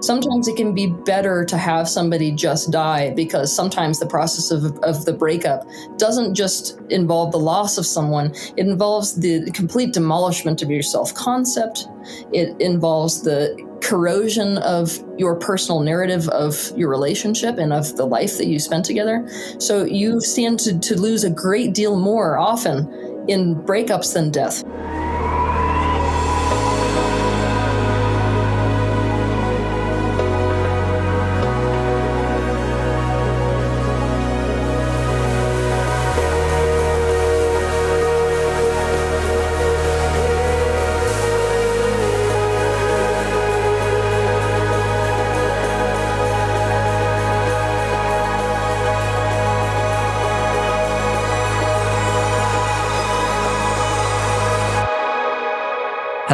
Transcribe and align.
Sometimes 0.00 0.48
it 0.48 0.56
can 0.56 0.74
be 0.74 0.86
better 0.86 1.44
to 1.44 1.56
have 1.56 1.88
somebody 1.88 2.30
just 2.30 2.70
die 2.70 3.12
because 3.14 3.54
sometimes 3.54 3.98
the 3.98 4.06
process 4.06 4.50
of, 4.50 4.78
of 4.82 5.04
the 5.04 5.12
breakup 5.12 5.66
doesn't 5.96 6.34
just 6.34 6.78
involve 6.90 7.32
the 7.32 7.38
loss 7.38 7.78
of 7.78 7.86
someone, 7.86 8.34
it 8.56 8.66
involves 8.66 9.14
the 9.14 9.50
complete 9.52 9.92
demolishment 9.92 10.62
of 10.62 10.70
your 10.70 10.82
self 10.82 11.14
concept. 11.14 11.88
It 12.32 12.60
involves 12.60 13.22
the 13.22 13.56
corrosion 13.82 14.58
of 14.58 15.02
your 15.16 15.36
personal 15.36 15.80
narrative 15.80 16.28
of 16.28 16.72
your 16.76 16.88
relationship 16.88 17.58
and 17.58 17.72
of 17.72 17.96
the 17.96 18.06
life 18.06 18.38
that 18.38 18.46
you 18.46 18.58
spent 18.58 18.84
together. 18.84 19.28
So 19.58 19.84
you 19.84 20.20
stand 20.20 20.58
to, 20.60 20.78
to 20.78 21.00
lose 21.00 21.24
a 21.24 21.30
great 21.30 21.74
deal 21.74 21.98
more 21.98 22.38
often 22.38 23.24
in 23.28 23.54
breakups 23.54 24.14
than 24.14 24.30
death. 24.30 24.62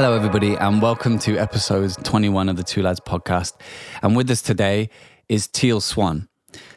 Hello, 0.03 0.17
everybody, 0.17 0.57
and 0.57 0.83
welcome 0.83 1.17
to 1.21 1.39
episode 1.39 1.93
21 2.03 2.49
of 2.49 2.57
the 2.57 2.65
Two 2.65 2.83
Lads 2.83 2.99
podcast. 2.99 3.53
And 4.03 4.17
with 4.17 4.29
us 4.33 4.43
today 4.43 4.91
is 5.29 5.47
Teal 5.47 5.81
Swan. 5.81 6.29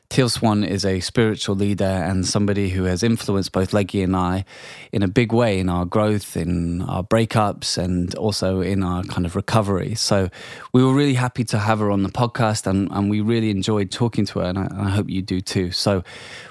Teal 0.10 0.30
Swan 0.30 0.64
is 0.64 0.86
a 0.86 1.00
spiritual 1.00 1.56
leader 1.56 1.86
and 1.86 2.24
somebody 2.28 2.70
who 2.70 2.84
has 2.84 3.02
influenced 3.02 3.52
both 3.52 3.74
Leggy 3.74 4.04
and 4.04 4.16
I 4.16 4.46
in 4.92 5.02
a 5.02 5.08
big 5.08 5.34
way 5.34 5.58
in 5.58 5.70
our 5.70 5.86
growth, 5.86 6.38
in 6.38 6.84
our 6.84 7.04
breakups, 7.04 7.80
and 7.80 8.14
also 8.14 8.62
in 8.62 8.84
our 8.84 9.02
kind 9.06 9.26
of 9.26 9.36
recovery. 9.36 9.96
So 9.96 10.30
we 10.72 10.84
were 10.84 10.94
really 10.94 11.16
happy 11.16 11.44
to 11.46 11.58
have 11.58 11.80
her 11.80 11.90
on 11.90 12.04
the 12.04 12.10
podcast 12.10 12.68
and, 12.68 12.92
and 12.92 13.10
we 13.10 13.22
really 13.22 13.50
enjoyed 13.50 13.90
talking 13.90 14.28
to 14.28 14.40
her, 14.42 14.46
and 14.46 14.60
I, 14.60 14.66
and 14.66 14.82
I 14.82 14.90
hope 14.92 15.10
you 15.10 15.24
do 15.24 15.42
too. 15.42 15.72
So 15.72 16.04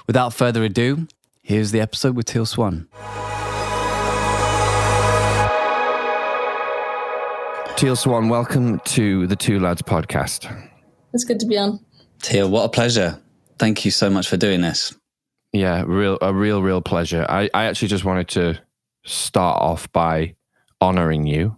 without 0.07 0.33
further 0.33 0.61
ado, 0.65 1.07
here's 1.41 1.71
the 1.71 1.79
episode 1.79 2.17
with 2.17 2.25
Teal 2.25 2.45
Swan. 2.45 2.89
Teal 7.75 7.97
Swan, 7.97 8.29
welcome 8.29 8.79
to 8.85 9.27
the 9.27 9.35
Two 9.35 9.59
Lads 9.59 9.81
podcast. 9.81 10.49
It's 11.13 11.25
good 11.25 11.41
to 11.41 11.45
be 11.45 11.57
on. 11.57 11.83
Teal, 12.21 12.49
what 12.49 12.63
a 12.63 12.69
pleasure. 12.69 13.21
Thank 13.59 13.83
you 13.83 13.91
so 13.91 14.09
much 14.09 14.29
for 14.29 14.37
doing 14.37 14.61
this. 14.61 14.95
Yeah, 15.51 15.83
real 15.85 16.17
a 16.21 16.33
real, 16.33 16.61
real 16.61 16.81
pleasure. 16.81 17.25
I, 17.27 17.49
I 17.53 17.65
actually 17.65 17.89
just 17.89 18.05
wanted 18.05 18.29
to 18.29 18.57
start 19.03 19.61
off 19.61 19.91
by 19.91 20.35
honoring 20.79 21.27
you 21.27 21.57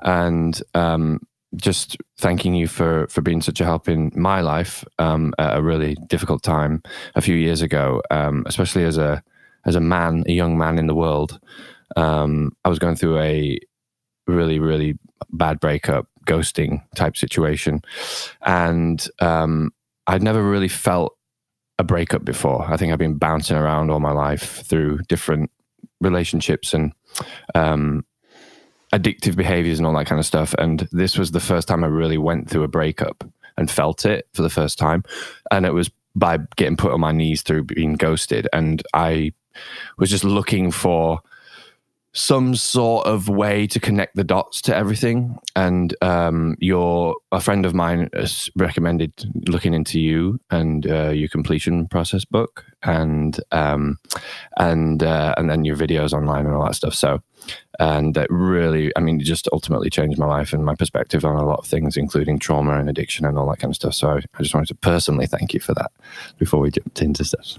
and 0.00 0.60
um, 0.74 1.20
just 1.56 1.96
thanking 2.18 2.54
you 2.54 2.68
for 2.68 3.06
for 3.08 3.22
being 3.22 3.40
such 3.40 3.62
a 3.62 3.64
help 3.64 3.88
in 3.88 4.12
my 4.14 4.42
life 4.42 4.84
um, 4.98 5.32
at 5.38 5.56
a 5.56 5.62
really 5.62 5.94
difficult 6.06 6.42
time 6.42 6.82
a 7.14 7.22
few 7.22 7.34
years 7.34 7.62
ago, 7.62 8.02
um, 8.10 8.42
especially 8.44 8.84
as 8.84 8.98
a 8.98 9.22
as 9.64 9.74
a 9.74 9.80
man, 9.80 10.22
a 10.26 10.32
young 10.32 10.58
man 10.58 10.78
in 10.78 10.86
the 10.86 10.94
world. 10.94 11.40
Um, 11.96 12.54
I 12.62 12.68
was 12.68 12.78
going 12.78 12.96
through 12.96 13.20
a 13.20 13.58
really, 14.26 14.58
really 14.58 14.98
bad 15.30 15.60
breakup, 15.60 16.06
ghosting 16.26 16.82
type 16.94 17.16
situation. 17.16 17.82
And 18.42 19.06
um, 19.20 19.72
I'd 20.06 20.22
never 20.22 20.42
really 20.42 20.68
felt 20.68 21.16
a 21.78 21.84
breakup 21.84 22.24
before. 22.24 22.64
I 22.70 22.76
think 22.76 22.92
I've 22.92 22.98
been 22.98 23.18
bouncing 23.18 23.56
around 23.56 23.90
all 23.90 24.00
my 24.00 24.12
life 24.12 24.62
through 24.66 24.98
different 25.08 25.50
relationships 26.00 26.72
and 26.72 26.92
um, 27.54 28.04
addictive 28.92 29.36
behaviors 29.36 29.78
and 29.78 29.86
all 29.86 29.94
that 29.94 30.06
kind 30.06 30.20
of 30.20 30.26
stuff. 30.26 30.54
And 30.58 30.88
this 30.92 31.18
was 31.18 31.32
the 31.32 31.40
first 31.40 31.66
time 31.66 31.82
I 31.82 31.88
really 31.88 32.18
went 32.18 32.48
through 32.48 32.62
a 32.62 32.68
breakup 32.68 33.24
and 33.56 33.70
felt 33.70 34.06
it 34.06 34.28
for 34.32 34.42
the 34.42 34.50
first 34.50 34.78
time. 34.78 35.02
And 35.50 35.66
it 35.66 35.72
was 35.72 35.90
by 36.14 36.38
getting 36.56 36.76
put 36.76 36.92
on 36.92 37.00
my 37.00 37.12
knees 37.12 37.42
through 37.42 37.64
being 37.64 37.94
ghosted. 37.94 38.48
And 38.52 38.82
I 38.94 39.32
was 39.98 40.10
just 40.10 40.24
looking 40.24 40.70
for 40.70 41.20
some 42.14 42.54
sort 42.54 43.06
of 43.06 43.28
way 43.28 43.66
to 43.66 43.80
connect 43.80 44.14
the 44.14 44.24
dots 44.24 44.62
to 44.62 44.74
everything. 44.74 45.36
And 45.56 45.94
um, 46.00 46.56
your 46.60 47.16
a 47.32 47.40
friend 47.40 47.66
of 47.66 47.74
mine 47.74 48.08
has 48.14 48.48
recommended 48.56 49.12
looking 49.48 49.74
into 49.74 50.00
you 50.00 50.38
and 50.50 50.86
uh, 50.86 51.10
your 51.10 51.28
completion 51.28 51.88
process 51.88 52.24
book, 52.24 52.64
and 52.82 53.38
um, 53.50 53.98
and 54.56 55.02
uh, 55.02 55.34
and 55.36 55.50
then 55.50 55.64
your 55.64 55.76
videos 55.76 56.12
online 56.12 56.46
and 56.46 56.54
all 56.54 56.64
that 56.64 56.76
stuff. 56.76 56.94
So, 56.94 57.20
and 57.80 58.16
it 58.16 58.28
really, 58.30 58.92
I 58.96 59.00
mean, 59.00 59.20
it 59.20 59.24
just 59.24 59.48
ultimately 59.52 59.90
changed 59.90 60.18
my 60.18 60.26
life 60.26 60.52
and 60.52 60.64
my 60.64 60.76
perspective 60.76 61.24
on 61.24 61.36
a 61.36 61.44
lot 61.44 61.58
of 61.58 61.66
things, 61.66 61.96
including 61.96 62.38
trauma 62.38 62.78
and 62.78 62.88
addiction 62.88 63.26
and 63.26 63.36
all 63.36 63.50
that 63.50 63.58
kind 63.58 63.72
of 63.72 63.76
stuff. 63.76 63.94
So, 63.94 64.08
I, 64.10 64.42
just 64.42 64.54
wanted 64.54 64.68
to 64.68 64.76
personally 64.76 65.26
thank 65.26 65.52
you 65.52 65.60
for 65.60 65.74
that 65.74 65.90
before 66.38 66.60
we 66.60 66.70
jumped 66.70 67.02
into 67.02 67.24
stuff 67.24 67.58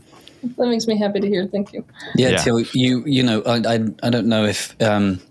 that 0.58 0.68
makes 0.68 0.88
me 0.88 0.98
happy 0.98 1.20
to 1.20 1.28
hear. 1.28 1.48
Thank 1.48 1.74
you. 1.74 1.86
Yeah, 2.16 2.30
yeah. 2.30 2.38
Teal, 2.38 2.60
you 2.74 3.04
you 3.06 3.24
know 3.24 3.42
I, 3.44 3.76
I, 3.76 3.80
I 4.04 4.10
don't 4.10 4.28
know 4.28 4.46
if 4.46 4.80
um, 4.82 5.22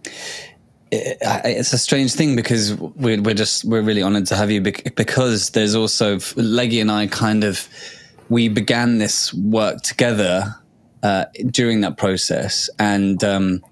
it, 0.90 1.18
it's 1.20 1.72
a 1.72 1.78
strange 1.78 2.14
thing 2.14 2.36
because 2.36 2.74
we're 2.74 3.20
we're 3.20 3.34
just 3.34 3.64
we're 3.64 3.82
really 3.82 4.02
honored 4.02 4.26
to 4.26 4.36
have 4.36 4.50
you 4.50 4.60
because 4.60 5.50
there's 5.50 5.74
also 5.74 6.18
Leggy 6.36 6.80
and 6.80 6.90
I 6.90 7.06
kind 7.06 7.44
of 7.44 7.68
we 8.28 8.48
began 8.48 8.98
this 8.98 9.32
work 9.34 9.82
together 9.82 10.54
uh, 11.02 11.26
during 11.50 11.80
that 11.82 11.96
process 11.96 12.70
and. 12.78 13.22
Um, 13.22 13.62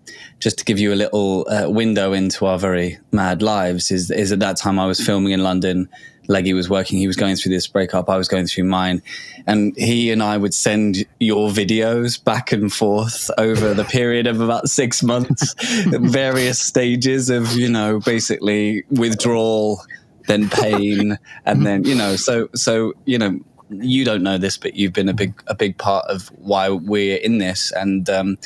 just 0.41 0.59
to 0.59 0.65
give 0.65 0.81
you 0.81 0.93
a 0.93 0.97
little 0.97 1.47
uh, 1.49 1.71
window 1.71 2.13
into 2.13 2.47
our 2.47 2.59
very 2.59 2.99
mad 3.13 3.43
lives, 3.43 3.93
is 3.93 4.11
is 4.11 4.33
at 4.33 4.41
that 4.41 4.57
time 4.57 4.77
I 4.77 4.87
was 4.87 4.99
filming 4.99 5.33
in 5.33 5.45
London 5.45 5.89
Leggy 6.29 6.53
was 6.53 6.71
working, 6.71 6.99
he 6.99 7.07
was 7.07 7.17
going 7.17 7.37
through 7.37 7.53
this 7.53 7.67
breakup, 7.67 8.09
I 8.09 8.17
was 8.17 8.29
going 8.29 8.47
through 8.47 8.65
mine. 8.65 9.03
And 9.47 9.77
he 9.77 10.11
and 10.11 10.23
I 10.23 10.37
would 10.37 10.55
send 10.55 11.05
your 11.19 11.51
videos 11.51 12.23
back 12.23 12.53
and 12.53 12.73
forth 12.73 13.31
over 13.39 13.75
the 13.75 13.85
period 13.85 14.27
of 14.27 14.41
about 14.41 14.69
six 14.69 15.03
months, 15.03 15.55
various 15.87 16.61
stages 16.61 17.29
of, 17.29 17.53
you 17.53 17.69
know, 17.69 17.99
basically 18.01 18.85
withdrawal, 18.91 19.83
then 20.29 20.49
pain, 20.49 21.19
and 21.45 21.67
then, 21.67 21.85
you 21.85 21.95
know, 21.95 22.15
so, 22.15 22.49
so, 22.55 22.93
you 23.05 23.19
know, 23.19 23.41
you 23.71 24.05
don't 24.05 24.23
know 24.23 24.39
this, 24.39 24.57
but 24.57 24.75
you've 24.75 24.93
been 24.93 25.09
a 25.09 25.15
big, 25.15 25.43
a 25.49 25.55
big 25.55 25.77
part 25.79 26.05
of 26.07 26.29
why 26.39 26.69
we're 26.69 27.17
in 27.17 27.39
this. 27.39 27.73
And, 27.73 28.09
um, 28.09 28.39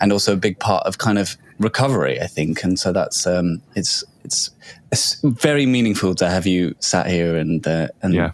and 0.00 0.12
also 0.12 0.32
a 0.32 0.36
big 0.36 0.58
part 0.58 0.84
of 0.84 0.98
kind 0.98 1.18
of 1.18 1.36
recovery, 1.60 2.20
I 2.20 2.26
think. 2.26 2.64
And 2.64 2.78
so 2.78 2.92
that's, 2.92 3.26
um, 3.26 3.62
it's, 3.76 4.02
it's 4.24 4.50
it's 4.90 5.20
very 5.22 5.66
meaningful 5.66 6.14
to 6.16 6.28
have 6.28 6.46
you 6.46 6.74
sat 6.80 7.06
here 7.06 7.36
and 7.36 7.66
uh, 7.66 7.88
and 8.02 8.14
yeah. 8.14 8.32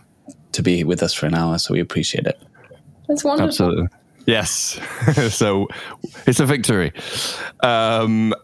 to 0.53 0.63
be 0.63 0.85
with 0.85 1.03
us 1.03 1.15
for 1.15 1.27
an 1.27 1.35
hour. 1.35 1.59
So 1.59 1.75
we 1.75 1.81
appreciate 1.81 2.27
it. 2.27 2.41
That's 3.09 3.25
wonderful. 3.25 3.49
Absolutely. 3.49 3.89
Yes. 4.27 4.79
so 5.35 5.69
it's 6.27 6.39
a 6.39 6.45
victory. 6.45 6.93
Um, 7.61 8.35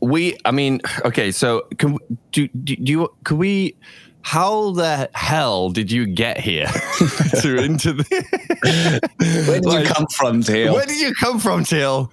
we, 0.00 0.36
I 0.44 0.50
mean, 0.50 0.80
okay. 1.04 1.30
So 1.30 1.68
can 1.78 1.96
do, 2.32 2.48
do, 2.48 2.76
do 2.76 2.92
you? 2.92 3.08
Can 3.24 3.38
we? 3.38 3.76
How 4.22 4.70
the 4.72 5.10
hell 5.14 5.70
did 5.70 5.90
you 5.90 6.06
get 6.06 6.38
here 6.38 6.66
to 7.40 7.62
into 7.62 7.92
the 7.92 9.00
where 9.48 9.60
did 9.60 9.64
like, 9.66 9.88
you 9.88 9.92
come 9.92 10.06
from 10.06 10.42
Teal? 10.42 10.74
where 10.74 10.86
did 10.86 11.00
you 11.00 11.14
come 11.14 11.38
from 11.38 11.64
Teal? 11.64 12.12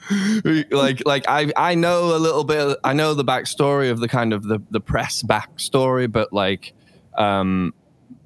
like 0.72 1.06
like 1.06 1.26
i 1.28 1.52
i 1.56 1.76
know 1.76 2.16
a 2.16 2.18
little 2.18 2.44
bit 2.44 2.78
i 2.84 2.94
know 2.94 3.14
the 3.14 3.24
backstory 3.24 3.92
of 3.92 4.00
the 4.00 4.08
kind 4.08 4.34
of 4.34 4.44
the 4.44 4.60
the 4.72 4.80
press 4.80 5.24
backstory 5.24 6.12
but 6.12 6.34
like 6.34 6.74
um 7.18 7.74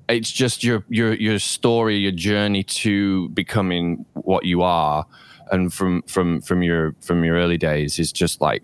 it's 0.10 0.32
just 0.32 0.64
your 0.64 0.84
your 0.90 1.14
your 1.14 1.40
story 1.40 1.98
your 1.98 2.12
journey 2.12 2.64
to 2.64 3.30
becoming 3.30 4.06
what 4.14 4.46
you 4.46 4.62
are 4.62 5.06
and 5.52 5.74
from 5.74 6.02
from 6.04 6.42
from 6.42 6.64
your 6.64 6.96
from 7.02 7.24
your 7.24 7.36
early 7.36 7.58
days 7.58 8.00
is 8.00 8.12
just 8.12 8.42
like 8.42 8.64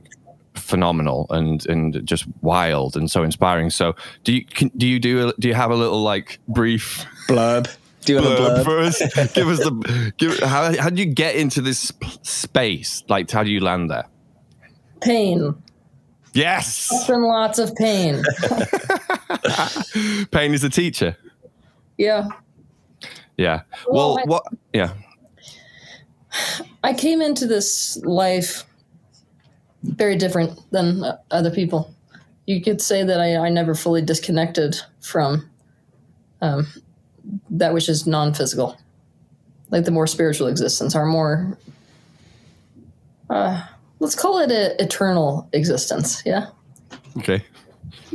phenomenal 0.56 1.26
and 1.30 1.66
and 1.68 2.06
just 2.06 2.26
wild 2.42 2.96
and 2.96 3.10
so 3.10 3.24
inspiring. 3.24 3.70
So 3.70 3.96
do 4.24 4.34
you 4.34 4.46
can, 4.46 4.70
do 4.78 4.88
you 4.88 5.00
do 5.00 5.34
do 5.40 5.48
you 5.48 5.54
have 5.54 5.72
a 5.72 5.76
little 5.76 6.02
like 6.02 6.40
brief 6.48 7.06
blurb? 7.28 7.74
Do 8.06 8.14
you 8.14 8.22
have 8.22 8.26
blurb, 8.26 8.38
a 8.38 8.64
blurb 8.64 8.64
for 8.64 8.80
us? 8.80 9.00
give 9.34 9.48
us 9.48 9.60
the 9.60 10.14
give 10.18 10.40
how 10.40 10.76
how 10.80 10.90
do 10.90 11.02
you 11.02 11.14
get 11.14 11.36
into 11.36 11.62
this 11.62 11.92
space? 12.24 13.04
Like 13.08 13.30
how 13.30 13.44
do 13.44 13.52
you 13.52 13.60
land 13.60 13.90
there? 13.90 14.06
Pain. 15.02 15.56
Yes. 16.34 17.10
And 17.10 17.24
lots 17.24 17.58
of 17.60 17.74
pain. 17.76 18.24
pain 20.32 20.54
is 20.54 20.64
a 20.64 20.70
teacher. 20.70 21.18
Yeah. 21.98 22.28
Yeah. 23.38 23.62
Well, 23.88 24.16
well 24.16 24.20
I, 24.20 24.24
what? 24.26 24.44
Yeah. 24.74 24.94
I 26.84 26.94
came 26.94 27.22
into 27.22 27.48
this 27.48 27.98
life 28.04 28.64
very 29.84 30.16
different 30.16 30.60
than 30.72 31.04
other 31.32 31.52
people. 31.52 31.94
You 32.46 32.62
could 32.62 32.82
say 32.82 33.04
that 33.04 33.20
I, 33.20 33.38
I 33.38 33.50
never 33.50 33.76
fully 33.76 34.02
disconnected 34.02 34.76
from 35.02 35.50
um, 36.42 36.68
that 37.50 37.74
which 37.74 37.90
is 37.90 38.08
non-physical, 38.08 38.78
like 39.70 39.86
the 39.86 39.92
more 39.92 40.08
spiritual 40.08 40.48
existence, 40.48 40.96
our 40.96 41.06
more 41.06 41.58
uh, 43.30 43.64
let's 44.00 44.16
call 44.16 44.40
it 44.40 44.52
an 44.52 44.76
eternal 44.80 45.48
existence. 45.54 46.24
Yeah. 46.26 46.48
Okay. 47.18 47.44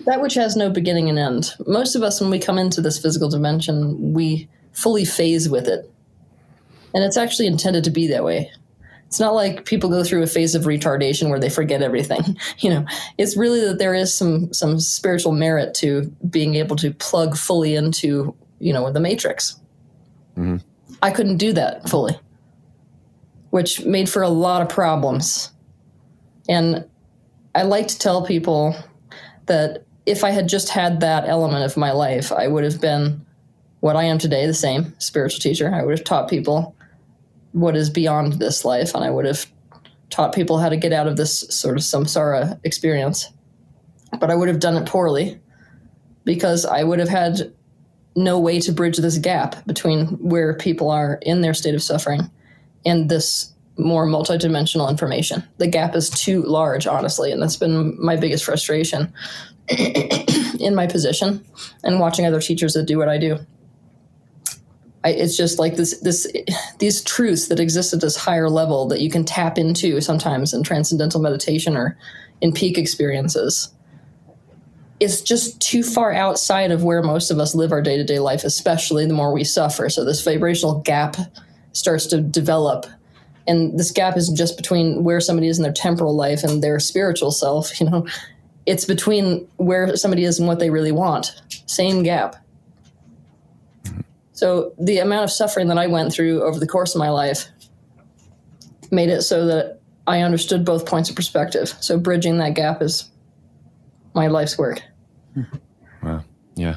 That 0.07 0.21
which 0.21 0.35
has 0.35 0.57
no 0.57 0.71
beginning 0.71 1.09
and 1.09 1.19
end. 1.19 1.55
Most 1.67 1.95
of 1.95 2.03
us, 2.03 2.21
when 2.21 2.31
we 2.31 2.39
come 2.39 2.59
into 2.59 2.81
this 2.81 2.99
physical 2.99 3.29
dimension, 3.29 4.13
we 4.13 4.49
fully 4.73 5.05
phase 5.05 5.49
with 5.49 5.69
it. 5.69 5.91
And 6.95 7.05
it's 7.05 7.17
actually 7.17 7.47
intended 7.47 7.85
to 7.85 7.91
be 7.91 8.09
that 8.09 8.25
way. 8.25 8.51
It's 9.15 9.21
not 9.21 9.37
like 9.37 9.65
people 9.65 9.91
go 9.91 10.03
through 10.03 10.25
a 10.25 10.27
phase 10.27 10.57
of 10.57 10.65
retardation 10.65 11.31
where 11.31 11.39
they 11.39 11.49
forget 11.49 11.83
everything. 11.83 12.37
You 12.59 12.71
know, 12.71 12.85
it's 13.17 13.37
really 13.37 13.61
that 13.61 13.79
there 13.79 13.95
is 13.95 14.13
some 14.13 14.53
some 14.53 14.81
spiritual 14.81 15.31
merit 15.31 15.73
to 15.75 16.13
being 16.29 16.57
able 16.57 16.75
to 16.77 16.91
plug 16.91 17.37
fully 17.37 17.77
into, 17.77 18.35
you 18.59 18.73
know, 18.73 18.91
the 18.91 18.99
matrix. 18.99 19.61
Mhm. 20.37 20.65
I 21.01 21.13
couldn't 21.13 21.37
do 21.37 21.53
that 21.53 21.89
fully, 21.89 22.19
which 23.51 23.85
made 23.85 24.09
for 24.09 24.23
a 24.23 24.29
lot 24.29 24.63
of 24.63 24.69
problems. 24.69 25.53
And 26.49 26.85
I 27.55 27.63
like 27.63 27.87
to 27.89 27.99
tell 27.99 28.27
people 28.27 28.75
that 29.47 29.85
if 30.07 30.25
I 30.25 30.31
had 30.31 30.49
just 30.49 30.71
had 30.71 30.99
that 31.01 31.29
element 31.29 31.65
of 31.65 31.77
my 31.77 31.93
life, 31.93 32.33
I 32.33 32.49
would 32.49 32.65
have 32.65 32.81
been 32.81 33.25
what 33.79 33.95
I 33.95 34.05
am 34.05 34.19
today, 34.19 34.45
the 34.47 34.55
same 34.55 34.93
spiritual 34.99 35.39
teacher. 35.39 35.73
I 35.73 35.85
would 35.85 35.97
have 35.97 36.05
taught 36.05 36.29
people 36.29 36.75
what 37.55 37.77
is 37.77 37.89
beyond 37.89 38.35
this 38.35 38.65
life, 38.65 38.95
and 38.95 39.05
I 39.05 39.11
would 39.11 39.25
have 39.25 39.47
taught 40.11 40.35
people 40.35 40.59
how 40.59 40.69
to 40.69 40.77
get 40.77 40.93
out 40.93 41.07
of 41.07 41.17
this 41.17 41.41
sort 41.51 41.77
of 41.77 41.83
samsara 41.83 42.59
experience. 42.65 43.33
But 44.19 44.31
I 44.31 44.35
would 44.35 44.49
have 44.49 44.61
done 44.61 44.77
it 44.77 44.87
poorly 44.87 45.41
because 46.25 46.65
I 46.65 46.83
would 46.83 46.99
have 46.99 47.09
had 47.09 47.53
no 48.17 48.39
way 48.41 48.61
to 48.61 48.73
bridge 48.73 48.97
this 48.97 49.19
gap 49.19 49.65
between 49.67 50.07
where 50.19 50.55
people 50.55 50.91
are 50.91 51.19
in 51.23 51.41
their 51.41 51.55
state 51.55 51.75
of 51.75 51.83
suffering 51.83 52.31
and 52.85 53.09
this 53.09 53.53
more 53.77 54.07
multidimensional 54.07 54.91
information. 54.91 55.43
The 55.59 55.67
gap 55.67 55.95
is 55.95 56.11
too 56.11 56.43
large, 56.43 56.87
honestly, 56.87 57.31
and 57.33 57.41
that's 57.41 57.57
been 57.57 57.97
my 58.01 58.17
biggest 58.17 58.45
frustration 58.45 59.13
in 59.69 60.75
my 60.75 60.87
position 60.87 61.45
and 61.85 62.01
watching 62.01 62.27
other 62.27 62.41
teachers 62.41 62.75
that 62.75 62.87
do 62.87 62.99
what 62.99 63.09
I 63.09 63.19
do. 63.19 63.39
I, 65.05 65.11
it's 65.11 65.37
just 65.37 65.59
like 65.59 65.77
this, 65.77 65.99
this, 66.01 66.27
these 66.79 67.05
truths 67.05 67.49
that 67.49 67.61
exist 67.61 67.93
at 67.93 68.01
this 68.01 68.17
higher 68.17 68.49
level 68.49 68.87
that 68.89 69.01
you 69.01 69.11
can 69.11 69.25
tap 69.25 69.59
into 69.59 70.01
sometimes 70.01 70.55
in 70.55 70.63
transcendental 70.63 71.21
meditation 71.21 71.77
or 71.77 71.97
in 72.41 72.53
peak 72.53 72.79
experiences. 72.79 73.71
Is 75.01 75.21
just 75.21 75.61
too 75.61 75.83
far 75.83 76.13
outside 76.13 76.71
of 76.71 76.83
where 76.85 77.03
most 77.03 77.31
of 77.31 77.39
us 77.39 77.55
live 77.55 77.73
our 77.73 77.83
day 77.83 77.97
to 77.97 78.05
day 78.05 78.21
life, 78.21 78.45
especially 78.45 79.05
the 79.07 79.13
more 79.13 79.33
we 79.33 79.45
suffer. 79.45 79.91
So 79.91 80.05
this 80.05 80.25
vibrational 80.25 80.81
gap 80.81 81.17
starts 81.73 82.07
to 82.07 82.21
develop 82.21 82.87
and 83.47 83.79
this 83.79 83.91
gap 83.91 84.17
isn't 84.17 84.37
just 84.37 84.57
between 84.57 85.05
where 85.05 85.21
somebody 85.21 85.49
is 85.49 85.59
in 85.59 85.63
their 85.63 85.73
temporal 85.73 86.15
life 86.15 86.43
and 86.45 86.63
their 86.63 86.79
spiritual 86.81 87.31
self 87.31 87.81
you 87.81 87.89
know 87.89 88.07
it's 88.67 88.85
between 88.85 89.47
where 89.57 89.95
somebody 89.97 90.25
is 90.25 90.39
and 90.39 90.49
what 90.49 90.59
they 90.59 90.71
really 90.71 90.93
want 90.93 91.43
same 91.67 92.03
gap 92.03 92.37
so 94.35 94.75
the 94.79 94.99
amount 94.99 95.25
of 95.25 95.31
suffering 95.31 95.69
that 95.69 95.79
i 95.79 95.87
went 95.87 96.13
through 96.13 96.43
over 96.43 96.59
the 96.59 96.67
course 96.67 96.95
of 96.95 96.99
my 96.99 97.09
life 97.09 97.47
made 98.91 99.09
it 99.09 99.23
so 99.23 99.47
that 99.47 99.81
i 100.07 100.21
understood 100.21 100.65
both 100.65 100.85
points 100.87 101.09
of 101.09 101.17
perspective 101.17 101.75
so 101.81 101.99
bridging 101.99 102.39
that 102.39 102.55
gap 102.55 102.83
is 102.83 103.11
my 104.15 104.27
life's 104.29 104.59
work 104.59 104.83
Wow. 106.05 106.23
Yeah. 106.55 106.77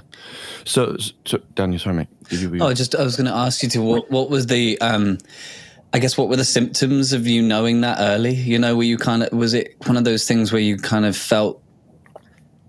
So, 0.63 0.97
so 1.25 1.39
Daniel, 1.53 1.79
sorry, 1.79 1.97
mate. 1.97 2.07
Did 2.29 2.39
you? 2.39 2.57
Oh, 2.61 2.73
just 2.73 2.95
I 2.95 3.03
was 3.03 3.15
going 3.15 3.27
to 3.27 3.33
ask 3.33 3.61
you 3.61 3.69
to 3.69 3.81
what 3.81 4.09
what 4.09 4.29
was 4.29 4.47
the 4.47 4.79
um, 4.81 5.17
I 5.93 5.99
guess 5.99 6.17
what 6.17 6.29
were 6.29 6.35
the 6.35 6.45
symptoms 6.45 7.13
of 7.13 7.27
you 7.27 7.41
knowing 7.41 7.81
that 7.81 7.97
early? 7.99 8.33
You 8.33 8.57
know, 8.57 8.75
were 8.75 8.83
you 8.83 8.97
kind 8.97 9.23
of 9.23 9.31
was 9.33 9.53
it 9.53 9.75
one 9.85 9.97
of 9.97 10.03
those 10.03 10.25
things 10.27 10.51
where 10.51 10.61
you 10.61 10.77
kind 10.77 11.05
of 11.05 11.15
felt 11.15 11.61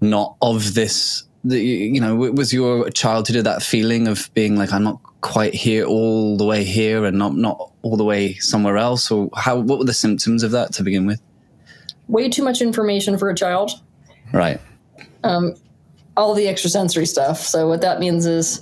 not 0.01 0.37
of 0.43 0.75
this? 0.75 1.25
The, 1.45 1.61
you 1.61 2.01
know, 2.01 2.17
was 2.17 2.53
your 2.53 2.91
childhood 2.91 3.45
that 3.45 3.63
feeling 3.63 4.09
of 4.09 4.29
being 4.35 4.57
like 4.57 4.73
I'm 4.73 4.83
not 4.85 5.01
quite 5.21 5.55
here 5.55 5.85
all 5.85 6.37
the 6.37 6.45
way 6.45 6.65
here 6.65 7.05
and 7.05 7.17
not 7.17 7.37
not 7.37 7.73
all 7.83 7.97
the 7.97 8.05
way 8.05 8.35
somewhere 8.35 8.77
else, 8.77 9.11
or 9.11 9.31
how? 9.37 9.59
What 9.61 9.79
were 9.79 9.85
the 9.85 9.95
symptoms 9.95 10.43
of 10.43 10.51
that 10.51 10.73
to 10.75 10.83
begin 10.83 11.07
with? 11.07 11.21
way 12.09 12.27
too 12.29 12.43
much 12.43 12.63
information 12.63 13.19
for 13.19 13.29
a 13.29 13.35
child 13.35 13.71
Right. 14.33 14.59
um, 15.25 15.55
all 16.17 16.33
the 16.33 16.49
extrasensory 16.49 17.05
stuff. 17.05 17.39
So 17.41 17.69
what 17.69 17.83
that 17.83 18.01
means 18.01 18.25
is 18.25 18.61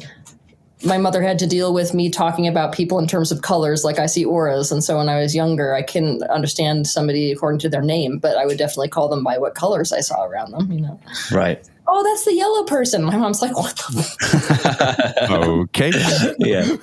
my 0.85 0.99
mother 0.99 1.23
had 1.23 1.39
to 1.39 1.47
deal 1.47 1.73
with 1.73 1.95
me 1.95 2.11
talking 2.11 2.47
about 2.47 2.73
people 2.75 2.99
in 2.99 3.07
terms 3.07 3.33
of 3.33 3.41
colors, 3.43 3.83
like 3.83 3.99
I 3.99 4.07
see 4.07 4.25
auras. 4.25 4.71
And 4.71 4.85
so 4.85 4.99
when 4.99 5.09
I 5.09 5.19
was 5.21 5.35
younger, 5.35 5.75
I 5.75 5.83
couldn't 5.83 6.23
understand 6.25 6.87
somebody 6.87 7.33
according 7.33 7.61
to 7.61 7.69
their 7.69 7.81
name, 7.83 8.19
but 8.19 8.37
I 8.37 8.45
would 8.45 8.59
definitely 8.59 8.89
call 8.89 9.09
them 9.09 9.25
by 9.25 9.39
what 9.39 9.55
colors 9.55 9.91
I 9.93 10.01
saw 10.01 10.25
around 10.25 10.53
them. 10.53 10.71
You 10.71 10.83
know, 10.83 11.01
Right. 11.33 11.67
oh, 11.89 12.03
that's 12.05 12.25
the 12.27 12.35
yellow 12.35 12.65
person. 12.65 13.05
My 13.05 13.17
mom's 13.17 13.41
like, 13.41 13.57
what 13.57 13.75
the? 13.77 15.27
okay. 15.71 15.93
yeah. 16.39 16.77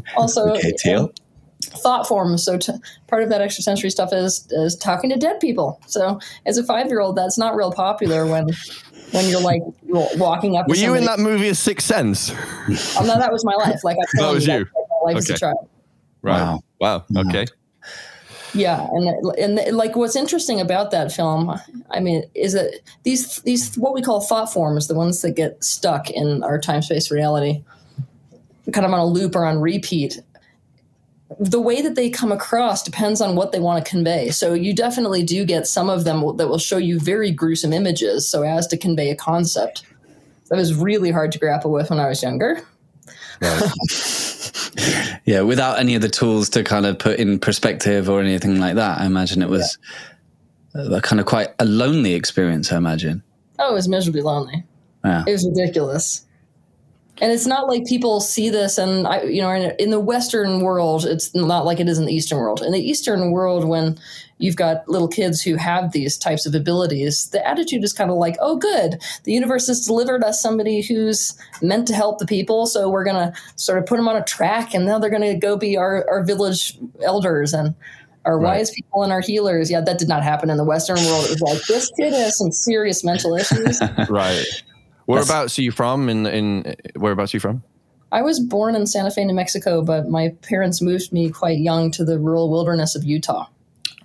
Also, 0.16 0.54
Okay, 0.54 0.68
uh, 0.70 0.76
teal. 0.78 1.12
thought 1.62 2.06
forms. 2.08 2.44
So 2.44 2.56
t- 2.58 2.72
part 3.08 3.22
of 3.22 3.28
that 3.28 3.40
extrasensory 3.42 3.90
stuff 3.90 4.12
is 4.12 4.46
is 4.52 4.76
talking 4.76 5.10
to 5.10 5.16
dead 5.16 5.40
people. 5.40 5.80
So 5.86 6.18
as 6.46 6.56
a 6.58 6.64
five 6.64 6.86
year 6.86 7.00
old, 7.00 7.16
that's 7.16 7.36
not 7.38 7.54
real 7.56 7.72
popular 7.72 8.26
when 8.26 8.46
when 9.12 9.28
you're 9.28 9.40
like 9.40 9.62
walking 9.84 10.56
up. 10.56 10.68
Were 10.68 10.74
to 10.74 10.80
you 10.80 10.94
in 10.94 11.04
that 11.04 11.18
movie, 11.18 11.48
A 11.48 11.54
Sixth 11.54 11.86
Sense? 11.86 12.30
Oh, 12.98 13.04
no, 13.04 13.18
that 13.18 13.32
was 13.32 13.44
my 13.44 13.54
life. 13.54 13.82
Like 13.84 13.96
I 13.96 14.00
That 14.14 14.20
told 14.22 14.34
was 14.34 14.46
you, 14.46 14.52
you. 14.54 14.58
that's 14.64 14.74
like 14.74 14.86
my 14.90 15.06
life 15.06 15.16
as 15.18 15.30
a 15.30 15.32
Okay. 15.32 15.38
child. 15.40 15.68
Right. 16.22 16.58
Wow. 16.80 17.04
Okay. 17.16 17.46
Yeah, 18.54 18.86
and 18.92 19.36
and 19.38 19.76
like 19.76 19.96
what's 19.96 20.16
interesting 20.16 20.60
about 20.60 20.90
that 20.90 21.12
film, 21.12 21.60
I 21.90 22.00
mean, 22.00 22.24
is 22.34 22.54
that 22.54 22.72
these 23.02 23.36
these 23.42 23.76
what 23.76 23.92
we 23.92 24.00
call 24.00 24.22
thought 24.22 24.50
forms, 24.50 24.88
the 24.88 24.94
ones 24.94 25.20
that 25.22 25.32
get 25.32 25.62
stuck 25.62 26.08
in 26.10 26.42
our 26.42 26.58
time 26.58 26.80
space 26.80 27.10
reality, 27.10 27.62
kind 28.72 28.86
of 28.86 28.92
on 28.92 28.98
a 28.98 29.04
loop 29.04 29.36
or 29.36 29.44
on 29.44 29.60
repeat. 29.60 30.20
The 31.40 31.60
way 31.60 31.82
that 31.82 31.96
they 31.96 32.08
come 32.08 32.30
across 32.30 32.82
depends 32.82 33.20
on 33.20 33.34
what 33.34 33.50
they 33.50 33.58
want 33.58 33.84
to 33.84 33.90
convey. 33.90 34.30
So 34.30 34.54
you 34.54 34.72
definitely 34.72 35.24
do 35.24 35.44
get 35.44 35.66
some 35.66 35.90
of 35.90 36.04
them 36.04 36.20
that 36.36 36.48
will 36.48 36.58
show 36.58 36.76
you 36.76 37.00
very 37.00 37.30
gruesome 37.32 37.72
images, 37.72 38.28
so 38.28 38.42
as 38.42 38.66
to 38.68 38.76
convey 38.76 39.10
a 39.10 39.16
concept. 39.16 39.82
That 40.48 40.56
was 40.56 40.74
really 40.74 41.10
hard 41.10 41.32
to 41.32 41.38
grapple 41.38 41.72
with 41.72 41.90
when 41.90 41.98
I 41.98 42.08
was 42.08 42.22
younger. 42.22 42.62
Right. 43.40 43.72
Yeah, 45.24 45.40
without 45.40 45.78
any 45.78 45.94
of 45.94 46.02
the 46.02 46.08
tools 46.08 46.50
to 46.50 46.62
kind 46.62 46.86
of 46.86 46.98
put 46.98 47.18
in 47.18 47.38
perspective 47.38 48.08
or 48.08 48.20
anything 48.20 48.60
like 48.60 48.76
that, 48.76 49.00
I 49.00 49.06
imagine 49.06 49.42
it 49.42 49.48
was 49.48 49.78
a 50.74 50.96
uh, 50.96 51.00
kind 51.00 51.18
of 51.18 51.26
quite 51.26 51.48
a 51.58 51.64
lonely 51.64 52.14
experience. 52.14 52.70
I 52.70 52.76
imagine. 52.76 53.22
Oh, 53.58 53.72
it 53.72 53.74
was 53.74 53.88
miserably 53.88 54.22
lonely. 54.22 54.64
Yeah. 55.04 55.24
It 55.26 55.32
was 55.32 55.46
ridiculous. 55.46 56.25
And 57.20 57.32
it's 57.32 57.46
not 57.46 57.66
like 57.66 57.86
people 57.86 58.20
see 58.20 58.50
this, 58.50 58.76
and 58.76 59.06
I, 59.06 59.22
you 59.22 59.40
know, 59.40 59.50
in, 59.50 59.74
in 59.78 59.90
the 59.90 60.00
Western 60.00 60.60
world, 60.60 61.06
it's 61.06 61.34
not 61.34 61.64
like 61.64 61.80
it 61.80 61.88
is 61.88 61.98
in 61.98 62.04
the 62.04 62.12
Eastern 62.14 62.38
world. 62.38 62.60
In 62.60 62.72
the 62.72 62.80
Eastern 62.80 63.30
world, 63.30 63.64
when 63.64 63.98
you've 64.38 64.56
got 64.56 64.86
little 64.86 65.08
kids 65.08 65.40
who 65.40 65.56
have 65.56 65.92
these 65.92 66.18
types 66.18 66.44
of 66.44 66.54
abilities, 66.54 67.30
the 67.30 67.46
attitude 67.46 67.82
is 67.84 67.94
kind 67.94 68.10
of 68.10 68.18
like, 68.18 68.36
"Oh, 68.38 68.56
good, 68.56 69.02
the 69.24 69.32
universe 69.32 69.66
has 69.68 69.86
delivered 69.86 70.22
us 70.24 70.42
somebody 70.42 70.82
who's 70.82 71.34
meant 71.62 71.88
to 71.88 71.94
help 71.94 72.18
the 72.18 72.26
people, 72.26 72.66
so 72.66 72.90
we're 72.90 73.04
gonna 73.04 73.32
sort 73.56 73.78
of 73.78 73.86
put 73.86 73.96
them 73.96 74.08
on 74.08 74.16
a 74.16 74.24
track, 74.24 74.74
and 74.74 74.84
now 74.84 74.98
they're 74.98 75.08
gonna 75.08 75.38
go 75.38 75.56
be 75.56 75.76
our, 75.76 76.06
our 76.10 76.22
village 76.22 76.78
elders 77.02 77.54
and." 77.54 77.74
Our 78.26 78.40
Right. 78.40 78.56
wise 78.56 78.72
people 78.72 79.04
and 79.04 79.12
our 79.12 79.20
healers. 79.20 79.70
Yeah, 79.70 79.80
that 79.82 79.98
did 79.98 80.08
not 80.08 80.24
happen 80.24 80.50
in 80.50 80.56
the 80.56 80.64
Western 80.64 80.96
world. 80.96 81.26
It 81.26 81.30
was 81.30 81.40
like 81.42 81.62
this 81.68 81.88
kid 81.96 82.12
has 82.12 82.36
some 82.36 82.50
serious 82.50 83.04
mental 83.04 83.36
issues. 83.36 83.80
right. 84.10 84.44
Whereabouts 85.06 85.58
are 85.58 85.62
you 85.62 85.70
from? 85.72 86.08
In 86.08 86.26
in 86.26 86.76
whereabouts 86.96 87.32
are 87.34 87.36
you 87.36 87.40
from? 87.40 87.62
I 88.12 88.22
was 88.22 88.38
born 88.40 88.74
in 88.76 88.86
Santa 88.86 89.10
Fe, 89.10 89.24
New 89.24 89.34
Mexico, 89.34 89.82
but 89.82 90.08
my 90.08 90.28
parents 90.42 90.80
moved 90.80 91.12
me 91.12 91.28
quite 91.30 91.58
young 91.58 91.90
to 91.92 92.04
the 92.04 92.18
rural 92.18 92.50
wilderness 92.50 92.94
of 92.94 93.02
Utah. 93.04 93.46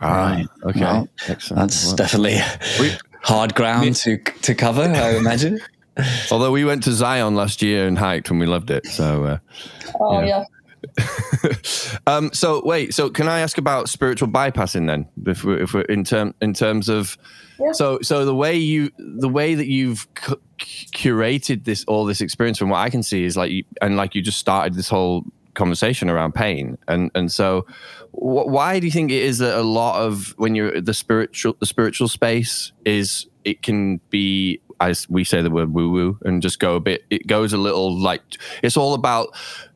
Right. 0.01 0.47
Ah, 0.63 0.69
Okay. 0.69 0.79
Well, 0.81 1.07
Excellent. 1.27 1.59
That's 1.61 1.85
Well, 1.85 1.95
definitely 1.95 2.39
we- 2.79 2.97
hard 3.21 3.53
ground 3.53 3.95
to 3.97 4.17
to 4.17 4.55
cover. 4.55 4.81
I 4.83 5.15
imagine. 5.17 5.59
although 6.31 6.51
we 6.51 6.63
went 6.65 6.83
to 6.83 6.91
Zion 6.93 7.35
last 7.35 7.61
year 7.61 7.85
and 7.87 7.97
hiked 7.99 8.29
and 8.31 8.39
we 8.39 8.45
loved 8.47 8.71
it. 8.71 8.85
So. 8.87 9.23
Uh, 9.25 9.37
Oh 9.99 10.21
Yeah. 10.21 10.43
yeah, 10.43 11.53
um, 12.07 12.31
so 12.33 12.61
wait, 12.65 12.93
so 12.93 13.09
can 13.09 13.27
I 13.27 13.39
ask 13.41 13.57
about 13.59 13.89
spiritual 13.89 14.29
bypassing 14.29 14.87
then? 14.87 15.05
If 15.27 15.43
we're, 15.43 15.59
if 15.61 15.73
we're 15.73 15.81
in 15.81 16.03
term 16.03 16.33
in 16.41 16.53
terms 16.53 16.89
of, 16.89 17.17
So 17.73 17.99
so 18.01 18.25
the 18.25 18.35
way 18.35 18.55
you 18.55 18.91
the 18.97 19.29
way 19.29 19.55
that 19.55 19.67
you've 19.67 20.13
cu- 20.15 20.41
curated 20.59 21.65
this 21.65 21.83
all 21.85 22.05
this 22.05 22.21
experience 22.21 22.57
from 22.57 22.69
what 22.69 22.79
I 22.79 22.89
can 22.89 23.03
see 23.03 23.23
is 23.23 23.37
like 23.37 23.51
you, 23.51 23.63
and 23.81 23.95
like 23.95 24.15
you 24.15 24.21
just 24.21 24.37
started 24.37 24.73
this 24.73 24.89
whole 24.89 25.23
conversation 25.53 26.09
around 26.09 26.33
pain. 26.33 26.77
And 26.87 27.11
and 27.15 27.31
so 27.31 27.65
wh- 28.11 28.47
why 28.47 28.79
do 28.79 28.85
you 28.85 28.91
think 28.91 29.11
it 29.11 29.21
is 29.21 29.37
that 29.39 29.57
a 29.57 29.63
lot 29.63 30.01
of 30.01 30.33
when 30.37 30.55
you're 30.55 30.81
the 30.81 30.93
spiritual 30.93 31.55
the 31.59 31.65
spiritual 31.65 32.07
space 32.07 32.71
is 32.85 33.27
it 33.43 33.61
can 33.61 33.97
be 34.09 34.61
I 34.81 34.95
we 35.09 35.23
say 35.23 35.41
the 35.41 35.49
word 35.51 35.73
woo 35.73 35.89
woo 35.91 36.17
and 36.23 36.41
just 36.41 36.59
go 36.59 36.75
a 36.75 36.79
bit. 36.79 37.03
It 37.09 37.27
goes 37.27 37.53
a 37.53 37.57
little 37.57 37.95
like 37.97 38.21
it's 38.63 38.75
all 38.75 38.93
about 38.95 39.29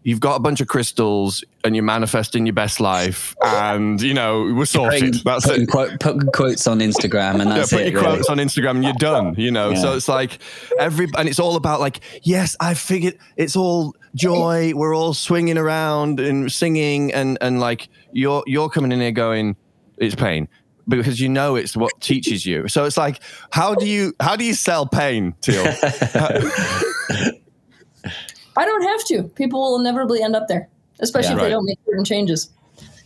you've 0.03 0.19
got 0.19 0.35
a 0.35 0.39
bunch 0.39 0.61
of 0.61 0.67
crystals 0.67 1.43
and 1.63 1.75
you're 1.75 1.83
manifesting 1.85 2.45
your 2.45 2.53
best 2.53 2.79
life, 2.79 3.35
and 3.43 4.01
you 4.01 4.13
know 4.13 4.51
we're 4.55 4.65
sorted. 4.65 5.01
Putting- 5.01 5.21
That's 5.23 5.45
putting 5.45 5.63
it. 5.63 5.69
quote, 5.69 5.99
put 5.99 6.33
quotes 6.33 6.65
on 6.67 6.79
Instagram 6.79 7.39
and 7.39 7.51
that's 7.51 7.71
yeah, 7.71 7.77
put 7.77 7.87
it. 7.87 7.93
your 7.93 8.01
really. 8.01 8.15
quotes 8.15 8.29
on 8.29 8.37
Instagram 8.37 8.71
and 8.71 8.83
you're 8.83 8.93
done, 8.93 9.35
you 9.37 9.51
know. 9.51 9.75
So 9.75 9.93
it's 9.95 10.07
like 10.07 10.39
every, 10.79 11.07
and 11.17 11.29
it's 11.29 11.39
all 11.39 11.55
about 11.55 11.79
like, 11.79 11.99
yes, 12.23 12.55
I 12.59 12.73
figured 12.73 13.17
it's 13.37 13.55
all 13.55 13.95
joy. 14.15 14.73
We're 14.75 14.95
all 14.95 15.13
swinging 15.13 15.57
around 15.57 16.19
and 16.19 16.51
singing, 16.51 17.13
and 17.13 17.37
and 17.41 17.59
like 17.59 17.89
you're 18.11 18.43
you're 18.47 18.69
coming 18.69 18.91
in 18.91 18.99
here 18.99 19.11
going, 19.11 19.55
it's 19.97 20.15
pain 20.15 20.47
because 20.87 21.19
you 21.19 21.29
know 21.29 21.55
it's 21.55 21.75
what 21.75 21.99
teaches 22.01 22.45
you. 22.45 22.67
So 22.67 22.85
it's 22.85 22.97
like, 22.97 23.21
how 23.51 23.75
do 23.75 23.87
you 23.87 24.13
how 24.19 24.35
do 24.35 24.43
you 24.45 24.53
sell 24.53 24.85
pain, 24.87 25.33
Teal? 25.41 25.63
I 28.57 28.63
don't 28.65 28.83
have 28.83 29.03
to. 29.05 29.23
People 29.35 29.59
will 29.61 29.79
inevitably 29.79 30.21
end 30.21 30.35
up 30.35 30.47
there, 30.47 30.69
especially 30.99 31.29
Yeah. 31.29 31.33
if 31.35 31.37
Right. 31.39 31.43
they 31.45 31.51
don't 31.51 31.65
make 31.65 31.79
certain 31.85 32.05
changes. 32.05 32.49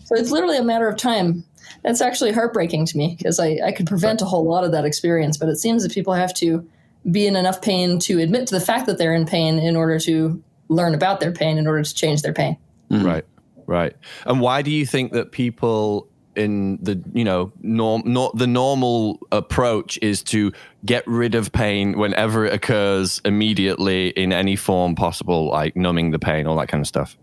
So 0.06 0.16
it's 0.16 0.32
literally 0.32 0.58
a 0.58 0.64
matter 0.64 0.88
of 0.88 0.98
time. 0.98 1.44
That's 1.84 2.02
actually 2.02 2.32
heartbreaking 2.32 2.86
to 2.88 2.98
me 2.98 3.16
because 3.18 3.40
I, 3.40 3.60
I 3.64 3.72
could 3.72 3.88
prevent 3.88 4.22
a 4.22 4.26
whole 4.26 4.44
lot 4.44 4.64
of 4.64 4.72
that 4.74 4.86
experience, 4.86 5.38
but 5.38 5.50
it 5.50 5.58
seems 5.58 5.84
that 5.84 5.92
people 5.94 6.14
have 6.14 6.34
to 6.36 6.68
be 7.10 7.26
in 7.26 7.36
enough 7.36 7.62
pain 7.62 8.00
to 8.00 8.20
admit 8.20 8.48
to 8.48 8.56
the 8.56 8.62
fact 8.66 8.86
that 8.88 8.98
they're 8.98 9.14
in 9.14 9.26
pain 9.26 9.58
in 9.60 9.76
order 9.76 9.98
to 10.00 10.44
learn 10.68 10.94
about 10.94 11.20
their 11.20 11.32
pain 11.32 11.58
in 11.58 11.68
order 11.68 11.82
to 11.84 11.94
change 11.96 12.22
their 12.22 12.34
pain. 12.34 12.58
Hmm. 12.90 13.06
Right, 13.06 13.26
right. 13.66 13.96
And 14.26 14.42
why 14.42 14.62
do 14.62 14.72
you 14.72 14.86
think 14.86 15.14
that 15.14 15.32
people 15.32 16.09
in 16.40 16.80
the 16.82 17.04
you 17.14 17.24
know 17.24 17.52
norm 17.62 18.02
not 18.06 18.36
the 18.38 18.48
normal 18.48 19.20
approach 19.32 20.00
is 20.02 20.24
to 20.24 20.52
get 20.86 21.06
rid 21.06 21.36
of 21.36 21.52
pain 21.52 21.98
whenever 22.00 22.46
it 22.46 22.54
occurs 22.54 23.22
immediately 23.26 24.10
in 24.10 24.32
any 24.34 24.56
form 24.56 24.96
possible, 24.96 25.50
like 25.50 25.76
numbing 25.76 26.12
the 26.12 26.20
pain, 26.20 26.48
all 26.48 26.56
that 26.56 26.70
kind 26.70 26.82
of 26.82 26.88
stuff. 26.88 27.18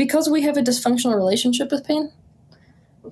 because 0.00 0.30
we 0.30 0.40
have 0.42 0.56
a 0.56 0.62
dysfunctional 0.62 1.14
relationship 1.14 1.70
with 1.70 1.84
pain. 1.84 2.10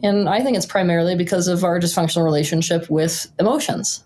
And 0.02 0.28
I 0.28 0.40
think 0.40 0.56
it's 0.56 0.66
primarily 0.66 1.16
because 1.16 1.46
of 1.46 1.62
our 1.62 1.78
dysfunctional 1.78 2.24
relationship 2.24 2.88
with 2.88 3.26
emotions. 3.38 4.04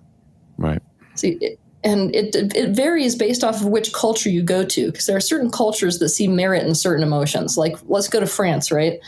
Right. 0.59 0.83
See, 1.15 1.39
it, 1.41 1.61
and 1.85 2.15
it 2.15 2.35
it 2.35 2.71
varies 2.75 3.15
based 3.15 3.45
off 3.45 3.61
of 3.61 3.67
which 3.67 3.93
culture 3.93 4.31
you 4.31 4.43
go 4.43 4.65
to, 4.65 4.87
because 4.91 5.07
there 5.07 5.17
are 5.17 5.21
certain 5.21 5.51
cultures 5.51 5.99
that 5.99 6.09
see 6.09 6.29
merit 6.29 6.65
in 6.67 6.75
certain 6.75 7.05
emotions. 7.05 7.57
Like, 7.57 7.77
let's 7.87 8.09
go 8.09 8.21
to 8.21 8.27
France, 8.27 8.73
right? 8.73 8.99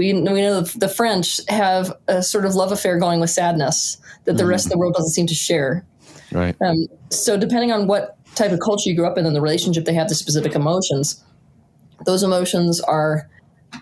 We 0.00 0.14
we 0.14 0.40
know 0.40 0.62
the 0.62 0.88
French 0.88 1.40
have 1.50 1.92
a 2.08 2.22
sort 2.22 2.46
of 2.46 2.54
love 2.54 2.72
affair 2.72 2.98
going 2.98 3.20
with 3.20 3.28
sadness 3.28 3.98
that 4.24 4.38
the 4.38 4.46
rest 4.46 4.64
of 4.64 4.72
the 4.72 4.78
world 4.78 4.94
doesn't 4.94 5.10
seem 5.10 5.26
to 5.26 5.34
share. 5.34 5.84
Right. 6.32 6.56
Um, 6.62 6.86
so 7.10 7.36
depending 7.36 7.70
on 7.70 7.86
what 7.86 8.16
type 8.34 8.50
of 8.50 8.60
culture 8.60 8.88
you 8.88 8.96
grew 8.96 9.06
up 9.06 9.18
in 9.18 9.26
and 9.26 9.36
the 9.36 9.42
relationship 9.42 9.84
they 9.84 9.92
have 9.92 10.06
to 10.06 10.14
specific 10.14 10.54
emotions, 10.54 11.22
those 12.06 12.22
emotions 12.22 12.80
are 12.80 13.28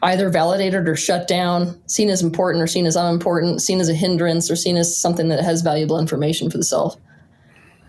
either 0.02 0.28
validated 0.28 0.88
or 0.88 0.96
shut 0.96 1.28
down, 1.28 1.80
seen 1.86 2.08
as 2.08 2.20
important 2.20 2.64
or 2.64 2.66
seen 2.66 2.84
as 2.84 2.96
unimportant, 2.96 3.62
seen 3.62 3.78
as 3.78 3.88
a 3.88 3.94
hindrance 3.94 4.50
or 4.50 4.56
seen 4.56 4.76
as 4.76 5.00
something 5.00 5.28
that 5.28 5.44
has 5.44 5.62
valuable 5.62 6.00
information 6.00 6.50
for 6.50 6.58
the 6.58 6.64
self. 6.64 6.96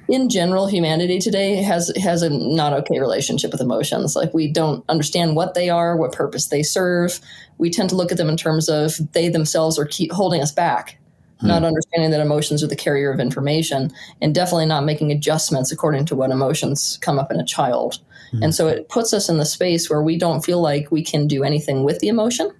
In 0.10 0.28
general, 0.28 0.68
humanity 0.68 1.20
today 1.20 1.58
has 1.58 1.94
has 2.01 2.24
a 2.24 2.30
not 2.30 2.74
okay 2.74 3.00
relationship 3.00 3.51
with 3.51 3.62
emotions. 3.62 4.16
Like 4.16 4.34
we 4.34 4.51
don't 4.51 4.84
understand 4.89 5.36
what 5.36 5.54
they 5.54 5.70
are, 5.70 5.96
what 5.96 6.13
purpose 6.13 6.48
they 6.48 6.63
serve. 6.63 7.20
We 7.60 7.70
tend 7.70 7.89
to 7.92 7.96
look 7.96 8.12
at 8.12 8.18
them 8.18 8.30
in 8.30 8.38
terms 8.38 8.70
of 8.70 8.98
they 9.12 9.30
themselves 9.30 9.78
are 9.78 9.86
keep 9.86 10.12
holding 10.12 10.42
us 10.42 10.51
back 10.51 11.00
hmm. 11.39 11.48
not 11.48 11.63
understanding 11.63 12.12
that 12.12 12.22
emotions 12.22 12.63
are 12.63 12.68
the 12.68 12.75
carrier 12.75 13.12
of 13.12 13.20
information 13.20 13.92
and 14.22 14.36
definitely 14.36 14.66
not 14.66 14.84
making 14.84 15.12
adjustments 15.12 15.72
according 15.72 16.06
to 16.06 16.16
what 16.16 16.32
emotions 16.32 16.98
come 17.01 17.20
up 17.20 17.32
in 17.32 17.39
a 17.39 17.46
child. 17.46 18.00
Hmm. 18.32 18.44
And 18.44 18.56
so 18.56 18.68
it 18.68 18.89
puts 18.89 19.13
us 19.13 19.30
in 19.30 19.38
the 19.38 19.46
space 19.46 19.89
where 19.89 20.01
we 20.01 20.18
don't 20.18 20.44
feel 20.44 20.62
like 20.62 20.92
we 20.92 21.04
can 21.04 21.28
do 21.28 21.44
anything 21.44 21.84
with 21.84 22.00
the 22.00 22.08
emotion. 22.08 22.51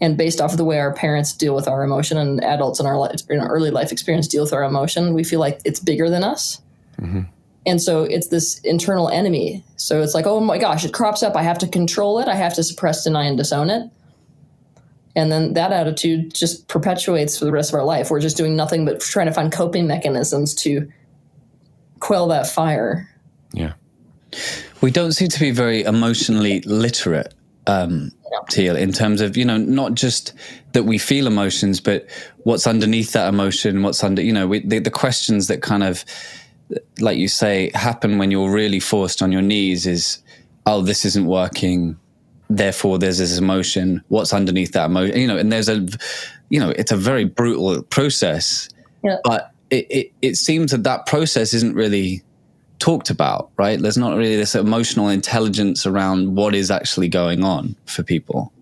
And 0.00 0.16
based 0.16 0.40
off 0.40 0.52
of 0.52 0.58
the 0.58 0.64
way 0.64 0.78
our 0.78 0.92
parents 0.92 1.32
deal 1.32 1.54
with 1.54 1.66
our 1.66 1.82
emotion 1.82 2.18
and 2.18 2.42
adults 2.44 2.78
in 2.78 2.86
our, 2.86 2.96
life, 2.96 3.20
in 3.28 3.40
our 3.40 3.48
early 3.48 3.70
life 3.70 3.90
experience 3.90 4.28
deal 4.28 4.44
with 4.44 4.52
our 4.52 4.62
emotion, 4.62 5.12
we 5.12 5.24
feel 5.24 5.40
like 5.40 5.60
it's 5.64 5.80
bigger 5.80 6.08
than 6.08 6.22
us. 6.22 6.60
And 7.66 7.82
so 7.82 8.04
it's 8.04 8.28
this 8.28 8.60
internal 8.60 9.08
enemy. 9.08 9.64
So 9.76 10.00
it's 10.00 10.14
like, 10.14 10.26
oh 10.26 10.40
my 10.40 10.56
gosh, 10.58 10.84
it 10.84 10.92
crops 10.92 11.22
up. 11.22 11.36
I 11.36 11.42
have 11.42 11.58
to 11.58 11.68
control 11.68 12.18
it. 12.18 12.28
I 12.28 12.34
have 12.34 12.54
to 12.54 12.62
suppress, 12.62 13.04
deny, 13.04 13.24
and 13.24 13.36
disown 13.36 13.70
it. 13.70 13.90
And 15.14 15.32
then 15.32 15.54
that 15.54 15.72
attitude 15.72 16.32
just 16.32 16.68
perpetuates 16.68 17.36
for 17.38 17.44
the 17.44 17.52
rest 17.52 17.70
of 17.70 17.74
our 17.74 17.84
life. 17.84 18.10
We're 18.10 18.20
just 18.20 18.36
doing 18.36 18.56
nothing 18.56 18.84
but 18.84 19.00
trying 19.00 19.26
to 19.26 19.32
find 19.32 19.52
coping 19.52 19.86
mechanisms 19.86 20.54
to 20.56 20.90
quell 21.98 22.28
that 22.28 22.46
fire. 22.46 23.08
Yeah. 23.52 23.72
We 24.80 24.90
don't 24.90 25.12
seem 25.12 25.28
to 25.28 25.40
be 25.40 25.50
very 25.50 25.82
emotionally 25.82 26.60
literate, 26.60 27.34
um, 27.66 28.12
Teal, 28.50 28.76
in 28.76 28.92
terms 28.92 29.20
of, 29.20 29.36
you 29.36 29.44
know, 29.44 29.56
not 29.56 29.94
just 29.94 30.32
that 30.72 30.84
we 30.84 30.98
feel 30.98 31.26
emotions, 31.26 31.80
but 31.80 32.08
what's 32.44 32.66
underneath 32.66 33.12
that 33.12 33.28
emotion, 33.28 33.82
what's 33.82 34.02
under, 34.04 34.22
you 34.22 34.32
know, 34.32 34.46
we, 34.46 34.60
the, 34.60 34.78
the 34.78 34.90
questions 34.90 35.46
that 35.48 35.62
kind 35.62 35.82
of, 35.82 36.04
like 37.00 37.18
you 37.18 37.28
say, 37.28 37.70
happen 37.74 38.18
when 38.18 38.30
you're 38.30 38.52
really 38.52 38.80
forced 38.80 39.22
on 39.22 39.32
your 39.32 39.42
knees 39.42 39.86
is, 39.86 40.22
oh, 40.66 40.82
this 40.82 41.04
isn't 41.04 41.26
working. 41.26 41.96
Therefore, 42.50 42.98
there's 42.98 43.18
this 43.18 43.38
emotion. 43.38 44.02
What's 44.08 44.32
underneath 44.32 44.72
that 44.72 44.86
emotion? 44.86 45.16
You 45.18 45.26
know, 45.26 45.38
and 45.38 45.50
there's 45.50 45.68
a, 45.68 45.86
you 46.50 46.60
know, 46.60 46.70
it's 46.70 46.92
a 46.92 46.96
very 46.96 47.24
brutal 47.24 47.82
process. 47.82 48.68
Yeah. 49.02 49.16
But 49.24 49.52
it, 49.70 49.86
it, 49.90 50.12
it 50.22 50.36
seems 50.36 50.70
that 50.72 50.84
that 50.84 51.06
process 51.06 51.54
isn't 51.54 51.74
really 51.74 52.22
talked 52.78 53.10
about, 53.10 53.50
right? 53.58 53.80
There's 53.80 53.98
not 53.98 54.16
really 54.16 54.36
this 54.36 54.54
emotional 54.54 55.08
intelligence 55.08 55.86
around 55.86 56.36
what 56.36 56.54
is 56.54 56.70
actually 56.70 57.08
going 57.08 57.42
on 57.44 57.74
for 57.86 58.02
people, 58.02 58.52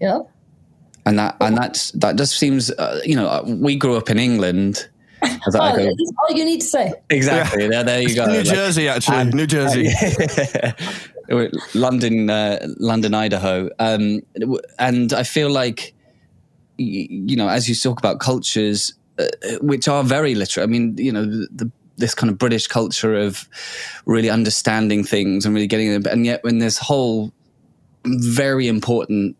Yeah. 0.00 0.20
and 1.06 1.18
that 1.18 1.36
and 1.40 1.56
that's 1.56 1.90
that 1.92 2.16
just 2.16 2.36
seems, 2.38 2.70
uh, 2.70 3.00
you 3.04 3.14
know, 3.16 3.26
uh, 3.28 3.42
we 3.46 3.76
grew 3.76 3.96
up 3.96 4.10
in 4.10 4.18
England. 4.18 4.88
As 5.46 5.54
I 5.54 5.72
Oh, 5.72 5.76
go- 5.76 5.84
that's 5.84 6.12
all 6.28 6.36
you 6.36 6.44
need 6.44 6.60
to 6.60 6.66
say. 6.66 6.92
exactly. 7.08 7.66
There, 7.68 7.82
there 7.82 8.02
you 8.02 8.14
go. 8.14 8.26
New 8.26 8.38
Like- 8.38 8.44
Jersey, 8.46 8.88
actually. 8.88 9.16
and- 9.18 9.32
New 9.34 9.46
Jersey. 9.46 9.88
London, 11.74 12.28
uh, 12.30 12.66
London, 12.78 13.14
Idaho, 13.14 13.70
um, 13.78 14.20
and 14.78 15.12
I 15.14 15.22
feel 15.22 15.50
like, 15.50 15.94
you 16.76 17.36
know, 17.36 17.48
as 17.48 17.68
you 17.68 17.74
talk 17.74 17.98
about 17.98 18.20
cultures 18.20 18.92
uh, 19.18 19.26
which 19.60 19.86
are 19.88 20.02
very 20.04 20.34
literate. 20.34 20.64
I 20.64 20.66
mean, 20.66 20.96
you 20.98 21.12
know, 21.12 21.24
the, 21.24 21.48
the 21.54 21.70
this 21.96 22.14
kind 22.14 22.30
of 22.30 22.38
British 22.38 22.66
culture 22.66 23.14
of 23.14 23.48
really 24.06 24.30
understanding 24.30 25.04
things 25.04 25.44
and 25.46 25.54
really 25.54 25.66
getting 25.66 25.92
them, 25.92 26.10
and 26.10 26.26
yet 26.26 26.42
when 26.44 26.58
this 26.58 26.78
whole 26.78 27.32
very 28.04 28.68
important 28.68 29.36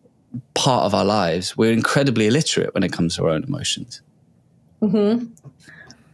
part 0.53 0.83
of 0.83 0.93
our 0.93 1.05
lives, 1.05 1.55
we're 1.57 1.71
incredibly 1.71 2.27
illiterate 2.27 2.73
when 2.73 2.83
it 2.83 2.91
comes 2.91 3.15
to 3.15 3.23
our 3.23 3.29
own 3.29 3.43
emotions. 3.43 4.01
Hmm. 4.81 5.25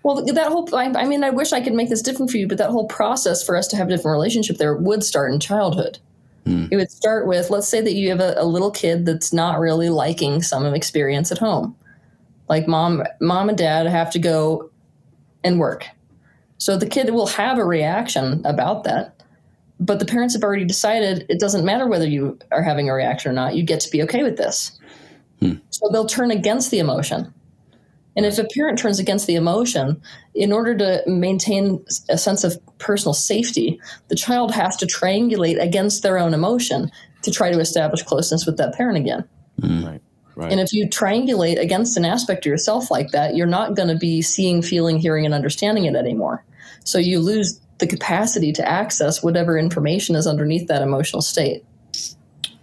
Well, 0.04 0.26
that 0.26 0.48
whole, 0.48 0.68
I, 0.76 0.86
I 0.86 1.06
mean, 1.06 1.24
I 1.24 1.30
wish 1.30 1.54
I 1.54 1.62
could 1.62 1.74
make 1.74 1.90
this 1.90 2.02
different 2.02 2.32
for 2.32 2.38
you, 2.38 2.48
but 2.48 2.58
that 2.58 2.72
whole 2.72 2.88
process 2.88 3.44
for 3.44 3.56
us 3.56 3.68
to 3.68 3.76
have 3.76 3.88
a 3.88 3.90
different 3.92 4.14
relationship 4.14 4.58
there 4.58 4.76
would 4.76 5.04
start 5.04 5.32
in 5.32 5.40
childhood. 5.40 6.00
It 6.72 6.76
would 6.76 6.90
start 6.90 7.28
with, 7.28 7.52
let's 7.52 7.68
say 7.68 7.82
that 7.82 7.94
you 7.94 8.10
have 8.10 8.20
a, 8.20 8.34
a 8.36 8.46
little 8.46 8.72
kid 8.72 9.06
that's 9.06 9.32
not 9.32 9.60
really 9.60 9.90
liking 9.90 10.42
some 10.42 10.66
experience 10.74 11.32
at 11.32 11.38
home. 11.38 11.76
Like 12.50 12.68
mom, 12.68 13.04
mom 13.20 13.50
and 13.50 13.58
dad 13.58 13.86
have 13.86 14.10
to 14.12 14.20
go 14.20 14.72
and 15.44 15.60
work. 15.60 15.86
So 16.62 16.78
the 16.78 16.86
kid 16.86 17.10
will 17.10 17.26
have 17.26 17.58
a 17.58 17.66
reaction 17.66 18.40
about 18.46 18.84
that. 18.84 19.20
But 19.80 19.98
the 19.98 20.06
parents 20.06 20.36
have 20.36 20.44
already 20.44 20.64
decided 20.64 21.26
it 21.28 21.40
doesn't 21.40 21.66
matter 21.66 21.88
whether 21.88 22.08
you 22.08 22.38
are 22.52 22.62
having 22.62 22.88
a 22.88 22.94
reaction 22.94 23.32
or 23.32 23.34
not. 23.34 23.56
You 23.56 23.64
get 23.64 23.80
to 23.80 23.90
be 23.90 24.04
okay 24.04 24.22
with 24.22 24.38
this. 24.38 24.80
Hmm. 25.40 25.54
So 25.72 25.90
they'll 25.92 26.06
turn 26.06 26.30
against 26.30 26.70
the 26.70 26.78
emotion. 26.78 27.34
And 28.16 28.28
if 28.28 28.38
a 28.38 28.46
parent 28.54 28.78
turns 28.78 29.00
against 29.00 29.26
the 29.26 29.34
emotion, 29.34 30.00
in 30.36 30.52
order 30.52 30.78
to 30.78 31.02
maintain 31.08 31.84
a 32.10 32.18
sense 32.20 32.44
of 32.44 32.60
personal 32.78 33.16
safety, 33.16 33.82
the 34.10 34.16
child 34.16 34.54
has 34.54 34.78
to 34.78 34.86
triangulate 34.86 35.60
against 35.60 36.04
their 36.04 36.20
own 36.20 36.36
emotion 36.36 36.92
to 37.24 37.32
try 37.32 37.52
to 37.52 37.60
establish 37.60 38.04
closeness 38.04 38.46
with 38.46 38.58
that 38.58 38.76
parent 38.76 39.00
again. 39.00 39.28
Hmm. 39.60 39.84
Right. 39.84 40.02
Right. 40.36 40.52
And 40.52 40.62
if 40.62 40.74
you 40.74 40.88
triangulate 40.88 41.60
against 41.60 41.98
an 41.98 42.06
aspect 42.06 42.46
of 42.46 42.52
yourself 42.52 42.92
like 42.92 43.10
that, 43.14 43.36
you're 43.36 43.48
not 43.48 43.76
going 43.76 43.90
to 43.90 43.98
be 43.98 44.22
seeing, 44.22 44.62
feeling, 44.62 45.00
hearing, 45.00 45.26
and 45.26 45.34
understanding 45.34 45.86
it 45.86 45.96
anymore. 45.96 46.46
So 46.84 46.98
you 46.98 47.20
lose 47.20 47.60
the 47.80 47.88
capacity 47.88 48.52
to 48.54 48.68
access 48.68 49.24
whatever 49.24 49.58
information 49.58 50.16
is 50.16 50.28
underneath 50.28 50.68
that 50.68 50.82
emotional 50.82 51.22
state. 51.22 51.64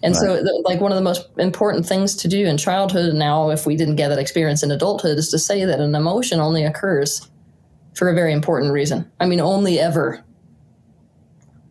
And 0.01 0.15
so, 0.15 0.37
th- 0.37 0.47
like, 0.65 0.81
one 0.81 0.93
of 0.93 0.97
the 0.97 1.03
most 1.03 1.27
important 1.39 1.85
things 1.85 2.15
to 2.17 2.29
do 2.29 2.47
in 2.47 2.57
childhood, 2.57 3.09
and 3.09 3.19
now 3.19 3.51
if 3.51 3.67
we 3.67 3.75
didn't 3.75 3.97
get 3.97 4.09
that 4.11 4.19
experience 4.19 4.63
in 4.63 4.71
adulthood, 4.71 5.19
is 5.19 5.29
to 5.31 5.41
say 5.41 5.65
that 5.65 5.81
an 5.81 5.97
emotion 5.97 6.39
only 6.39 6.65
occurs 6.65 7.29
for 7.95 8.09
a 8.09 8.15
very 8.15 8.33
important 8.33 8.73
reason. 8.73 9.11
I 9.19 9.27
mean, 9.27 9.41
only 9.41 9.81
ever. 9.81 10.25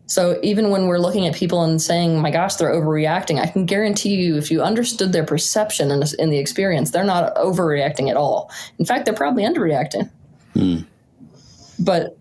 So 0.04 0.38
even 0.42 0.68
when 0.68 0.88
we're 0.88 0.98
looking 0.98 1.26
at 1.26 1.34
people 1.34 1.62
and 1.64 1.80
saying, 1.80 2.20
my 2.20 2.30
gosh, 2.30 2.56
they're 2.56 2.70
overreacting, 2.70 3.40
I 3.40 3.46
can 3.46 3.64
guarantee 3.64 4.16
you, 4.16 4.36
if 4.36 4.50
you 4.50 4.62
understood 4.62 5.12
their 5.12 5.24
perception 5.24 5.90
in, 5.90 6.02
in 6.18 6.28
the 6.28 6.38
experience, 6.38 6.90
they're 6.90 7.04
not 7.04 7.34
overreacting 7.36 8.10
at 8.10 8.16
all. 8.18 8.50
In 8.78 8.84
fact, 8.84 9.06
they're 9.06 9.14
probably 9.14 9.44
underreacting. 9.44 10.10
Hmm. 10.52 10.80
But 11.78 12.17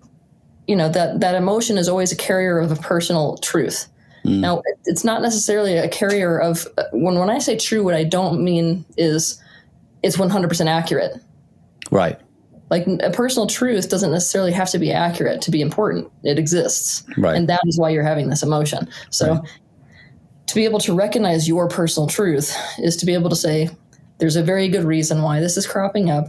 you 0.67 0.75
know 0.75 0.89
that 0.89 1.19
that 1.21 1.35
emotion 1.35 1.77
is 1.77 1.89
always 1.89 2.11
a 2.11 2.15
carrier 2.15 2.59
of 2.59 2.71
a 2.71 2.75
personal 2.75 3.37
truth. 3.37 3.87
Mm. 4.25 4.39
Now, 4.39 4.61
it's 4.85 5.03
not 5.03 5.21
necessarily 5.21 5.77
a 5.77 5.87
carrier 5.87 6.37
of 6.37 6.67
when 6.91 7.17
when 7.17 7.29
I 7.29 7.39
say 7.39 7.57
true, 7.57 7.83
what 7.83 7.93
I 7.93 8.03
don't 8.03 8.43
mean 8.43 8.85
is 8.97 9.41
it's 10.03 10.17
100% 10.17 10.67
accurate. 10.67 11.21
Right. 11.91 12.19
Like 12.69 12.85
a 13.01 13.11
personal 13.11 13.47
truth 13.47 13.89
doesn't 13.89 14.11
necessarily 14.11 14.51
have 14.51 14.69
to 14.71 14.79
be 14.79 14.91
accurate 14.91 15.41
to 15.43 15.51
be 15.51 15.61
important. 15.61 16.11
It 16.23 16.37
exists. 16.37 17.03
Right. 17.17 17.35
And 17.35 17.47
that 17.47 17.61
is 17.65 17.79
why 17.79 17.89
you're 17.89 18.03
having 18.03 18.29
this 18.29 18.43
emotion. 18.43 18.89
So 19.09 19.35
right. 19.35 19.49
to 20.47 20.55
be 20.55 20.65
able 20.65 20.79
to 20.79 20.93
recognize 20.93 21.47
your 21.47 21.69
personal 21.69 22.07
truth 22.07 22.55
is 22.79 22.97
to 22.97 23.05
be 23.05 23.13
able 23.13 23.29
to 23.29 23.35
say, 23.35 23.69
there's 24.17 24.35
a 24.35 24.43
very 24.43 24.67
good 24.67 24.83
reason 24.83 25.21
why 25.21 25.39
this 25.39 25.55
is 25.55 25.65
cropping 25.65 26.09
up. 26.09 26.27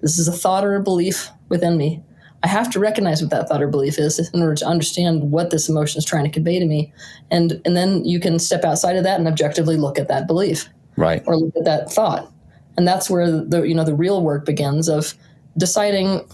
This 0.00 0.18
is 0.18 0.28
a 0.28 0.32
thought 0.32 0.64
or 0.64 0.76
a 0.76 0.82
belief 0.82 1.30
within 1.48 1.76
me. 1.76 2.02
I 2.44 2.48
have 2.48 2.70
to 2.70 2.80
recognize 2.80 3.22
what 3.22 3.30
that 3.30 3.48
thought 3.48 3.62
or 3.62 3.68
belief 3.68 3.98
is 3.98 4.18
in 4.32 4.42
order 4.42 4.56
to 4.56 4.66
understand 4.66 5.30
what 5.30 5.50
this 5.50 5.68
emotion 5.68 5.98
is 5.98 6.04
trying 6.04 6.24
to 6.24 6.30
convey 6.30 6.58
to 6.58 6.66
me. 6.66 6.92
And 7.30 7.60
and 7.64 7.76
then 7.76 8.04
you 8.04 8.18
can 8.18 8.38
step 8.38 8.64
outside 8.64 8.96
of 8.96 9.04
that 9.04 9.18
and 9.18 9.28
objectively 9.28 9.76
look 9.76 9.98
at 9.98 10.08
that 10.08 10.26
belief. 10.26 10.68
Right. 10.96 11.22
Or 11.26 11.36
look 11.36 11.54
at 11.56 11.64
that 11.64 11.90
thought. 11.90 12.32
And 12.76 12.86
that's 12.86 13.08
where 13.08 13.30
the 13.30 13.62
you 13.62 13.74
know 13.74 13.84
the 13.84 13.94
real 13.94 14.22
work 14.22 14.44
begins 14.44 14.88
of 14.88 15.14
deciding 15.56 16.28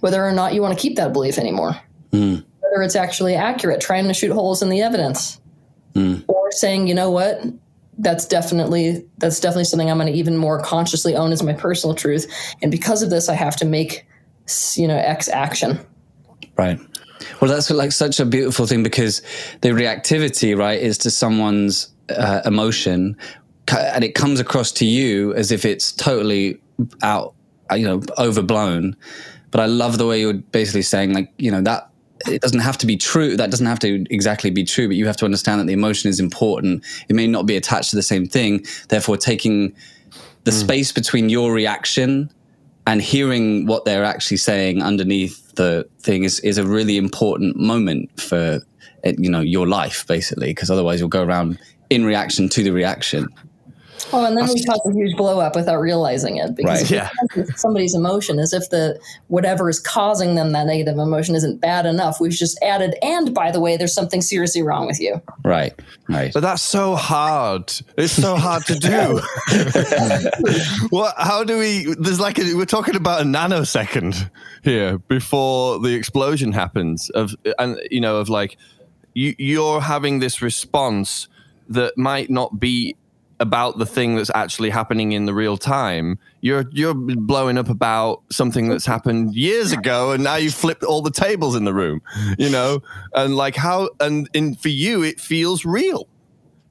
whether 0.00 0.24
or 0.24 0.32
not 0.32 0.54
you 0.54 0.62
want 0.62 0.78
to 0.78 0.80
keep 0.80 0.96
that 0.96 1.12
belief 1.12 1.38
anymore. 1.38 1.80
Mm. 2.12 2.44
Whether 2.60 2.82
it's 2.82 2.96
actually 2.96 3.34
accurate, 3.34 3.80
trying 3.80 4.06
to 4.06 4.14
shoot 4.14 4.32
holes 4.32 4.62
in 4.62 4.68
the 4.68 4.82
evidence. 4.82 5.40
Mm. 5.94 6.24
Or 6.28 6.52
saying, 6.52 6.86
you 6.86 6.94
know 6.94 7.10
what, 7.10 7.40
that's 7.98 8.26
definitely 8.26 9.04
that's 9.18 9.40
definitely 9.40 9.64
something 9.64 9.90
I'm 9.90 9.98
going 9.98 10.12
to 10.12 10.18
even 10.18 10.36
more 10.36 10.60
consciously 10.60 11.16
own 11.16 11.32
as 11.32 11.42
my 11.42 11.54
personal 11.54 11.94
truth. 11.94 12.26
And 12.62 12.70
because 12.70 13.02
of 13.02 13.10
this, 13.10 13.28
I 13.28 13.34
have 13.34 13.56
to 13.56 13.64
make 13.64 14.06
you 14.76 14.88
know 14.88 14.96
X 14.96 15.28
action. 15.28 15.78
Right. 16.56 16.78
Well, 17.40 17.50
that's 17.50 17.70
like 17.70 17.92
such 17.92 18.20
a 18.20 18.24
beautiful 18.24 18.66
thing 18.66 18.82
because 18.82 19.22
the 19.60 19.70
reactivity, 19.70 20.56
right, 20.56 20.80
is 20.80 20.98
to 20.98 21.10
someone's 21.10 21.88
uh, 22.08 22.42
emotion, 22.44 23.16
and 23.68 24.04
it 24.04 24.14
comes 24.14 24.40
across 24.40 24.72
to 24.72 24.86
you 24.86 25.34
as 25.34 25.50
if 25.50 25.64
it's 25.64 25.92
totally 25.92 26.60
out, 27.02 27.34
you 27.74 27.86
know, 27.86 28.02
overblown. 28.18 28.96
But 29.50 29.60
I 29.60 29.66
love 29.66 29.98
the 29.98 30.06
way 30.06 30.20
you're 30.20 30.34
basically 30.34 30.82
saying, 30.82 31.14
like, 31.14 31.32
you 31.38 31.50
know, 31.50 31.62
that 31.62 31.90
it 32.26 32.40
doesn't 32.40 32.60
have 32.60 32.78
to 32.78 32.86
be 32.86 32.96
true. 32.96 33.36
That 33.36 33.50
doesn't 33.50 33.66
have 33.66 33.78
to 33.80 34.04
exactly 34.10 34.50
be 34.50 34.64
true, 34.64 34.86
but 34.86 34.96
you 34.96 35.06
have 35.06 35.16
to 35.18 35.24
understand 35.24 35.60
that 35.60 35.66
the 35.66 35.72
emotion 35.72 36.10
is 36.10 36.20
important. 36.20 36.84
It 37.08 37.16
may 37.16 37.26
not 37.26 37.46
be 37.46 37.56
attached 37.56 37.90
to 37.90 37.96
the 37.96 38.02
same 38.02 38.26
thing. 38.26 38.64
Therefore, 38.88 39.16
taking 39.16 39.74
the 40.44 40.50
mm. 40.50 40.60
space 40.60 40.92
between 40.92 41.28
your 41.28 41.52
reaction 41.52 42.30
and 42.86 43.02
hearing 43.02 43.66
what 43.66 43.84
they're 43.84 44.04
actually 44.04 44.36
saying 44.36 44.82
underneath 44.82 45.54
the 45.56 45.88
thing 46.00 46.24
is, 46.24 46.40
is 46.40 46.58
a 46.58 46.64
really 46.64 46.96
important 46.96 47.56
moment 47.56 48.20
for 48.20 48.60
you 49.04 49.30
know 49.30 49.40
your 49.40 49.68
life 49.68 50.04
basically 50.08 50.48
because 50.48 50.70
otherwise 50.70 50.98
you'll 50.98 51.08
go 51.08 51.22
around 51.22 51.58
in 51.90 52.04
reaction 52.04 52.48
to 52.48 52.64
the 52.64 52.70
reaction 52.70 53.28
Oh, 54.12 54.24
and 54.24 54.36
then 54.36 54.46
we 54.46 54.62
cause 54.64 54.80
a 54.86 54.92
huge 54.92 55.16
blow 55.16 55.40
up 55.40 55.56
without 55.56 55.80
realizing 55.80 56.36
it 56.36 56.54
because 56.54 56.90
right. 56.90 57.10
yeah. 57.36 57.44
somebody's 57.56 57.94
emotion 57.94 58.38
as 58.38 58.52
if 58.52 58.70
the 58.70 59.00
whatever 59.28 59.68
is 59.68 59.80
causing 59.80 60.36
them 60.36 60.52
that 60.52 60.66
negative 60.66 60.98
emotion 60.98 61.34
isn't 61.34 61.60
bad 61.60 61.86
enough. 61.86 62.20
We've 62.20 62.30
just 62.30 62.58
added, 62.62 62.96
and 63.02 63.34
by 63.34 63.50
the 63.50 63.60
way, 63.60 63.76
there's 63.76 63.94
something 63.94 64.22
seriously 64.22 64.62
wrong 64.62 64.86
with 64.86 65.00
you. 65.00 65.20
Right, 65.44 65.74
right. 66.08 66.32
But 66.32 66.40
that's 66.40 66.62
so 66.62 66.94
hard. 66.94 67.72
It's 67.96 68.12
so 68.12 68.36
hard 68.36 68.64
to 68.66 68.78
do. 68.78 69.20
what? 70.90 71.14
How 71.18 71.42
do 71.44 71.58
we? 71.58 71.94
There's 71.98 72.20
like 72.20 72.38
a, 72.38 72.54
we're 72.54 72.64
talking 72.64 72.96
about 72.96 73.22
a 73.22 73.24
nanosecond 73.24 74.30
here 74.62 74.98
before 74.98 75.80
the 75.80 75.94
explosion 75.94 76.52
happens. 76.52 77.10
Of 77.10 77.34
and 77.58 77.80
you 77.90 78.00
know 78.00 78.18
of 78.18 78.28
like 78.28 78.56
you 79.14 79.34
you're 79.38 79.80
having 79.80 80.20
this 80.20 80.42
response 80.42 81.28
that 81.68 81.96
might 81.98 82.30
not 82.30 82.60
be 82.60 82.96
about 83.38 83.78
the 83.78 83.86
thing 83.86 84.16
that's 84.16 84.30
actually 84.34 84.70
happening 84.70 85.12
in 85.12 85.26
the 85.26 85.34
real 85.34 85.56
time. 85.56 86.18
You're 86.40 86.64
you're 86.70 86.94
blowing 86.94 87.58
up 87.58 87.68
about 87.68 88.22
something 88.30 88.68
that's 88.68 88.86
happened 88.86 89.34
years 89.34 89.72
ago, 89.72 90.12
and 90.12 90.24
now 90.24 90.36
you've 90.36 90.54
flipped 90.54 90.84
all 90.84 91.02
the 91.02 91.10
tables 91.10 91.54
in 91.56 91.64
the 91.64 91.74
room. 91.74 92.00
You 92.38 92.50
know, 92.50 92.82
and 93.14 93.36
like 93.36 93.56
how 93.56 93.90
and 94.00 94.28
in 94.32 94.54
for 94.54 94.68
you 94.68 95.02
it 95.02 95.20
feels 95.20 95.64
real. 95.64 96.08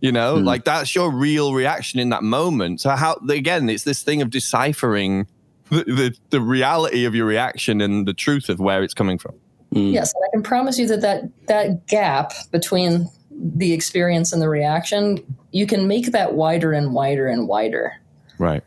You 0.01 0.11
know, 0.11 0.37
mm. 0.37 0.43
like 0.43 0.65
that's 0.65 0.93
your 0.93 1.11
real 1.11 1.53
reaction 1.53 1.99
in 1.99 2.09
that 2.09 2.23
moment. 2.23 2.81
So 2.81 2.91
how 2.91 3.15
again, 3.29 3.69
it's 3.69 3.83
this 3.83 4.03
thing 4.03 4.21
of 4.21 4.29
deciphering 4.29 5.27
the, 5.69 5.83
the, 5.83 6.17
the 6.29 6.41
reality 6.41 7.05
of 7.05 7.15
your 7.15 7.25
reaction 7.25 7.81
and 7.81 8.07
the 8.07 8.13
truth 8.13 8.49
of 8.49 8.59
where 8.59 8.83
it's 8.83 8.93
coming 8.93 9.17
from. 9.17 9.33
Mm. 9.73 9.93
Yes, 9.93 10.13
and 10.13 10.23
I 10.23 10.29
can 10.31 10.43
promise 10.43 10.77
you 10.77 10.87
that 10.87 11.01
that 11.01 11.23
that 11.47 11.87
gap 11.87 12.33
between 12.51 13.09
the 13.37 13.73
experience 13.73 14.33
and 14.33 14.41
the 14.41 14.49
reaction, 14.49 15.19
you 15.51 15.67
can 15.67 15.87
make 15.87 16.11
that 16.11 16.33
wider 16.33 16.73
and 16.73 16.93
wider 16.93 17.27
and 17.27 17.47
wider. 17.47 17.93
Right. 18.39 18.63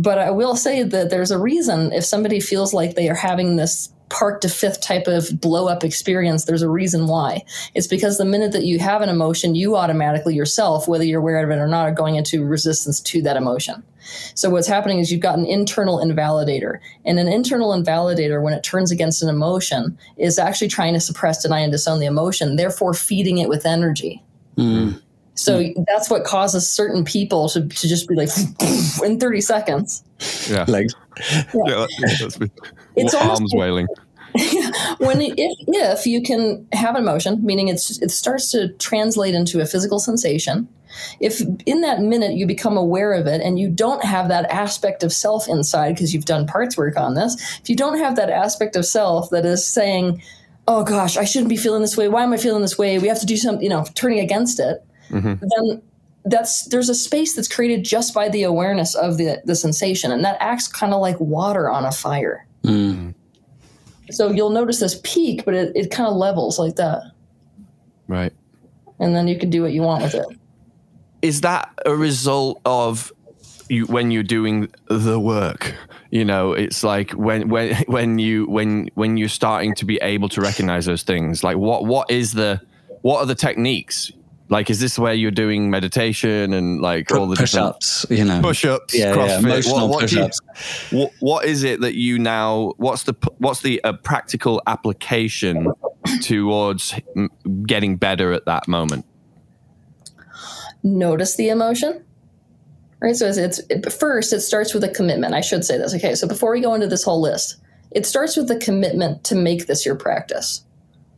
But 0.00 0.18
I 0.18 0.30
will 0.30 0.56
say 0.56 0.82
that 0.82 1.10
there's 1.10 1.30
a 1.30 1.38
reason 1.38 1.92
if 1.92 2.06
somebody 2.06 2.40
feels 2.40 2.72
like 2.72 2.94
they 2.94 3.10
are 3.10 3.14
having 3.14 3.56
this 3.56 3.92
park 4.08 4.40
to 4.40 4.48
fifth 4.48 4.80
type 4.80 5.06
of 5.06 5.38
blow 5.42 5.68
up 5.68 5.84
experience, 5.84 6.46
there's 6.46 6.62
a 6.62 6.70
reason 6.70 7.06
why. 7.06 7.44
It's 7.74 7.86
because 7.86 8.16
the 8.16 8.24
minute 8.24 8.52
that 8.52 8.64
you 8.64 8.78
have 8.78 9.02
an 9.02 9.10
emotion, 9.10 9.54
you 9.54 9.76
automatically 9.76 10.34
yourself, 10.34 10.88
whether 10.88 11.04
you're 11.04 11.20
aware 11.20 11.44
of 11.44 11.50
it 11.50 11.60
or 11.60 11.68
not, 11.68 11.86
are 11.86 11.92
going 11.92 12.16
into 12.16 12.46
resistance 12.46 12.98
to 13.02 13.20
that 13.22 13.36
emotion. 13.36 13.82
So 14.34 14.48
what's 14.48 14.66
happening 14.66 15.00
is 15.00 15.12
you've 15.12 15.20
got 15.20 15.38
an 15.38 15.44
internal 15.44 15.98
invalidator. 15.98 16.78
And 17.04 17.18
an 17.18 17.28
internal 17.28 17.70
invalidator, 17.70 18.42
when 18.42 18.54
it 18.54 18.64
turns 18.64 18.90
against 18.90 19.22
an 19.22 19.28
emotion, 19.28 19.98
is 20.16 20.38
actually 20.38 20.68
trying 20.68 20.94
to 20.94 21.00
suppress, 21.00 21.42
deny, 21.42 21.60
and 21.60 21.70
disown 21.70 22.00
the 22.00 22.06
emotion, 22.06 22.56
therefore 22.56 22.94
feeding 22.94 23.36
it 23.36 23.50
with 23.50 23.66
energy. 23.66 24.24
Mm. 24.56 24.98
So 25.40 25.58
mm. 25.58 25.84
that's 25.86 26.10
what 26.10 26.24
causes 26.24 26.68
certain 26.68 27.02
people 27.02 27.48
to, 27.48 27.66
to 27.66 27.88
just 27.88 28.06
be 28.06 28.14
like 28.14 28.28
in 29.02 29.18
30 29.18 29.40
seconds. 29.40 30.04
Yeah. 30.50 30.66
Legs. 30.68 30.94
Yeah. 31.18 31.44
yeah 31.66 31.86
that's, 31.98 32.36
that's 32.36 32.38
it's 32.94 33.14
arms 33.14 33.52
wailing. 33.54 33.86
when 34.98 35.20
if 35.20 35.56
if 35.68 36.06
you 36.06 36.22
can 36.22 36.66
have 36.72 36.94
an 36.94 37.02
emotion, 37.02 37.44
meaning 37.44 37.68
it's 37.68 38.00
it 38.00 38.10
starts 38.10 38.50
to 38.52 38.68
translate 38.74 39.34
into 39.34 39.60
a 39.60 39.66
physical 39.66 39.98
sensation, 39.98 40.68
if 41.18 41.40
in 41.66 41.80
that 41.80 42.00
minute 42.00 42.34
you 42.34 42.46
become 42.46 42.76
aware 42.76 43.12
of 43.12 43.26
it 43.26 43.40
and 43.40 43.58
you 43.58 43.68
don't 43.68 44.04
have 44.04 44.28
that 44.28 44.48
aspect 44.50 45.02
of 45.02 45.12
self 45.12 45.48
inside 45.48 45.94
because 45.94 46.14
you've 46.14 46.26
done 46.26 46.46
parts 46.46 46.76
work 46.76 46.96
on 46.96 47.14
this, 47.14 47.34
if 47.60 47.68
you 47.68 47.74
don't 47.74 47.98
have 47.98 48.14
that 48.16 48.30
aspect 48.30 48.76
of 48.76 48.86
self 48.86 49.30
that 49.30 49.44
is 49.44 49.66
saying, 49.66 50.22
"Oh 50.68 50.84
gosh, 50.84 51.16
I 51.16 51.24
shouldn't 51.24 51.48
be 51.48 51.56
feeling 51.56 51.82
this 51.82 51.96
way. 51.96 52.08
Why 52.08 52.22
am 52.22 52.32
I 52.32 52.36
feeling 52.36 52.62
this 52.62 52.78
way? 52.78 52.98
We 53.00 53.08
have 53.08 53.20
to 53.20 53.26
do 53.26 53.36
something," 53.36 53.64
you 53.64 53.70
know, 53.70 53.84
turning 53.94 54.20
against 54.20 54.60
it, 54.60 54.84
mm-hmm. 55.10 55.34
then 55.40 55.82
that's 56.24 56.64
there's 56.66 56.88
a 56.88 56.94
space 56.94 57.34
that's 57.34 57.48
created 57.48 57.84
just 57.84 58.12
by 58.14 58.28
the 58.28 58.42
awareness 58.42 58.94
of 58.94 59.16
the 59.16 59.40
the 59.44 59.54
sensation, 59.54 60.12
and 60.12 60.24
that 60.24 60.36
acts 60.40 60.68
kind 60.68 60.92
of 60.92 61.00
like 61.00 61.18
water 61.18 61.70
on 61.70 61.84
a 61.84 61.92
fire. 61.92 62.46
Mm. 62.62 63.14
So 64.10 64.30
you'll 64.30 64.50
notice 64.50 64.80
this 64.80 65.00
peak, 65.02 65.44
but 65.44 65.54
it, 65.54 65.72
it 65.76 65.90
kind 65.90 66.08
of 66.08 66.16
levels 66.16 66.58
like 66.58 66.76
that. 66.76 67.02
Right. 68.08 68.32
And 68.98 69.14
then 69.14 69.28
you 69.28 69.38
can 69.38 69.50
do 69.50 69.62
what 69.62 69.72
you 69.72 69.82
want 69.82 70.02
with 70.02 70.14
it. 70.14 70.26
Is 71.22 71.42
that 71.42 71.70
a 71.86 71.94
result 71.94 72.60
of 72.64 73.12
you 73.68 73.86
when 73.86 74.10
you're 74.10 74.22
doing 74.22 74.68
the 74.88 75.18
work? 75.18 75.74
You 76.10 76.24
know, 76.24 76.52
it's 76.52 76.82
like 76.82 77.12
when 77.12 77.48
when 77.48 77.76
when 77.86 78.18
you 78.18 78.46
when 78.46 78.90
when 78.94 79.16
you're 79.16 79.28
starting 79.28 79.74
to 79.76 79.84
be 79.84 79.96
able 80.02 80.28
to 80.30 80.40
recognize 80.40 80.86
those 80.86 81.02
things. 81.02 81.44
Like 81.44 81.56
what 81.56 81.86
what 81.86 82.10
is 82.10 82.32
the 82.32 82.60
what 83.02 83.20
are 83.20 83.26
the 83.26 83.34
techniques 83.34 84.12
like, 84.50 84.68
is 84.68 84.80
this 84.80 84.98
where 84.98 85.14
you're 85.14 85.30
doing 85.30 85.70
meditation 85.70 86.52
and 86.52 86.80
like 86.82 87.10
all 87.12 87.26
the 87.26 87.36
push-ups? 87.36 88.04
You 88.10 88.24
know, 88.24 88.42
push-ups, 88.42 88.94
yeah, 88.94 89.14
CrossFit. 89.14 89.28
Yeah, 89.28 89.38
emotional 89.38 89.88
what, 89.88 89.90
what 89.90 90.00
push-ups. 90.02 90.40
You, 90.90 90.98
what, 90.98 91.12
what 91.20 91.44
is 91.46 91.62
it 91.62 91.80
that 91.80 91.94
you 91.94 92.18
now? 92.18 92.74
What's 92.76 93.04
the 93.04 93.14
what's 93.38 93.62
the 93.62 93.82
uh, 93.84 93.94
practical 93.94 94.60
application 94.66 95.72
towards 96.20 96.94
getting 97.64 97.96
better 97.96 98.32
at 98.32 98.44
that 98.46 98.68
moment? 98.68 99.06
Notice 100.82 101.36
the 101.36 101.48
emotion. 101.48 102.04
Right. 103.00 103.16
So 103.16 103.26
it's, 103.28 103.38
it's 103.38 103.60
it, 103.70 103.92
first 103.92 104.32
it 104.32 104.40
starts 104.40 104.74
with 104.74 104.84
a 104.84 104.88
commitment. 104.88 105.32
I 105.32 105.40
should 105.40 105.64
say 105.64 105.78
this. 105.78 105.94
Okay. 105.94 106.14
So 106.14 106.26
before 106.26 106.50
we 106.50 106.60
go 106.60 106.74
into 106.74 106.86
this 106.86 107.02
whole 107.02 107.20
list, 107.20 107.56
it 107.92 108.04
starts 108.04 108.36
with 108.36 108.48
the 108.48 108.58
commitment 108.58 109.24
to 109.24 109.34
make 109.34 109.66
this 109.66 109.86
your 109.86 109.94
practice. 109.94 110.64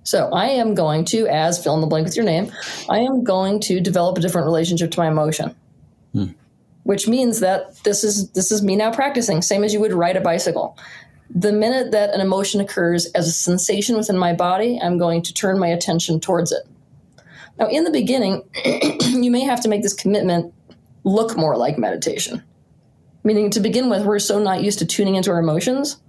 So 0.04 0.30
I 0.32 0.46
am 0.46 0.74
going 0.74 1.04
to, 1.06 1.26
as 1.28 1.62
fill 1.62 1.74
in 1.74 1.80
the 1.80 1.86
blank 1.86 2.06
with 2.06 2.16
your 2.16 2.24
name, 2.24 2.50
I 2.88 2.98
am 2.98 3.22
going 3.22 3.60
to 3.60 3.80
develop 3.80 4.18
a 4.18 4.20
different 4.20 4.46
relationship 4.46 4.90
to 4.92 5.00
my 5.00 5.08
emotion. 5.08 5.54
Hmm. 6.12 6.26
Which 6.82 7.06
means 7.06 7.40
that 7.40 7.76
this 7.84 8.02
is 8.02 8.30
this 8.30 8.50
is 8.50 8.62
me 8.62 8.74
now 8.74 8.92
practicing, 8.92 9.40
same 9.40 9.62
as 9.62 9.72
you 9.72 9.80
would 9.80 9.92
ride 9.92 10.16
a 10.16 10.20
bicycle. 10.20 10.76
The 11.30 11.52
minute 11.52 11.92
that 11.92 12.12
an 12.12 12.20
emotion 12.20 12.60
occurs 12.60 13.06
as 13.12 13.28
a 13.28 13.32
sensation 13.32 13.96
within 13.96 14.18
my 14.18 14.32
body, 14.32 14.80
I'm 14.82 14.98
going 14.98 15.22
to 15.22 15.32
turn 15.32 15.58
my 15.58 15.68
attention 15.68 16.18
towards 16.18 16.50
it. 16.50 16.66
Now, 17.58 17.68
in 17.68 17.84
the 17.84 17.90
beginning, 17.90 18.42
you 19.00 19.30
may 19.30 19.40
have 19.40 19.60
to 19.62 19.68
make 19.68 19.82
this 19.82 19.94
commitment 19.94 20.52
look 21.04 21.36
more 21.36 21.56
like 21.56 21.78
meditation. 21.78 22.42
Meaning, 23.24 23.50
to 23.50 23.60
begin 23.60 23.88
with, 23.88 24.04
we're 24.04 24.18
so 24.18 24.40
not 24.40 24.64
used 24.64 24.80
to 24.80 24.86
tuning 24.86 25.14
into 25.14 25.30
our 25.30 25.38
emotions 25.38 26.00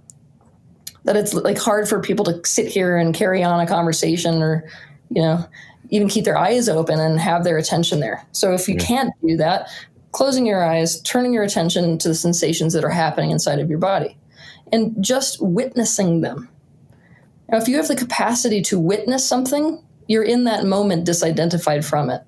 that 1.04 1.16
it's 1.16 1.34
like 1.34 1.58
hard 1.58 1.88
for 1.88 2.00
people 2.00 2.24
to 2.24 2.40
sit 2.44 2.66
here 2.66 2.96
and 2.96 3.14
carry 3.14 3.42
on 3.42 3.60
a 3.60 3.66
conversation 3.66 4.42
or, 4.42 4.68
you 5.10 5.22
know, 5.22 5.44
even 5.90 6.08
keep 6.08 6.24
their 6.24 6.38
eyes 6.38 6.68
open 6.68 6.98
and 6.98 7.20
have 7.20 7.44
their 7.44 7.58
attention 7.58 8.00
there. 8.00 8.24
So 8.32 8.52
if 8.52 8.68
you 8.68 8.74
yeah. 8.74 8.84
can't 8.84 9.14
do 9.26 9.36
that, 9.36 9.68
closing 10.12 10.46
your 10.46 10.64
eyes, 10.64 11.00
turning 11.02 11.32
your 11.32 11.42
attention 11.42 11.98
to 11.98 12.08
the 12.08 12.14
sensations 12.14 12.72
that 12.72 12.84
are 12.84 12.90
happening 12.90 13.30
inside 13.30 13.58
of 13.58 13.68
your 13.68 13.78
body, 13.78 14.16
and 14.72 14.94
just 15.04 15.42
witnessing 15.42 16.20
them. 16.22 16.48
Now, 17.50 17.58
if 17.58 17.68
you 17.68 17.76
have 17.76 17.88
the 17.88 17.96
capacity 17.96 18.62
to 18.62 18.78
witness 18.78 19.28
something, 19.28 19.82
you're 20.08 20.24
in 20.24 20.44
that 20.44 20.64
moment 20.64 21.06
disidentified 21.06 21.84
from 21.84 22.10
it. 22.10 22.22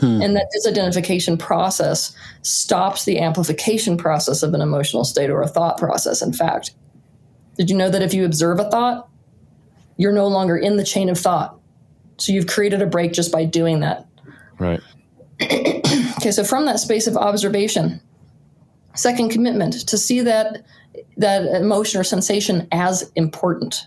Hmm. 0.00 0.22
And 0.22 0.36
that 0.36 0.48
disidentification 0.56 1.38
process 1.38 2.16
stops 2.40 3.04
the 3.04 3.20
amplification 3.20 3.98
process 3.98 4.42
of 4.42 4.54
an 4.54 4.62
emotional 4.62 5.04
state 5.04 5.28
or 5.28 5.42
a 5.42 5.48
thought 5.48 5.76
process, 5.76 6.22
in 6.22 6.32
fact. 6.32 6.72
Did 7.56 7.70
you 7.70 7.76
know 7.76 7.90
that 7.90 8.02
if 8.02 8.14
you 8.14 8.24
observe 8.24 8.60
a 8.60 8.70
thought, 8.70 9.08
you're 9.96 10.12
no 10.12 10.26
longer 10.26 10.56
in 10.56 10.76
the 10.76 10.84
chain 10.84 11.08
of 11.08 11.18
thought? 11.18 11.58
So 12.18 12.32
you've 12.32 12.46
created 12.46 12.82
a 12.82 12.86
break 12.86 13.12
just 13.12 13.32
by 13.32 13.44
doing 13.44 13.80
that. 13.80 14.06
Right. 14.58 14.80
okay, 15.42 16.30
so 16.30 16.44
from 16.44 16.66
that 16.66 16.78
space 16.78 17.06
of 17.06 17.16
observation, 17.16 18.00
second 18.94 19.30
commitment 19.30 19.88
to 19.88 19.98
see 19.98 20.20
that 20.20 20.64
that 21.16 21.44
emotion 21.46 22.00
or 22.00 22.04
sensation 22.04 22.68
as 22.70 23.10
important. 23.16 23.86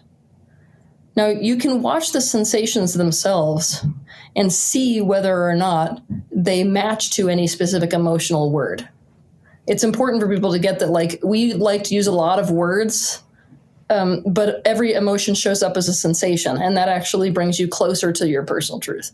Now, 1.16 1.28
you 1.28 1.56
can 1.56 1.82
watch 1.82 2.12
the 2.12 2.20
sensations 2.20 2.94
themselves 2.94 3.86
and 4.36 4.52
see 4.52 5.00
whether 5.02 5.48
or 5.48 5.56
not 5.56 6.02
they 6.30 6.64
match 6.64 7.12
to 7.12 7.30
any 7.30 7.48
specific 7.48 7.94
emotional 7.94 8.52
word. 8.52 8.88
It's 9.68 9.84
important 9.84 10.22
for 10.22 10.30
people 10.30 10.52
to 10.52 10.60
get 10.60 10.80
that, 10.80 10.90
like, 10.90 11.20
we 11.24 11.54
like 11.54 11.84
to 11.86 11.96
use 11.96 12.08
a 12.08 12.12
lot 12.12 12.38
of 12.38 12.52
words, 12.52 13.24
um, 13.90 14.24
but 14.26 14.62
every 14.66 14.94
emotion 14.94 15.36
shows 15.36 15.62
up 15.62 15.78
as 15.78 15.88
a 15.88 15.94
sensation, 15.94 16.58
and 16.58 16.76
that 16.76 16.90
actually 16.90 17.30
brings 17.30 17.60
you 17.60 17.68
closer 17.68 18.12
to 18.12 18.28
your 18.28 18.44
personal 18.44 18.80
truth. 18.80 19.12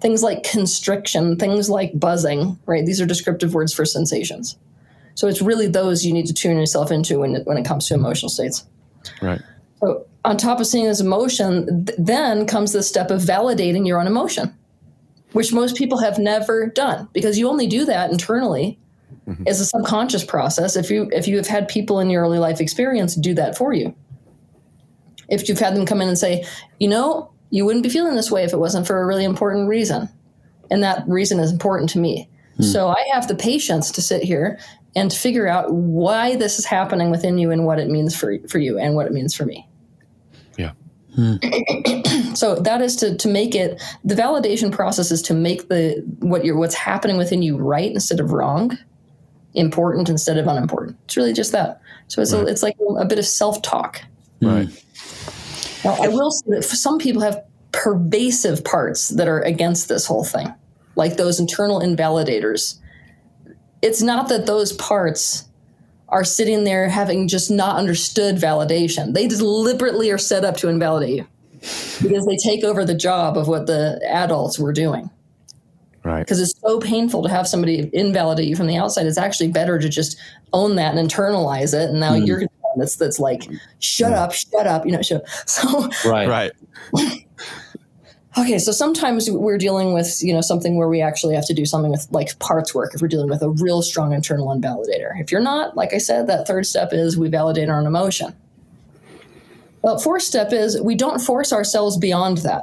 Things 0.00 0.22
like 0.22 0.42
constriction, 0.44 1.36
things 1.36 1.68
like 1.68 1.98
buzzing, 1.98 2.58
right? 2.66 2.84
These 2.84 3.00
are 3.00 3.06
descriptive 3.06 3.54
words 3.54 3.72
for 3.72 3.84
sensations. 3.84 4.56
So 5.14 5.28
it's 5.28 5.42
really 5.42 5.66
those 5.66 6.04
you 6.04 6.12
need 6.12 6.26
to 6.26 6.34
tune 6.34 6.56
yourself 6.56 6.90
into 6.90 7.20
when 7.20 7.36
it, 7.36 7.46
when 7.46 7.58
it 7.58 7.64
comes 7.64 7.86
to 7.88 7.94
emotional 7.94 8.30
states. 8.30 8.64
Right. 9.20 9.40
So 9.80 10.06
on 10.24 10.36
top 10.36 10.60
of 10.60 10.66
seeing 10.66 10.86
this 10.86 11.00
emotion, 11.00 11.84
th- 11.84 11.98
then 11.98 12.46
comes 12.46 12.72
the 12.72 12.82
step 12.82 13.10
of 13.10 13.20
validating 13.20 13.86
your 13.86 14.00
own 14.00 14.06
emotion, 14.06 14.54
which 15.32 15.52
most 15.52 15.76
people 15.76 15.98
have 15.98 16.18
never 16.18 16.66
done 16.66 17.08
because 17.12 17.38
you 17.38 17.48
only 17.48 17.66
do 17.66 17.84
that 17.84 18.10
internally 18.10 18.78
mm-hmm. 19.28 19.42
as 19.46 19.60
a 19.60 19.64
subconscious 19.64 20.24
process. 20.24 20.76
If 20.76 20.90
you 20.90 21.10
if 21.12 21.26
you 21.26 21.36
have 21.36 21.48
had 21.48 21.68
people 21.68 22.00
in 22.00 22.10
your 22.10 22.22
early 22.22 22.38
life 22.38 22.60
experience 22.60 23.14
do 23.14 23.34
that 23.34 23.56
for 23.56 23.72
you, 23.72 23.94
if 25.28 25.48
you've 25.48 25.58
had 25.58 25.74
them 25.74 25.86
come 25.86 26.00
in 26.00 26.08
and 26.08 26.18
say, 26.18 26.44
you 26.78 26.88
know, 26.88 27.30
you 27.50 27.64
wouldn't 27.64 27.82
be 27.82 27.88
feeling 27.88 28.16
this 28.16 28.30
way 28.30 28.44
if 28.44 28.52
it 28.52 28.58
wasn't 28.58 28.86
for 28.86 29.00
a 29.00 29.06
really 29.06 29.24
important 29.24 29.68
reason, 29.68 30.08
and 30.70 30.82
that 30.82 31.04
reason 31.06 31.38
is 31.38 31.52
important 31.52 31.90
to 31.90 31.98
me. 31.98 32.28
Hmm. 32.56 32.62
So 32.62 32.88
I 32.88 33.04
have 33.12 33.28
the 33.28 33.34
patience 33.34 33.90
to 33.92 34.02
sit 34.02 34.22
here 34.22 34.58
and 34.94 35.10
to 35.10 35.16
figure 35.16 35.46
out 35.46 35.72
why 35.72 36.36
this 36.36 36.58
is 36.58 36.64
happening 36.64 37.10
within 37.10 37.38
you 37.38 37.50
and 37.50 37.64
what 37.64 37.78
it 37.78 37.88
means 37.88 38.16
for 38.16 38.38
for 38.48 38.58
you 38.58 38.78
and 38.78 38.94
what 38.94 39.06
it 39.06 39.12
means 39.12 39.34
for 39.34 39.44
me. 39.44 39.68
Yeah. 40.56 40.72
Hmm. 41.14 41.36
so 42.34 42.56
that 42.56 42.80
is 42.80 42.96
to 42.96 43.16
to 43.16 43.28
make 43.28 43.54
it 43.54 43.82
the 44.04 44.14
validation 44.14 44.72
process 44.72 45.10
is 45.10 45.22
to 45.22 45.34
make 45.34 45.68
the 45.68 46.02
what 46.20 46.44
you're 46.44 46.56
what's 46.56 46.74
happening 46.74 47.16
within 47.16 47.42
you 47.42 47.56
right 47.56 47.90
instead 47.90 48.20
of 48.20 48.32
wrong, 48.32 48.78
important 49.54 50.08
instead 50.08 50.38
of 50.38 50.46
unimportant. 50.46 50.96
It's 51.04 51.16
really 51.16 51.32
just 51.32 51.52
that. 51.52 51.80
So 52.08 52.22
it's 52.22 52.32
right. 52.32 52.44
a, 52.44 52.46
it's 52.46 52.62
like 52.62 52.76
a 52.98 53.04
bit 53.04 53.18
of 53.18 53.26
self 53.26 53.62
talk. 53.62 54.02
Right. 54.40 54.81
Now 55.84 55.96
I 56.00 56.08
will 56.08 56.30
say 56.30 56.50
that 56.50 56.64
some 56.64 56.98
people 56.98 57.22
have 57.22 57.44
pervasive 57.72 58.64
parts 58.64 59.08
that 59.08 59.28
are 59.28 59.40
against 59.40 59.88
this 59.88 60.06
whole 60.06 60.24
thing, 60.24 60.52
like 60.96 61.16
those 61.16 61.40
internal 61.40 61.80
invalidators 61.80 62.78
it's 63.82 64.00
not 64.00 64.28
that 64.28 64.46
those 64.46 64.72
parts 64.72 65.44
are 66.08 66.24
sitting 66.24 66.64
there 66.64 66.88
having 66.88 67.26
just 67.26 67.50
not 67.50 67.76
understood 67.76 68.36
validation. 68.36 69.12
They 69.12 69.26
deliberately 69.26 70.10
are 70.10 70.18
set 70.18 70.44
up 70.44 70.56
to 70.58 70.68
invalidate 70.68 71.16
you 71.16 71.26
because 72.00 72.26
they 72.26 72.36
take 72.36 72.64
over 72.64 72.84
the 72.84 72.94
job 72.94 73.36
of 73.36 73.48
what 73.48 73.66
the 73.66 74.00
adults 74.08 74.58
were 74.58 74.72
doing. 74.72 75.10
Right. 76.04 76.20
Because 76.20 76.40
it's 76.40 76.58
so 76.60 76.80
painful 76.80 77.22
to 77.22 77.28
have 77.28 77.46
somebody 77.46 77.88
invalidate 77.92 78.48
you 78.48 78.56
from 78.56 78.66
the 78.66 78.76
outside. 78.76 79.06
It's 79.06 79.18
actually 79.18 79.52
better 79.52 79.78
to 79.78 79.88
just 79.88 80.18
own 80.52 80.76
that 80.76 80.96
and 80.96 81.08
internalize 81.08 81.74
it. 81.74 81.90
And 81.90 82.00
now 82.00 82.12
mm. 82.12 82.26
you're 82.26 82.42
that's 82.76 82.96
that's 82.96 83.18
like, 83.18 83.48
shut 83.78 84.12
up, 84.12 84.32
shut 84.32 84.66
up, 84.66 84.86
you 84.86 84.92
know. 84.92 85.02
So, 85.02 85.22
so 85.46 85.88
right, 86.04 86.28
right. 86.28 86.52
Okay, 88.38 88.58
so 88.58 88.72
sometimes 88.72 89.30
we're 89.30 89.58
dealing 89.58 89.92
with, 89.92 90.22
you 90.22 90.32
know, 90.32 90.40
something 90.40 90.76
where 90.76 90.88
we 90.88 91.02
actually 91.02 91.34
have 91.34 91.46
to 91.46 91.54
do 91.54 91.66
something 91.66 91.90
with 91.90 92.08
like 92.10 92.38
parts 92.38 92.74
work 92.74 92.94
if 92.94 93.02
we're 93.02 93.08
dealing 93.08 93.28
with 93.28 93.42
a 93.42 93.50
real 93.50 93.82
strong 93.82 94.14
internal 94.14 94.46
invalidator. 94.48 95.20
If 95.20 95.30
you're 95.30 95.42
not, 95.42 95.76
like 95.76 95.92
I 95.92 95.98
said, 95.98 96.28
that 96.28 96.46
third 96.46 96.64
step 96.64 96.90
is 96.92 97.18
we 97.18 97.28
validate 97.28 97.68
our 97.68 97.78
own 97.78 97.86
emotion. 97.86 98.34
Well, 99.82 99.98
fourth 99.98 100.22
step 100.22 100.50
is 100.50 100.80
we 100.80 100.94
don't 100.94 101.20
force 101.20 101.52
ourselves 101.52 101.98
beyond 101.98 102.38
that. 102.38 102.62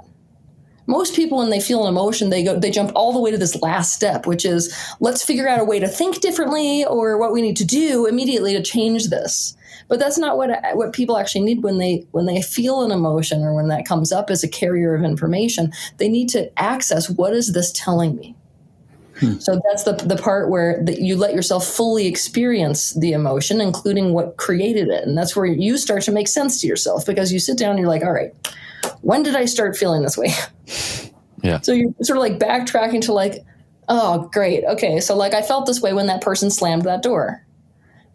Most 0.87 1.15
people, 1.15 1.37
when 1.37 1.51
they 1.51 1.59
feel 1.59 1.83
an 1.83 1.89
emotion, 1.89 2.31
they 2.31 2.43
go, 2.43 2.57
they 2.57 2.71
jump 2.71 2.91
all 2.95 3.13
the 3.13 3.19
way 3.19 3.29
to 3.29 3.37
this 3.37 3.61
last 3.61 3.93
step, 3.93 4.25
which 4.25 4.45
is 4.45 4.75
let's 4.99 5.23
figure 5.23 5.47
out 5.47 5.59
a 5.59 5.63
way 5.63 5.79
to 5.79 5.87
think 5.87 6.19
differently 6.19 6.83
or 6.83 7.19
what 7.19 7.31
we 7.31 7.43
need 7.43 7.57
to 7.57 7.65
do 7.65 8.07
immediately 8.07 8.53
to 8.53 8.63
change 8.63 9.09
this 9.09 9.55
but 9.89 9.99
that's 9.99 10.17
not 10.17 10.37
what 10.37 10.51
what 10.73 10.93
people 10.93 11.17
actually 11.17 11.41
need 11.41 11.63
when 11.63 11.79
they 11.79 12.05
when 12.11 12.25
they 12.25 12.41
feel 12.41 12.83
an 12.83 12.91
emotion 12.91 13.43
or 13.43 13.53
when 13.53 13.67
that 13.67 13.85
comes 13.85 14.13
up 14.13 14.29
as 14.29 14.43
a 14.43 14.47
carrier 14.47 14.95
of 14.95 15.03
information. 15.03 15.73
They 15.97 16.07
need 16.07 16.29
to 16.29 16.57
access 16.61 17.09
what 17.09 17.33
is 17.33 17.51
this 17.51 17.73
telling 17.73 18.15
me? 18.15 18.35
Hmm. 19.19 19.37
so 19.39 19.59
that's 19.67 19.83
the, 19.83 19.93
the 19.93 20.15
part 20.15 20.49
where 20.49 20.81
the, 20.81 21.01
you 21.01 21.17
let 21.17 21.33
yourself 21.33 21.67
fully 21.67 22.07
experience 22.07 22.93
the 22.93 23.11
emotion 23.11 23.59
including 23.59 24.13
what 24.13 24.37
created 24.37 24.87
it. 24.87 25.05
And 25.05 25.17
that's 25.17 25.35
where 25.35 25.45
you 25.45 25.77
start 25.77 26.03
to 26.03 26.13
make 26.13 26.29
sense 26.29 26.61
to 26.61 26.67
yourself 26.67 27.05
because 27.05 27.33
you 27.33 27.39
sit 27.39 27.57
down 27.57 27.71
and 27.71 27.79
you're 27.79 27.89
like 27.89 28.03
all 28.03 28.13
right 28.13 28.33
when 29.01 29.23
did 29.23 29.35
i 29.35 29.43
start 29.43 29.75
feeling 29.75 30.03
this 30.03 30.17
way? 30.17 30.31
Yeah. 31.41 31.61
So 31.61 31.71
you're 31.71 31.93
sort 32.01 32.17
of 32.17 32.21
like 32.21 32.37
backtracking 32.37 32.99
to 33.03 33.13
like 33.13 33.45
oh 33.87 34.29
great. 34.33 34.65
Okay. 34.65 34.99
So 34.99 35.15
like 35.15 35.33
i 35.33 35.41
felt 35.41 35.65
this 35.67 35.81
way 35.81 35.93
when 35.93 36.07
that 36.07 36.19
person 36.19 36.51
slammed 36.51 36.83
that 36.83 37.01
door 37.01 37.45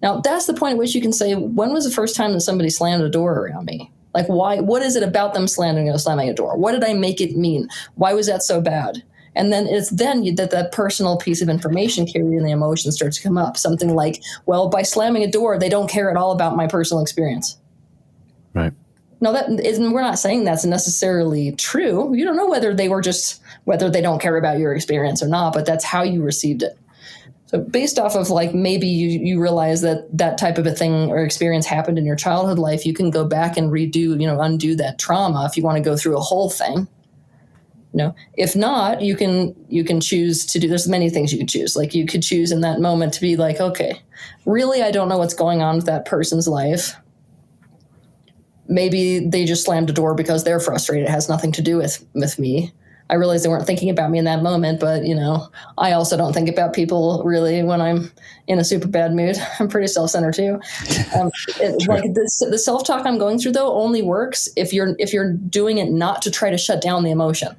now, 0.04 0.20
that's 0.20 0.44
the 0.44 0.52
point 0.52 0.72
at 0.72 0.78
which 0.78 0.94
you 0.94 1.00
can 1.00 1.14
say, 1.14 1.34
when 1.34 1.72
was 1.72 1.86
the 1.86 1.90
first 1.90 2.14
time 2.14 2.34
that 2.34 2.42
somebody 2.42 2.68
slammed 2.68 3.02
a 3.02 3.08
door 3.08 3.38
around 3.38 3.64
me? 3.64 3.90
Like, 4.12 4.26
why? 4.26 4.60
What 4.60 4.82
is 4.82 4.96
it 4.96 5.02
about 5.02 5.32
them 5.32 5.48
slamming 5.48 5.88
or 5.88 5.96
slamming 5.96 6.28
a 6.28 6.34
door? 6.34 6.58
What 6.58 6.72
did 6.72 6.84
I 6.84 6.92
make 6.92 7.22
it 7.22 7.38
mean? 7.38 7.70
Why 7.94 8.12
was 8.12 8.26
that 8.26 8.42
so 8.42 8.60
bad? 8.60 9.02
And 9.34 9.50
then 9.50 9.66
it's 9.66 9.88
then 9.88 10.22
you, 10.22 10.34
that 10.34 10.50
that 10.50 10.72
personal 10.72 11.16
piece 11.16 11.40
of 11.40 11.48
information 11.48 12.04
carried 12.04 12.36
in 12.36 12.44
the 12.44 12.50
emotion 12.50 12.92
starts 12.92 13.16
to 13.16 13.22
come 13.22 13.38
up. 13.38 13.56
Something 13.56 13.94
like, 13.94 14.22
well, 14.44 14.68
by 14.68 14.82
slamming 14.82 15.22
a 15.22 15.30
door, 15.30 15.58
they 15.58 15.70
don't 15.70 15.88
care 15.88 16.10
at 16.10 16.18
all 16.18 16.32
about 16.32 16.54
my 16.54 16.66
personal 16.66 17.02
experience. 17.02 17.56
Right. 18.52 18.74
No, 19.22 19.32
that 19.32 19.48
isn't. 19.48 19.90
We're 19.90 20.02
not 20.02 20.18
saying 20.18 20.44
that's 20.44 20.66
necessarily 20.66 21.52
true. 21.52 22.14
You 22.14 22.26
don't 22.26 22.36
know 22.36 22.50
whether 22.50 22.74
they 22.74 22.90
were 22.90 23.00
just 23.00 23.40
whether 23.64 23.88
they 23.88 24.02
don't 24.02 24.20
care 24.20 24.36
about 24.36 24.58
your 24.58 24.74
experience 24.74 25.22
or 25.22 25.28
not, 25.28 25.54
but 25.54 25.64
that's 25.64 25.82
how 25.82 26.02
you 26.02 26.22
received 26.22 26.62
it. 26.62 26.78
Based 27.58 27.98
off 27.98 28.16
of 28.16 28.30
like 28.30 28.52
maybe 28.52 28.86
you, 28.86 29.08
you 29.08 29.40
realize 29.40 29.80
that 29.82 30.08
that 30.16 30.38
type 30.38 30.58
of 30.58 30.66
a 30.66 30.72
thing 30.72 31.10
or 31.10 31.24
experience 31.24 31.66
happened 31.66 31.98
in 31.98 32.04
your 32.04 32.16
childhood 32.16 32.58
life, 32.58 32.84
you 32.84 32.92
can 32.94 33.10
go 33.10 33.24
back 33.24 33.56
and 33.56 33.70
redo, 33.70 34.20
you 34.20 34.26
know, 34.26 34.40
undo 34.40 34.74
that 34.76 34.98
trauma 34.98 35.46
if 35.46 35.56
you 35.56 35.62
want 35.62 35.76
to 35.76 35.82
go 35.82 35.96
through 35.96 36.16
a 36.16 36.20
whole 36.20 36.50
thing. 36.50 36.88
You 37.92 37.98
know, 37.98 38.14
if 38.36 38.56
not, 38.56 39.02
you 39.02 39.14
can 39.14 39.54
you 39.68 39.84
can 39.84 40.00
choose 40.00 40.44
to 40.46 40.58
do. 40.58 40.66
There's 40.68 40.88
many 40.88 41.10
things 41.10 41.32
you 41.32 41.38
could 41.38 41.48
choose. 41.48 41.76
Like 41.76 41.94
you 41.94 42.06
could 42.06 42.22
choose 42.22 42.50
in 42.50 42.60
that 42.62 42.80
moment 42.80 43.14
to 43.14 43.20
be 43.20 43.36
like, 43.36 43.60
okay, 43.60 44.02
really, 44.46 44.82
I 44.82 44.90
don't 44.90 45.08
know 45.08 45.18
what's 45.18 45.34
going 45.34 45.62
on 45.62 45.76
with 45.76 45.86
that 45.86 46.06
person's 46.06 46.48
life. 46.48 46.96
Maybe 48.66 49.20
they 49.20 49.44
just 49.44 49.64
slammed 49.64 49.90
a 49.90 49.92
door 49.92 50.16
because 50.16 50.42
they're 50.42 50.58
frustrated. 50.58 51.06
It 51.06 51.12
has 51.12 51.28
nothing 51.28 51.52
to 51.52 51.62
do 51.62 51.76
with 51.76 52.04
with 52.14 52.36
me 52.36 52.72
I 53.10 53.14
realized 53.14 53.44
they 53.44 53.48
weren't 53.48 53.66
thinking 53.66 53.90
about 53.90 54.10
me 54.10 54.18
in 54.18 54.24
that 54.24 54.42
moment, 54.42 54.80
but 54.80 55.04
you 55.04 55.14
know, 55.14 55.48
I 55.76 55.92
also 55.92 56.16
don't 56.16 56.32
think 56.32 56.48
about 56.48 56.72
people 56.72 57.22
really 57.24 57.62
when 57.62 57.80
I'm 57.80 58.10
in 58.46 58.58
a 58.58 58.64
super 58.64 58.88
bad 58.88 59.14
mood. 59.14 59.36
I'm 59.58 59.68
pretty 59.68 59.88
self-centered 59.88 60.34
too. 60.34 60.60
Um, 61.14 61.30
it, 61.60 61.86
like 61.86 62.12
this, 62.14 62.38
the 62.50 62.58
self-talk 62.58 63.06
I'm 63.06 63.18
going 63.18 63.38
through 63.38 63.52
though 63.52 63.72
only 63.74 64.02
works 64.02 64.48
if 64.56 64.72
you're 64.72 64.96
if 64.98 65.12
you're 65.12 65.32
doing 65.32 65.78
it 65.78 65.90
not 65.90 66.22
to 66.22 66.30
try 66.30 66.50
to 66.50 66.58
shut 66.58 66.82
down 66.82 67.04
the 67.04 67.10
emotion. 67.10 67.54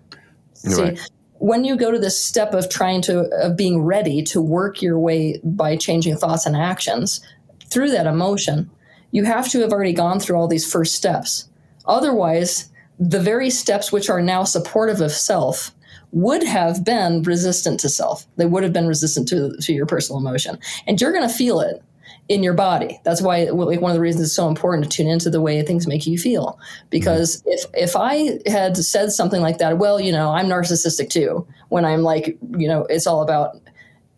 Right. 0.65 0.97
See, 0.97 1.05
when 1.39 1.63
you 1.63 1.77
go 1.77 1.91
to 1.91 1.99
this 1.99 2.21
step 2.21 2.53
of 2.53 2.69
trying 2.69 3.01
to 3.03 3.29
of 3.41 3.55
being 3.55 3.81
ready 3.81 4.23
to 4.23 4.41
work 4.41 4.81
your 4.81 4.99
way 4.99 5.39
by 5.43 5.77
changing 5.77 6.17
thoughts 6.17 6.45
and 6.45 6.55
actions 6.55 7.21
through 7.69 7.91
that 7.91 8.07
emotion, 8.07 8.69
you 9.11 9.23
have 9.23 9.47
to 9.49 9.61
have 9.61 9.71
already 9.71 9.93
gone 9.93 10.19
through 10.19 10.35
all 10.35 10.47
these 10.47 10.69
first 10.69 10.95
steps. 10.95 11.47
Otherwise, 11.85 12.69
the 12.99 13.19
very 13.19 13.49
steps 13.49 13.91
which 13.91 14.09
are 14.09 14.21
now 14.21 14.43
supportive 14.43 15.01
of 15.01 15.11
self 15.11 15.71
would 16.11 16.43
have 16.43 16.85
been 16.85 17.23
resistant 17.23 17.79
to 17.81 17.89
self. 17.89 18.25
They 18.37 18.45
would 18.45 18.63
have 18.63 18.73
been 18.73 18.87
resistant 18.87 19.27
to, 19.29 19.55
to 19.59 19.73
your 19.73 19.85
personal 19.85 20.19
emotion. 20.19 20.59
And 20.87 20.99
you're 21.01 21.11
going 21.11 21.27
to 21.27 21.33
feel 21.33 21.59
it. 21.59 21.83
in 22.27 22.41
your 22.41 22.53
body. 22.53 22.99
That's 23.03 23.21
why 23.21 23.43
like 23.45 23.81
one 23.81 23.91
of 23.91 23.95
the 23.95 24.01
reasons 24.01 24.25
it's 24.27 24.35
so 24.35 24.47
important 24.47 24.83
to 24.83 24.89
tune 24.89 25.07
into 25.07 25.29
the 25.29 25.41
way 25.41 25.61
things 25.61 25.85
make 25.87 26.07
you 26.07 26.17
feel. 26.17 26.59
Because 26.89 27.41
mm-hmm. 27.41 27.49
if 27.51 27.65
if 27.73 27.95
I 27.95 28.39
had 28.49 28.77
said 28.77 29.11
something 29.11 29.41
like 29.41 29.59
that, 29.59 29.77
well, 29.77 29.99
you 29.99 30.11
know, 30.11 30.31
I'm 30.31 30.47
narcissistic 30.47 31.09
too. 31.09 31.45
When 31.69 31.85
I'm 31.85 32.01
like, 32.01 32.37
you 32.57 32.67
know, 32.67 32.85
it's 32.89 33.07
all 33.07 33.21
about 33.21 33.57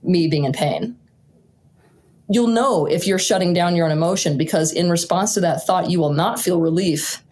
me 0.04 0.28
being 0.28 0.46
in 0.46 0.54
pain. 0.54 0.96
You'll 2.30 2.48
know 2.48 2.86
if 2.86 3.08
you're 3.08 3.20
shutting 3.20 3.54
down 3.54 3.76
your 3.76 3.86
own 3.86 3.92
emotion 3.92 4.38
because 4.38 4.72
in 4.72 4.90
response 4.90 5.34
to 5.34 5.42
that 5.42 5.66
thought, 5.66 5.90
you 5.90 6.00
will 6.00 6.14
not 6.14 6.40
feel 6.40 6.60
relief. 6.60 7.24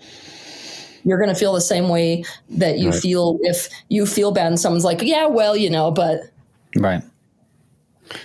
You're 1.06 1.18
going 1.18 1.30
to 1.30 1.36
feel 1.36 1.54
the 1.54 1.62
same 1.62 1.88
way 1.88 2.26
that 2.50 2.80
you 2.80 2.90
right. 2.90 3.00
feel 3.00 3.40
if 3.42 3.70
you 3.90 4.06
feel 4.06 4.32
bad 4.32 4.48
and 4.48 4.60
someone's 4.60 4.84
like, 4.84 5.02
yeah, 5.02 5.28
well, 5.28 5.56
you 5.56 5.70
know, 5.70 5.92
but. 5.92 6.22
Right 6.76 7.02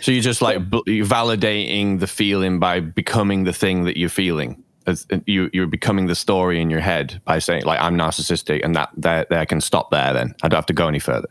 so 0.00 0.12
you're 0.12 0.22
just 0.22 0.42
like 0.42 0.58
you're 0.86 1.06
validating 1.06 2.00
the 2.00 2.06
feeling 2.06 2.58
by 2.58 2.80
becoming 2.80 3.44
the 3.44 3.52
thing 3.52 3.84
that 3.84 3.98
you're 3.98 4.08
feeling. 4.08 4.62
As 4.86 5.06
you 5.26 5.50
you're 5.52 5.66
becoming 5.66 6.06
the 6.06 6.14
story 6.14 6.60
in 6.60 6.70
your 6.70 6.80
head 6.80 7.20
by 7.24 7.38
saying 7.38 7.64
like 7.64 7.80
I'm 7.80 7.96
narcissistic 7.96 8.64
and 8.64 8.74
that 8.76 8.90
there 8.96 9.26
there 9.30 9.46
can 9.46 9.60
stop 9.60 9.90
there. 9.90 10.12
Then 10.12 10.34
I 10.42 10.48
don't 10.48 10.58
have 10.58 10.66
to 10.66 10.72
go 10.72 10.88
any 10.88 10.98
further. 10.98 11.28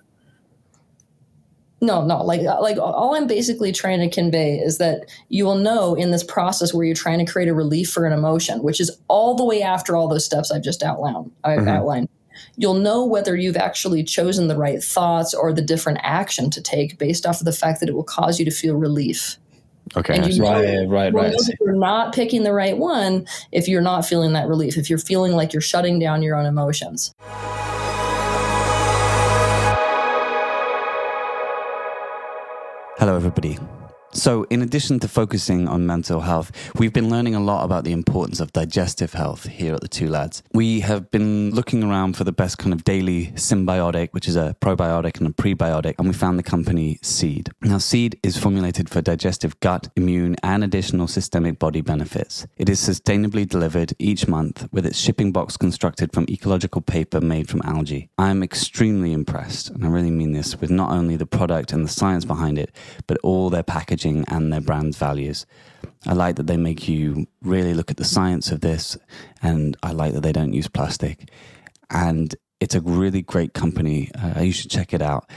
No, 1.82 2.06
no. 2.06 2.24
Like 2.24 2.42
like 2.42 2.78
all 2.78 3.16
I'm 3.16 3.28
basically 3.28 3.72
trying 3.72 4.00
to 4.00 4.10
convey 4.10 4.58
is 4.58 4.80
that 4.80 5.10
you 5.30 5.46
will 5.46 5.56
know 5.56 5.96
in 5.96 6.12
this 6.12 6.24
process 6.24 6.74
where 6.74 6.86
you're 6.86 6.96
trying 6.96 7.26
to 7.26 7.32
create 7.32 7.48
a 7.48 7.54
relief 7.54 7.90
for 7.90 8.06
an 8.06 8.14
emotion, 8.14 8.64
which 8.64 8.82
is 8.82 8.92
all 9.08 9.36
the 9.36 9.46
way 9.46 9.62
after 9.62 9.96
all 9.96 10.08
those 10.08 10.26
steps 10.26 10.52
I've 10.52 10.64
just 10.64 10.84
outlined. 10.84 11.32
I've 11.44 11.60
mm-hmm. 11.60 11.70
outlined 11.70 12.10
you'll 12.56 12.74
know 12.74 13.06
whether 13.06 13.36
you've 13.36 13.58
actually 13.58 14.04
chosen 14.04 14.48
the 14.48 14.56
right 14.56 14.84
thoughts 14.84 15.34
or 15.34 15.54
the 15.54 15.62
different 15.62 16.00
action 16.04 16.50
to 16.50 16.62
take 16.62 16.98
based 16.98 17.26
off 17.26 17.40
of 17.40 17.46
the 17.46 17.52
fact 17.52 17.80
that 17.80 17.90
it 17.90 17.96
will 17.96 18.04
cause 18.04 18.40
you 18.40 18.46
to 18.46 18.52
feel 18.52 18.76
relief. 18.76 19.38
Okay. 19.98 20.16
And 20.16 20.32
you 20.32 20.44
right, 20.44 20.66
know, 20.66 20.86
right, 20.88 21.14
right. 21.14 21.34
If 21.34 21.60
you're 21.60 21.74
not 21.74 22.14
picking 22.14 22.44
the 22.44 22.54
right 22.54 22.78
one, 22.78 23.26
if 23.52 23.68
you're 23.68 23.82
not 23.82 24.06
feeling 24.06 24.34
that 24.34 24.48
relief, 24.48 24.78
if 24.78 24.90
you're 24.90 25.00
feeling 25.00 25.32
like 25.32 25.52
you're 25.52 25.62
shutting 25.62 26.00
down 26.00 26.22
your 26.22 26.36
own 26.36 26.46
emotions. 26.46 27.14
Hello, 33.00 33.16
everybody. 33.16 33.79
So, 34.20 34.44
in 34.50 34.62
addition 34.62 35.00
to 35.00 35.08
focusing 35.08 35.70
on 35.70 35.86
mental 35.86 36.20
health, 36.20 36.52
we've 36.76 36.92
been 36.92 37.10
learning 37.10 37.36
a 37.36 37.40
lot 37.40 37.64
about 37.64 37.86
the 37.86 37.94
importance 37.94 38.42
of 38.42 38.52
digestive 38.52 39.14
health 39.14 39.46
here 39.46 39.74
at 39.74 39.80
the 39.80 39.88
Two 39.88 40.10
Lads. 40.10 40.44
We 40.54 40.82
have 40.82 41.10
been 41.10 41.52
looking 41.52 41.86
around 41.86 42.18
for 42.18 42.26
the 42.26 42.34
best 42.34 42.58
kind 42.58 42.74
of 42.74 42.84
daily 42.84 43.28
synbiotic, 43.36 44.10
which 44.12 44.28
is 44.28 44.36
a 44.36 44.58
probiotic 44.60 45.20
and 45.20 45.28
a 45.28 45.32
prebiotic, 45.32 45.96
and 45.98 46.06
we 46.10 46.14
found 46.14 46.38
the 46.38 46.44
company 46.44 47.00
Seed. 47.02 47.52
Now, 47.62 47.78
Seed 47.78 48.20
is 48.22 48.36
formulated 48.36 48.90
for 48.90 49.02
digestive, 49.02 49.58
gut, 49.62 49.88
immune, 49.96 50.36
and 50.44 50.66
additional 50.66 51.08
systemic 51.08 51.58
body 51.58 51.80
benefits. 51.80 52.46
It 52.58 52.68
is 52.68 52.82
sustainably 52.82 53.48
delivered 53.48 53.94
each 54.00 54.28
month 54.28 54.68
with 54.74 54.86
its 54.86 54.98
shipping 54.98 55.32
box 55.32 55.56
constructed 55.56 56.12
from 56.12 56.26
ecological 56.30 56.82
paper 56.82 57.22
made 57.22 57.48
from 57.48 57.62
algae. 57.64 58.10
I 58.18 58.32
am 58.32 58.44
extremely 58.44 59.14
impressed, 59.14 59.70
and 59.70 59.86
I 59.86 59.88
really 59.88 60.12
mean 60.12 60.34
this, 60.34 60.60
with 60.60 60.72
not 60.72 60.92
only 60.92 61.16
the 61.16 61.26
product 61.26 61.72
and 61.72 61.86
the 61.86 61.90
science 61.90 62.26
behind 62.26 62.60
it, 62.60 62.76
but 63.08 63.18
all 63.24 63.50
their 63.50 63.64
packaging 63.64 64.09
packaging 64.10 64.26
and 64.36 64.52
their 64.52 64.62
brand 64.62 64.96
values. 64.96 65.46
I 66.06 66.14
like 66.14 66.36
that 66.36 66.48
they 66.48 66.58
make 66.58 66.88
you 66.88 67.28
really 67.42 67.74
look 67.74 67.92
at 67.92 67.98
the 67.98 68.06
science 68.06 68.52
of 68.52 68.62
this, 68.62 68.98
and 69.42 69.76
I 69.84 69.92
like 69.92 70.14
that 70.14 70.22
they 70.22 70.32
don't 70.32 70.54
use 70.54 70.68
plastic. 70.68 71.30
And 71.90 72.36
it's 72.60 72.76
a 72.76 72.82
really 72.82 73.22
great 73.22 73.54
company. 73.54 74.12
Uh, 74.14 74.42
you 74.42 74.52
should 74.52 74.72
check 74.72 74.94
it 74.94 75.02
out. 75.02 75.30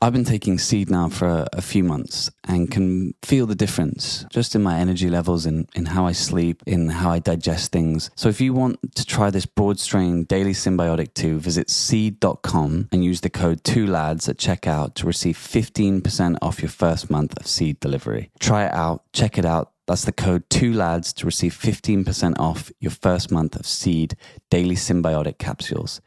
I've 0.00 0.12
been 0.12 0.24
taking 0.24 0.58
seed 0.58 0.90
now 0.90 1.08
for 1.08 1.26
a, 1.26 1.48
a, 1.54 1.62
few 1.62 1.82
months 1.82 2.30
and 2.46 2.70
can 2.70 3.14
feel 3.22 3.46
the 3.46 3.56
difference 3.56 4.24
just 4.30 4.54
in 4.54 4.62
my 4.62 4.78
energy 4.78 5.10
levels, 5.10 5.44
in, 5.44 5.66
in 5.74 5.86
how 5.86 6.06
I 6.06 6.12
sleep, 6.12 6.62
in 6.66 6.88
how 6.88 7.10
I 7.10 7.18
digest 7.18 7.72
things. 7.72 8.10
So 8.14 8.28
if 8.28 8.40
you 8.40 8.52
want 8.52 8.78
to 8.94 9.04
try 9.04 9.30
this 9.30 9.46
broad 9.46 9.80
strain 9.80 10.22
daily 10.24 10.52
synbiotic 10.52 11.14
too, 11.14 11.40
visit 11.40 11.68
seed.com 11.68 12.88
and 12.92 13.04
use 13.04 13.22
the 13.22 13.30
code 13.30 13.64
2lads 13.64 14.28
at 14.28 14.36
checkout 14.36 14.94
to 14.94 15.06
receive 15.06 15.36
15% 15.36 16.38
off 16.42 16.62
your 16.62 16.70
first 16.70 17.10
month 17.10 17.36
of 17.36 17.46
seed 17.48 17.80
delivery. 17.80 18.30
Try 18.38 18.66
it 18.66 18.74
out, 18.74 19.02
check 19.12 19.36
it 19.36 19.44
out. 19.44 19.72
That's 19.88 20.04
the 20.04 20.12
code 20.12 20.46
2lads 20.50 21.14
to 21.14 21.24
receive 21.24 21.54
15% 21.54 22.38
off 22.38 22.70
your 22.78 22.90
first 22.90 23.32
month 23.32 23.56
of 23.56 23.66
seed 23.66 24.16
daily 24.50 24.74
synbiotic 24.74 25.38
capsules. 25.38 26.02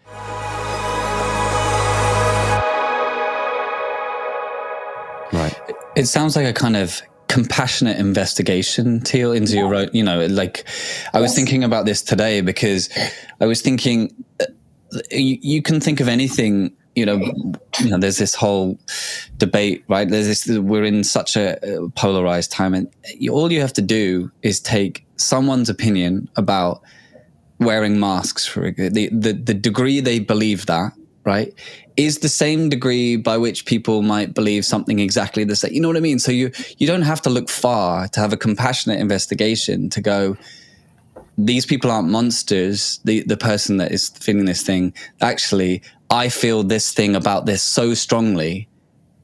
Right. 5.33 5.59
It 5.95 6.05
sounds 6.05 6.35
like 6.35 6.45
a 6.45 6.53
kind 6.53 6.77
of 6.77 7.01
compassionate 7.27 7.97
investigation, 7.97 8.99
Teal, 8.99 9.31
into 9.31 9.53
yeah. 9.53 9.61
your 9.61 9.73
own, 9.73 9.89
you 9.93 10.03
know, 10.03 10.27
like 10.27 10.67
I 11.15 11.19
was 11.19 11.31
yes. 11.31 11.37
thinking 11.37 11.63
about 11.63 11.85
this 11.85 12.03
today 12.03 12.41
because 12.41 12.87
I 13.39 13.47
was 13.47 13.63
thinking 13.63 14.13
uh, 14.39 14.45
you, 15.09 15.39
you 15.41 15.61
can 15.63 15.79
think 15.79 15.99
of 16.01 16.07
anything 16.07 16.71
you 16.95 17.05
know, 17.05 17.17
you 17.79 17.89
know, 17.89 17.97
there's 17.97 18.17
this 18.17 18.35
whole 18.35 18.77
debate, 19.37 19.83
right? 19.87 20.09
There's 20.09 20.27
this, 20.27 20.57
we're 20.57 20.83
in 20.83 21.03
such 21.03 21.35
a 21.37 21.57
polarized 21.95 22.51
time, 22.51 22.73
and 22.73 22.89
all 23.29 23.51
you 23.51 23.61
have 23.61 23.73
to 23.73 23.81
do 23.81 24.31
is 24.41 24.59
take 24.59 25.05
someone's 25.15 25.69
opinion 25.69 26.29
about 26.35 26.81
wearing 27.59 27.99
masks 27.99 28.45
for 28.45 28.71
the, 28.71 29.09
the, 29.11 29.33
the 29.33 29.53
degree 29.53 29.99
they 29.99 30.19
believe 30.19 30.65
that, 30.65 30.93
right? 31.23 31.53
is 31.97 32.19
the 32.19 32.29
same 32.29 32.69
degree 32.69 33.15
by 33.15 33.37
which 33.37 33.65
people 33.65 34.01
might 34.01 34.33
believe 34.33 34.65
something 34.65 34.99
exactly 34.99 35.43
the 35.43 35.55
same. 35.55 35.73
You 35.73 35.81
know 35.81 35.87
what 35.87 35.97
I 35.97 36.01
mean? 36.01 36.19
So 36.19 36.31
you 36.31 36.51
you 36.77 36.87
don't 36.87 37.01
have 37.03 37.21
to 37.23 37.29
look 37.29 37.49
far 37.49 38.07
to 38.09 38.19
have 38.19 38.33
a 38.33 38.37
compassionate 38.37 38.99
investigation 38.99 39.89
to 39.89 40.01
go. 40.01 40.37
These 41.37 41.65
people 41.65 41.91
aren't 41.91 42.09
monsters. 42.09 42.99
The 43.03 43.23
the 43.23 43.37
person 43.37 43.77
that 43.77 43.91
is 43.91 44.09
feeling 44.09 44.45
this 44.45 44.63
thing 44.63 44.93
actually, 45.21 45.81
I 46.11 46.27
feel 46.27 46.63
this 46.63 46.93
thing 46.93 47.15
about 47.15 47.45
this 47.45 47.63
so 47.63 47.93
strongly 47.93 48.67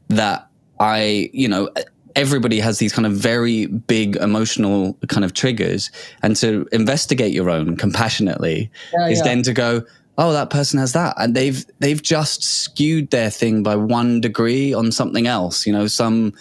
that 0.08 0.48
I, 0.80 1.30
you 1.34 1.50
know, 1.50 1.70
everybody 2.16 2.60
has 2.62 2.80
these 2.80 2.94
kind 2.94 3.06
of 3.06 3.12
very 3.12 3.66
big 3.66 4.16
emotional 4.16 4.98
kind 5.08 5.26
of 5.26 5.34
triggers, 5.34 5.92
and 6.24 6.36
to 6.38 6.68
investigate 6.72 7.34
your 7.34 7.50
own 7.50 7.76
compassionately 7.76 8.72
yeah, 8.94 9.08
is 9.10 9.20
yeah. 9.20 9.24
then 9.26 9.44
to 9.44 9.54
go 9.54 9.84
oh 10.18 10.32
that 10.32 10.50
person 10.50 10.80
has 10.80 10.94
that. 10.94 11.14
And 11.18 11.36
they've 11.36 11.64
they've 11.80 12.02
just 12.02 12.44
skewed 12.44 13.12
their 13.12 13.30
thing 13.30 13.64
by 13.64 13.76
one 13.76 14.22
degree 14.22 14.74
on 14.74 14.92
something 14.92 15.28
else 15.28 15.68
you 15.68 15.74
know 15.74 15.88
some 15.88 16.34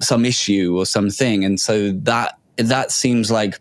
some 0.00 0.24
issue 0.24 0.76
or 0.76 0.86
something. 0.86 1.44
And 1.44 1.60
so 1.60 1.92
that 1.92 2.38
that 2.56 2.90
seems 2.90 3.30
like 3.30 3.60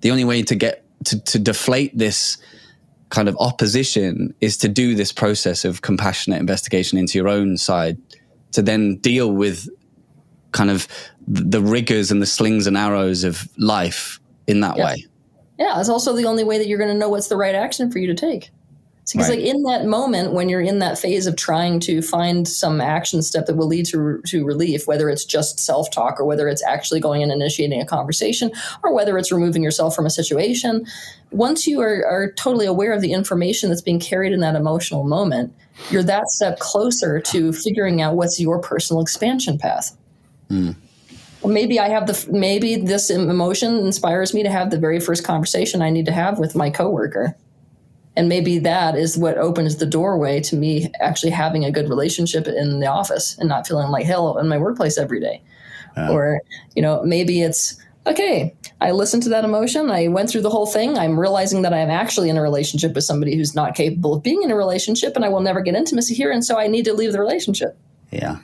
the 0.00 0.10
only 0.10 0.24
way 0.24 0.42
to 0.42 0.54
get 0.54 0.84
to, 1.04 1.20
to 1.20 1.38
deflate 1.38 1.96
this 1.96 2.38
kind 3.10 3.28
of 3.28 3.36
opposition 3.38 4.34
is 4.40 4.56
to 4.56 4.68
do 4.68 4.94
this 4.94 5.12
process 5.12 5.64
of 5.64 5.82
compassionate 5.82 6.40
investigation 6.40 6.98
into 6.98 7.18
your 7.18 7.28
own 7.28 7.56
side 7.56 7.98
to 8.52 8.62
then 8.62 8.96
deal 8.96 9.32
with 9.32 9.68
kind 10.52 10.70
of 10.70 10.88
the 11.28 11.60
rigors 11.60 12.10
and 12.10 12.20
the 12.20 12.26
slings 12.26 12.66
and 12.66 12.76
arrows 12.76 13.22
of 13.24 13.48
life 13.56 14.18
in 14.46 14.60
that 14.60 14.76
way 14.76 15.04
yeah, 15.60 15.78
it's 15.78 15.90
also 15.90 16.16
the 16.16 16.24
only 16.24 16.42
way 16.42 16.56
that 16.56 16.66
you're 16.66 16.78
going 16.78 16.90
to 16.90 16.96
know 16.96 17.10
what's 17.10 17.28
the 17.28 17.36
right 17.36 17.54
action 17.54 17.92
for 17.92 17.98
you 17.98 18.06
to 18.06 18.14
take. 18.14 18.50
Because 19.12 19.28
right. 19.28 19.38
like 19.38 19.46
in 19.46 19.62
that 19.64 19.86
moment 19.86 20.32
when 20.32 20.48
you're 20.48 20.60
in 20.60 20.78
that 20.80 20.98
phase 20.98 21.26
of 21.26 21.36
trying 21.36 21.80
to 21.80 22.02
find 22.02 22.46
some 22.46 22.80
action 22.80 23.22
step 23.22 23.46
that 23.46 23.56
will 23.56 23.66
lead 23.66 23.86
to 23.86 24.20
to 24.26 24.44
relief, 24.44 24.86
whether 24.86 25.08
it's 25.08 25.24
just 25.24 25.60
self 25.60 25.90
talk 25.90 26.20
or 26.20 26.24
whether 26.24 26.48
it's 26.48 26.62
actually 26.64 27.00
going 27.00 27.22
and 27.22 27.32
initiating 27.32 27.80
a 27.80 27.86
conversation 27.86 28.50
or 28.82 28.94
whether 28.94 29.16
it's 29.18 29.32
removing 29.32 29.62
yourself 29.62 29.94
from 29.94 30.06
a 30.06 30.10
situation, 30.10 30.86
once 31.30 31.66
you 31.66 31.80
are, 31.80 32.04
are 32.06 32.32
totally 32.32 32.66
aware 32.66 32.92
of 32.92 33.00
the 33.00 33.12
information 33.12 33.68
that's 33.68 33.82
being 33.82 34.00
carried 34.00 34.32
in 34.32 34.40
that 34.40 34.54
emotional 34.54 35.04
moment, 35.04 35.52
you're 35.90 36.02
that 36.02 36.28
step 36.28 36.58
closer 36.58 37.20
to 37.20 37.52
figuring 37.52 38.02
out 38.02 38.16
what's 38.16 38.40
your 38.40 38.60
personal 38.60 39.02
expansion 39.02 39.58
path. 39.58 39.96
Mm 40.50 40.76
maybe 41.44 41.80
I 41.80 41.88
have 41.88 42.06
the 42.06 42.28
maybe 42.30 42.76
this 42.76 43.10
emotion 43.10 43.78
inspires 43.78 44.34
me 44.34 44.42
to 44.42 44.50
have 44.50 44.70
the 44.70 44.78
very 44.78 45.00
first 45.00 45.24
conversation 45.24 45.82
I 45.82 45.90
need 45.90 46.06
to 46.06 46.12
have 46.12 46.38
with 46.38 46.54
my 46.54 46.70
coworker. 46.70 47.36
And 48.20 48.28
maybe 48.28 48.58
that 48.58 48.96
is 48.96 49.16
what 49.16 49.38
opens 49.38 49.78
the 49.78 49.86
doorway 49.86 50.40
to 50.40 50.54
me 50.54 50.92
actually 51.00 51.30
having 51.30 51.64
a 51.64 51.72
good 51.72 51.88
relationship 51.88 52.46
in 52.46 52.78
the 52.78 52.86
office 52.86 53.34
and 53.38 53.48
not 53.48 53.66
feeling 53.66 53.88
like 53.88 54.04
hell 54.04 54.36
in 54.36 54.46
my 54.46 54.58
workplace 54.58 54.98
every 54.98 55.20
day. 55.20 55.40
Uh, 55.96 56.12
or, 56.12 56.42
you 56.76 56.82
know, 56.82 57.02
maybe 57.02 57.40
it's 57.40 57.80
okay, 58.06 58.54
I 58.82 58.90
listened 58.90 59.22
to 59.22 59.30
that 59.30 59.46
emotion. 59.46 59.90
I 59.90 60.08
went 60.08 60.28
through 60.28 60.42
the 60.42 60.50
whole 60.50 60.66
thing. 60.66 60.98
I'm 60.98 61.18
realizing 61.18 61.62
that 61.62 61.72
I 61.72 61.78
am 61.78 61.88
actually 61.88 62.28
in 62.28 62.36
a 62.36 62.42
relationship 62.42 62.92
with 62.92 63.04
somebody 63.04 63.34
who's 63.36 63.54
not 63.54 63.74
capable 63.74 64.12
of 64.12 64.22
being 64.22 64.42
in 64.42 64.50
a 64.50 64.54
relationship 64.54 65.16
and 65.16 65.24
I 65.24 65.30
will 65.30 65.40
never 65.40 65.62
get 65.62 65.74
intimacy 65.74 66.14
here. 66.14 66.30
And 66.30 66.44
so 66.44 66.58
I 66.58 66.66
need 66.66 66.84
to 66.84 66.92
leave 66.92 67.12
the 67.12 67.20
relationship. 67.20 67.78
Yeah. 68.10 68.36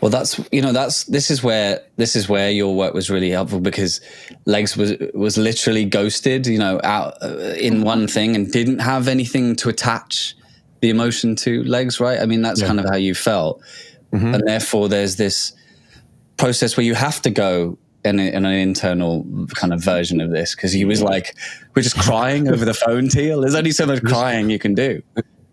Well, 0.00 0.10
that's 0.10 0.40
you 0.52 0.62
know 0.62 0.72
that's 0.72 1.04
this 1.04 1.30
is 1.30 1.42
where 1.42 1.82
this 1.96 2.14
is 2.14 2.28
where 2.28 2.50
your 2.50 2.76
work 2.76 2.94
was 2.94 3.10
really 3.10 3.30
helpful 3.30 3.60
because 3.60 4.00
Legs 4.46 4.76
was 4.76 4.94
was 5.12 5.36
literally 5.36 5.84
ghosted, 5.84 6.46
you 6.46 6.58
know, 6.58 6.80
out 6.84 7.20
uh, 7.20 7.54
in 7.58 7.82
one 7.82 8.06
thing 8.06 8.36
and 8.36 8.50
didn't 8.50 8.78
have 8.78 9.08
anything 9.08 9.56
to 9.56 9.68
attach 9.68 10.36
the 10.80 10.90
emotion 10.90 11.34
to 11.34 11.64
Legs, 11.64 11.98
right? 11.98 12.20
I 12.20 12.26
mean, 12.26 12.42
that's 12.42 12.60
yeah. 12.60 12.68
kind 12.68 12.78
of 12.78 12.86
how 12.88 12.96
you 12.96 13.14
felt, 13.14 13.60
mm-hmm. 14.12 14.34
and 14.34 14.46
therefore 14.46 14.88
there's 14.88 15.16
this 15.16 15.52
process 16.36 16.76
where 16.76 16.86
you 16.86 16.94
have 16.94 17.20
to 17.22 17.30
go 17.30 17.76
in 18.04 18.20
an, 18.20 18.44
an 18.44 18.52
internal 18.52 19.26
kind 19.56 19.72
of 19.72 19.82
version 19.82 20.20
of 20.20 20.30
this 20.30 20.54
because 20.54 20.72
he 20.72 20.84
was 20.84 21.02
like, 21.02 21.34
"We're 21.74 21.82
just 21.82 21.98
crying 21.98 22.48
over 22.48 22.64
the 22.64 22.74
phone, 22.74 23.08
Teal. 23.08 23.40
There's 23.40 23.56
only 23.56 23.72
so 23.72 23.84
much 23.84 24.04
crying 24.04 24.48
you 24.48 24.60
can 24.60 24.74
do." 24.74 25.02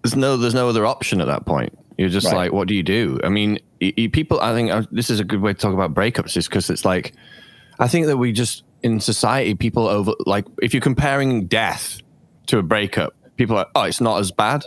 There's 0.03 0.15
no, 0.15 0.37
there's 0.37 0.53
no 0.53 0.69
other 0.69 0.85
option 0.85 1.19
at 1.19 1.25
that 1.25 1.47
point. 1.47 1.75
You're 1.97 2.09
just 2.09 2.27
Right. 2.27 2.35
like, 2.35 2.51
what 2.53 2.67
do 2.67 2.75
you 2.75 2.83
do? 2.83 3.19
I 3.23 3.29
mean, 3.29 3.59
y- 3.81 3.93
y- 3.97 4.09
people. 4.11 4.39
I 4.41 4.53
think 4.53 4.69
uh, 4.71 4.83
this 4.91 5.09
is 5.09 5.19
a 5.19 5.23
good 5.23 5.41
way 5.41 5.53
to 5.53 5.59
talk 5.59 5.73
about 5.73 5.93
breakups, 5.93 6.35
is 6.37 6.47
because 6.47 6.69
it's 6.69 6.83
like, 6.85 7.13
I 7.79 7.87
think 7.87 8.07
that 8.07 8.17
we 8.17 8.31
just 8.31 8.63
in 8.83 8.99
society, 8.99 9.55
people 9.55 9.87
over 9.87 10.11
like 10.25 10.45
if 10.61 10.73
you're 10.73 10.81
comparing 10.81 11.47
death 11.47 11.99
to 12.47 12.57
a 12.59 12.63
breakup, 12.63 13.13
people 13.37 13.55
are 13.55 13.59
like, 13.59 13.67
oh, 13.75 13.83
it's 13.83 14.01
not 14.01 14.19
as 14.19 14.31
bad. 14.31 14.65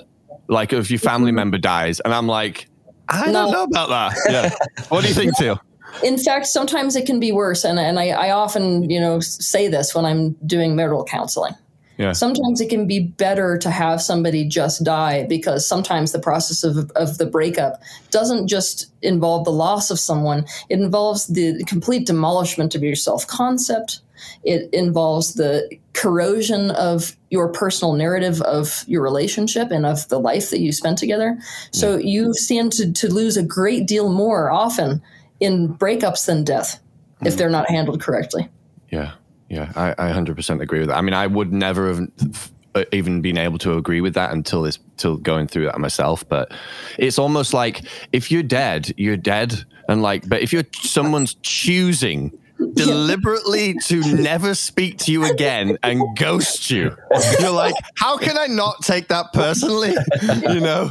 Like 0.49 0.73
if 0.73 0.91
your 0.91 0.99
family 1.01 1.33
member 1.33 1.59
dies, 1.59 2.01
and 2.01 2.15
I'm 2.15 2.27
like, 2.27 2.67
I 3.09 3.31
don't 3.31 3.53
know 3.53 3.65
about 3.65 3.89
that. 3.91 4.17
Yeah. 4.31 4.85
what 4.89 5.03
do 5.03 5.09
you 5.09 5.15
think, 5.15 5.37
Teal? 5.37 5.61
In 6.05 6.17
fact, 6.19 6.47
sometimes 6.47 6.97
it 6.97 7.07
can 7.07 7.19
be 7.21 7.33
worse, 7.33 7.65
and 7.65 7.79
and 7.79 7.99
I, 7.99 8.09
I 8.09 8.31
often 8.31 8.89
you 8.89 9.01
know 9.01 9.21
say 9.21 9.69
this 9.69 9.95
when 9.95 10.05
I'm 10.07 10.33
doing 10.47 10.75
marital 10.77 11.05
counseling. 11.05 11.53
Yeah. 11.99 12.13
Sometimes 12.13 12.61
it 12.61 12.71
can 12.71 12.87
be 12.87 13.01
better 13.01 13.59
to 13.59 13.71
have 13.71 14.01
somebody 14.01 14.45
just 14.45 14.85
die 14.85 15.27
because 15.27 15.67
sometimes 15.67 16.13
the 16.13 16.21
process 16.21 16.63
of, 16.63 16.91
of 16.93 17.19
the 17.19 17.27
breakup 17.27 17.83
doesn't 18.11 18.47
just 18.47 18.87
involve 19.03 19.45
the 19.45 19.53
loss 19.53 19.91
of 19.91 19.99
someone, 19.99 20.47
it 20.69 20.79
involves 20.79 21.27
the 21.27 21.63
complete 21.65 22.07
demolishment 22.07 22.77
of 22.77 22.85
your 22.85 22.95
self 22.95 23.27
concept. 23.27 24.01
It 24.45 24.73
involves 24.73 25.35
the 25.35 25.69
corrosion 25.93 26.71
of 26.73 27.17
your 27.31 27.49
personal 27.49 27.95
narrative 27.95 28.41
of 28.43 28.85
your 28.87 29.03
relationship 29.03 29.71
and 29.71 29.85
of 29.85 30.09
the 30.09 30.19
life 30.19 30.51
that 30.51 30.61
you 30.61 30.73
spent 30.73 30.99
together. 30.99 31.39
So 31.73 31.97
you 31.97 32.33
stand 32.35 32.73
to, 32.73 32.93
to 32.93 33.13
lose 33.13 33.37
a 33.37 33.45
great 33.45 33.87
deal 33.87 34.09
more 34.13 34.51
often 34.51 35.03
in 35.41 35.69
breakups 35.75 36.27
than 36.27 36.45
death 36.45 36.81
if 37.25 37.33
hmm. 37.33 37.39
they're 37.39 37.51
not 37.51 37.71
handled 37.71 38.01
correctly. 38.01 38.49
Yeah, 38.91 39.13
yeah, 39.49 39.73
I, 39.75 39.93
I 39.93 40.13
100% 40.13 40.61
agree 40.61 40.81
with 40.81 40.89
that. 40.89 40.97
I 40.97 41.01
mean, 41.01 41.15
I 41.15 41.27
would 41.27 41.53
never 41.53 41.89
have 41.89 42.53
uh, 42.75 42.85
even 42.93 43.23
been 43.23 43.39
able 43.39 43.59
to 43.59 43.77
agree 43.77 44.01
with 44.01 44.15
that 44.15 44.33
until 44.33 44.63
this, 44.63 44.79
till 44.97 45.17
going 45.17 45.49
through 45.49 45.65
that 45.65 45.79
myself. 45.79 46.29
But 46.29 46.53
it's 46.99 47.19
almost 47.19 47.55
like 47.55 47.83
if 48.13 48.31
you're 48.31 48.43
dead, 48.43 48.93
you're 48.97 49.17
dead, 49.17 49.65
and 49.89 50.03
like, 50.03 50.29
but 50.29 50.43
if 50.43 50.53
you're 50.53 50.65
someone's 50.75 51.35
choosing 51.43 52.31
deliberately 52.75 53.75
to 53.85 54.01
never 54.17 54.55
speak 54.55 54.99
to 54.99 55.13
you 55.13 55.25
again 55.25 55.79
and 55.83 56.03
ghost 56.17 56.71
you, 56.71 56.95
you're 57.41 57.51
like, 57.51 57.75
how 57.97 58.19
can 58.19 58.37
I 58.37 58.47
not 58.47 58.83
take 58.83 59.09
that 59.09 59.33
personally? 59.33 59.95
You 60.49 60.61
know, 60.61 60.91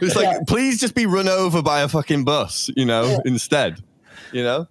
it's 0.00 0.14
like, 0.14 0.46
please 0.46 0.78
just 0.78 0.94
be 0.94 1.06
run 1.06 1.28
over 1.28 1.62
by 1.62 1.80
a 1.80 1.88
fucking 1.88 2.24
bus, 2.24 2.70
you 2.76 2.84
know, 2.84 3.20
instead, 3.24 3.82
you 4.32 4.42
know. 4.42 4.68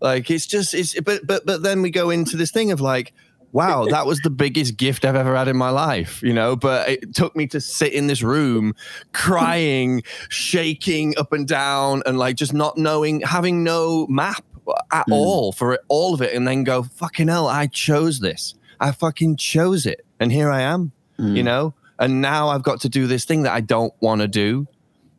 Like 0.00 0.30
it's 0.30 0.46
just 0.46 0.74
it's 0.74 0.98
but 1.00 1.26
but 1.26 1.46
but 1.46 1.62
then 1.62 1.82
we 1.82 1.90
go 1.90 2.10
into 2.10 2.36
this 2.36 2.50
thing 2.50 2.70
of 2.70 2.80
like, 2.80 3.12
wow, 3.52 3.86
that 3.86 4.06
was 4.06 4.20
the 4.20 4.30
biggest 4.30 4.76
gift 4.76 5.04
I've 5.04 5.16
ever 5.16 5.34
had 5.34 5.48
in 5.48 5.56
my 5.56 5.70
life, 5.70 6.22
you 6.22 6.34
know. 6.34 6.56
But 6.56 6.88
it 6.88 7.14
took 7.14 7.34
me 7.34 7.46
to 7.48 7.60
sit 7.60 7.92
in 7.92 8.06
this 8.06 8.22
room, 8.22 8.74
crying, 9.12 10.02
shaking 10.28 11.16
up 11.16 11.32
and 11.32 11.48
down, 11.48 12.02
and 12.04 12.18
like 12.18 12.36
just 12.36 12.52
not 12.52 12.76
knowing, 12.76 13.20
having 13.20 13.64
no 13.64 14.06
map 14.08 14.44
at 14.92 15.06
mm. 15.06 15.12
all 15.12 15.52
for 15.52 15.74
it, 15.74 15.80
all 15.88 16.12
of 16.12 16.20
it, 16.20 16.34
and 16.34 16.46
then 16.46 16.64
go, 16.64 16.82
fucking 16.82 17.28
hell, 17.28 17.46
I 17.46 17.66
chose 17.66 18.20
this. 18.20 18.54
I 18.78 18.92
fucking 18.92 19.36
chose 19.36 19.86
it, 19.86 20.04
and 20.20 20.30
here 20.30 20.50
I 20.50 20.60
am, 20.60 20.92
you 21.18 21.42
mm. 21.42 21.44
know. 21.44 21.74
And 21.98 22.20
now 22.20 22.48
I've 22.48 22.62
got 22.62 22.82
to 22.82 22.90
do 22.90 23.06
this 23.06 23.24
thing 23.24 23.44
that 23.44 23.54
I 23.54 23.60
don't 23.60 23.94
want 24.00 24.20
to 24.20 24.28
do 24.28 24.66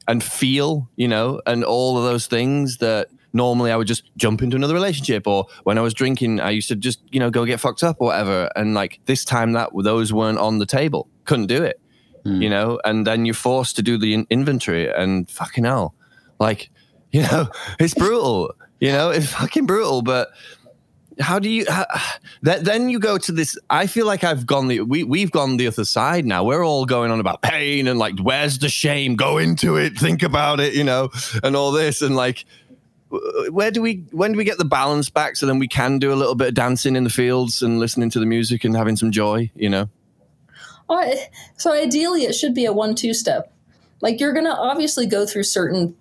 and 0.07 0.23
feel, 0.23 0.87
you 0.95 1.07
know, 1.07 1.41
and 1.47 1.63
all 1.63 1.97
of 1.97 2.03
those 2.03 2.27
things 2.27 2.77
that 2.77 3.09
normally 3.37 3.71
I 3.71 3.77
would 3.77 3.87
just 3.87 4.03
jump 4.17 4.41
into 4.41 4.57
another 4.57 4.73
relationship 4.73 5.25
or 5.27 5.47
when 5.63 5.77
I 5.77 5.81
was 5.81 5.93
drinking, 5.93 6.41
I 6.41 6.49
used 6.49 6.67
to 6.67 6.75
just, 6.75 6.99
you 7.11 7.19
know, 7.19 7.29
go 7.29 7.45
get 7.45 7.61
fucked 7.61 7.83
up 7.83 7.97
or 7.99 8.07
whatever. 8.07 8.49
And 8.55 8.73
like 8.73 8.99
this 9.05 9.23
time 9.23 9.53
that 9.53 9.69
those 9.73 10.11
weren't 10.11 10.39
on 10.39 10.59
the 10.59 10.65
table, 10.65 11.07
couldn't 11.23 11.47
do 11.47 11.63
it, 11.63 11.79
hmm. 12.23 12.41
you 12.41 12.49
know, 12.49 12.81
and 12.83 13.07
then 13.07 13.25
you're 13.25 13.35
forced 13.35 13.77
to 13.77 13.81
do 13.81 13.97
the 13.97 14.13
in- 14.13 14.27
inventory 14.29 14.91
and 14.91 15.29
fucking 15.31 15.63
hell, 15.63 15.95
like, 16.39 16.69
you 17.11 17.21
know, 17.21 17.47
it's 17.79 17.93
brutal, 17.93 18.53
you 18.81 18.91
know, 18.91 19.11
it's 19.11 19.31
fucking 19.31 19.65
brutal, 19.65 20.01
but 20.01 20.29
how 21.19 21.39
do 21.39 21.49
you 21.49 21.65
how, 21.69 21.85
that 22.41 22.63
then 22.65 22.89
you 22.89 22.99
go 22.99 23.17
to 23.17 23.31
this 23.31 23.57
i 23.69 23.87
feel 23.87 24.05
like 24.05 24.23
i've 24.23 24.45
gone 24.45 24.67
the 24.67 24.81
we, 24.81 25.03
we've 25.03 25.31
gone 25.31 25.57
the 25.57 25.67
other 25.67 25.85
side 25.85 26.25
now. 26.25 26.43
We're 26.43 26.65
all 26.65 26.85
going 26.85 27.11
on 27.11 27.19
about 27.19 27.41
pain 27.41 27.87
and 27.87 27.97
like 27.99 28.19
where's 28.19 28.59
the 28.59 28.69
shame? 28.69 29.15
Go 29.15 29.37
into 29.37 29.77
it 29.77 29.97
think 29.97 30.23
about 30.23 30.59
it 30.59 30.73
you 30.73 30.83
know 30.83 31.09
and 31.43 31.55
all 31.55 31.71
this. 31.71 32.01
And 32.01 32.15
like 32.15 32.45
where 33.49 33.71
do 33.71 33.81
we 33.81 34.03
when 34.11 34.33
do 34.33 34.37
we 34.37 34.43
get 34.43 34.57
the 34.57 34.65
balance 34.65 35.09
back 35.09 35.35
so 35.35 35.45
then 35.45 35.59
we 35.59 35.67
can 35.67 35.97
do 35.97 36.11
a 36.11 36.15
little 36.15 36.35
bit 36.35 36.49
of 36.49 36.53
dancing 36.53 36.95
in 36.95 37.03
the 37.03 37.09
fields 37.09 37.61
and 37.61 37.79
listening 37.79 38.09
to 38.09 38.19
the 38.19 38.25
music 38.25 38.63
and 38.65 38.75
having 38.75 38.95
some 38.95 39.11
joy 39.11 39.49
you 39.55 39.69
know 39.69 39.89
Uh, 40.89 41.15
so 41.57 41.71
ideally, 41.71 42.23
it 42.23 42.33
should 42.33 42.53
be 42.53 42.65
a 42.65 42.73
one-two 42.73 43.13
step. 43.13 43.51
Like 44.01 44.19
you're 44.19 44.33
gonna 44.33 44.55
obviously 44.55 45.05
go 45.05 45.25
through 45.25 45.43
certain 45.43 45.95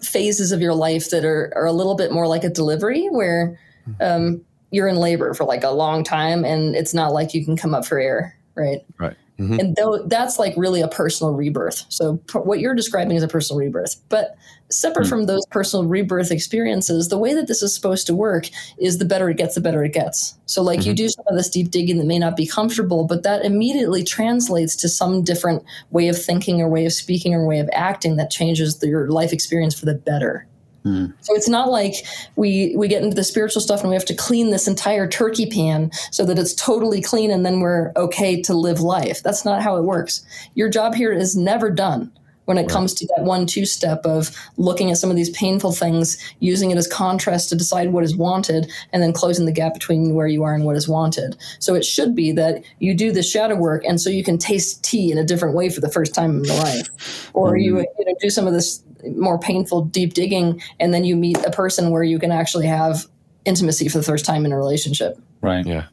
phases 0.00 0.52
of 0.52 0.60
your 0.60 0.74
life 0.74 1.10
that 1.10 1.24
are 1.24 1.52
are 1.56 1.66
a 1.66 1.72
little 1.72 1.94
bit 1.94 2.12
more 2.12 2.26
like 2.26 2.44
a 2.44 2.48
delivery, 2.48 3.08
where 3.08 3.58
um, 4.00 4.44
you're 4.70 4.88
in 4.88 4.96
labor 4.96 5.34
for 5.34 5.44
like 5.44 5.64
a 5.64 5.70
long 5.70 6.04
time, 6.04 6.44
and 6.44 6.74
it's 6.74 6.94
not 6.94 7.12
like 7.12 7.34
you 7.34 7.44
can 7.44 7.56
come 7.56 7.74
up 7.74 7.84
for 7.84 7.98
air, 7.98 8.38
right? 8.54 8.80
right 8.98 9.16
Mm-hmm. 9.38 9.58
And 9.58 9.76
though 9.76 9.98
that's 10.06 10.38
like 10.38 10.54
really 10.56 10.80
a 10.80 10.88
personal 10.88 11.32
rebirth. 11.32 11.84
So 11.88 12.18
p- 12.28 12.38
what 12.38 12.60
you're 12.60 12.74
describing 12.74 13.16
is 13.16 13.22
a 13.22 13.28
personal 13.28 13.58
rebirth. 13.58 13.96
But 14.08 14.36
separate 14.70 15.04
hmm. 15.04 15.10
from 15.10 15.26
those 15.26 15.44
personal 15.46 15.86
rebirth 15.86 16.30
experiences, 16.30 17.08
the 17.08 17.18
way 17.18 17.34
that 17.34 17.48
this 17.48 17.62
is 17.62 17.74
supposed 17.74 18.06
to 18.06 18.14
work 18.14 18.48
is 18.78 18.98
the 18.98 19.04
better 19.04 19.28
it 19.28 19.36
gets, 19.36 19.56
the 19.56 19.60
better 19.60 19.82
it 19.84 19.92
gets. 19.92 20.38
So 20.46 20.62
like 20.62 20.86
you 20.86 20.92
mm-hmm. 20.92 21.06
do 21.06 21.08
some 21.08 21.24
of 21.28 21.36
this 21.36 21.50
deep 21.50 21.70
digging 21.70 21.98
that 21.98 22.06
may 22.06 22.18
not 22.18 22.36
be 22.36 22.46
comfortable, 22.46 23.04
but 23.04 23.24
that 23.24 23.44
immediately 23.44 24.04
translates 24.04 24.76
to 24.76 24.88
some 24.88 25.24
different 25.24 25.64
way 25.90 26.06
of 26.08 26.22
thinking 26.22 26.60
or 26.60 26.68
way 26.68 26.86
of 26.86 26.92
speaking 26.92 27.34
or 27.34 27.46
way 27.46 27.58
of 27.58 27.68
acting 27.72 28.16
that 28.16 28.30
changes 28.30 28.78
the, 28.78 28.88
your 28.88 29.08
life 29.08 29.32
experience 29.32 29.78
for 29.78 29.86
the 29.86 29.94
better. 29.94 30.46
Hmm. 30.84 31.06
So 31.20 31.34
it's 31.34 31.48
not 31.48 31.70
like 31.70 31.94
we 32.36 32.74
we 32.76 32.88
get 32.88 33.02
into 33.02 33.16
the 33.16 33.24
spiritual 33.24 33.62
stuff 33.62 33.80
and 33.80 33.88
we 33.88 33.96
have 33.96 34.04
to 34.04 34.14
clean 34.14 34.50
this 34.50 34.68
entire 34.68 35.08
turkey 35.08 35.46
pan 35.46 35.90
so 36.12 36.26
that 36.26 36.38
it's 36.38 36.52
totally 36.54 37.00
clean 37.00 37.30
and 37.30 37.44
then 37.44 37.60
we're 37.60 37.90
okay 37.96 38.40
to 38.42 38.54
live 38.54 38.80
life. 38.80 39.22
That's 39.22 39.46
not 39.46 39.62
how 39.62 39.76
it 39.76 39.84
works. 39.84 40.24
Your 40.54 40.68
job 40.68 40.94
here 40.94 41.12
is 41.12 41.34
never 41.34 41.70
done 41.70 42.12
when 42.44 42.58
it 42.58 42.68
comes 42.68 42.92
to 42.94 43.06
that 43.16 43.24
one 43.24 43.46
two 43.46 43.64
step 43.64 44.04
of 44.04 44.30
looking 44.58 44.90
at 44.90 44.98
some 44.98 45.10
of 45.10 45.16
these 45.16 45.30
painful 45.30 45.72
things, 45.72 46.18
using 46.40 46.70
it 46.70 46.76
as 46.76 46.86
contrast 46.86 47.48
to 47.48 47.56
decide 47.56 47.92
what 47.92 48.04
is 48.04 48.16
wanted, 48.16 48.70
and 48.92 49.02
then 49.02 49.12
closing 49.12 49.46
the 49.46 49.52
gap 49.52 49.74
between 49.74 50.14
where 50.14 50.26
you 50.26 50.42
are 50.42 50.54
and 50.54 50.64
what 50.64 50.76
is 50.76 50.88
wanted. 50.88 51.36
So 51.58 51.74
it 51.74 51.84
should 51.84 52.14
be 52.14 52.32
that 52.32 52.62
you 52.78 52.94
do 52.94 53.12
the 53.12 53.22
shadow 53.22 53.56
work 53.56 53.84
and 53.86 54.00
so 54.00 54.10
you 54.10 54.22
can 54.22 54.38
taste 54.38 54.84
tea 54.84 55.10
in 55.10 55.18
a 55.18 55.24
different 55.24 55.54
way 55.54 55.70
for 55.70 55.80
the 55.80 55.90
first 55.90 56.14
time 56.14 56.38
in 56.38 56.44
your 56.44 56.56
life. 56.56 57.30
Or 57.32 57.56
you, 57.56 57.76
hmm. 57.76 57.84
you 57.98 58.04
know, 58.04 58.14
do 58.20 58.30
some 58.30 58.46
of 58.46 58.52
this 58.52 58.82
more 59.16 59.38
painful 59.38 59.82
deep 59.84 60.14
digging 60.14 60.60
and 60.80 60.92
then 60.94 61.04
you 61.04 61.16
meet 61.16 61.36
a 61.44 61.50
person 61.50 61.90
where 61.90 62.02
you 62.02 62.18
can 62.18 62.30
actually 62.32 62.66
have 62.66 63.06
intimacy 63.44 63.88
for 63.88 63.98
the 63.98 64.04
first 64.04 64.24
time 64.24 64.44
in 64.46 64.52
a 64.52 64.56
relationship 64.56 65.18
Right. 65.40 65.66
yeah 65.66 65.84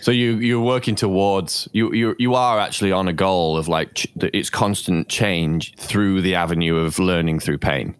so 0.00 0.10
you 0.10 0.32
you're 0.38 0.60
working 0.62 0.94
towards 0.96 1.68
you 1.72 1.92
you 1.94 2.16
you 2.18 2.34
are 2.34 2.58
actually 2.58 2.90
on 2.92 3.06
a 3.08 3.12
goal 3.12 3.56
of 3.56 3.68
like 3.68 3.94
ch- 3.94 4.08
it's 4.18 4.50
constant 4.50 5.08
change 5.08 5.74
through 5.76 6.22
the 6.22 6.34
avenue 6.34 6.76
of 6.76 6.98
learning 6.98 7.38
through 7.40 7.58
pain 7.58 7.94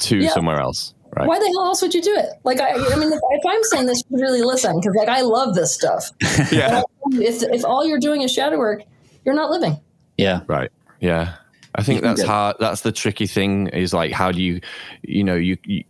to 0.00 0.18
Yeah. 0.18 0.30
somewhere 0.30 0.60
else 0.60 0.92
right 1.16 1.26
why 1.26 1.38
the 1.38 1.46
hell 1.46 1.64
else 1.64 1.80
would 1.80 1.94
you 1.94 2.02
do 2.02 2.14
it 2.14 2.26
like 2.44 2.60
i, 2.60 2.70
I 2.72 2.96
mean 2.96 3.10
if, 3.10 3.18
if 3.30 3.42
i'm 3.48 3.64
saying 3.64 3.86
this 3.86 4.02
you 4.10 4.18
should 4.18 4.22
really 4.22 4.42
listen 4.42 4.78
because 4.78 4.94
like 4.96 5.08
i 5.08 5.22
love 5.22 5.54
this 5.54 5.72
stuff 5.72 6.10
yeah 6.52 6.82
if, 7.12 7.42
if 7.42 7.64
all 7.64 7.86
you're 7.86 7.98
doing 8.00 8.20
is 8.20 8.30
shadow 8.32 8.58
work 8.58 8.82
you're 9.24 9.34
not 9.34 9.50
living 9.50 9.80
Yeah. 10.18 10.40
Right. 10.46 10.70
Yeah. 11.00 11.34
I 11.78 11.82
think 11.82 12.02
that's 12.02 12.22
hard. 12.22 12.56
That's 12.58 12.80
the 12.80 12.90
tricky 12.92 13.26
thing 13.26 13.66
is 13.68 13.92
like, 13.92 14.10
how 14.12 14.32
do 14.32 14.40
you, 14.42 14.60
you 15.02 15.22
know, 15.22 15.34
you, 15.34 15.56
you, 15.64 15.84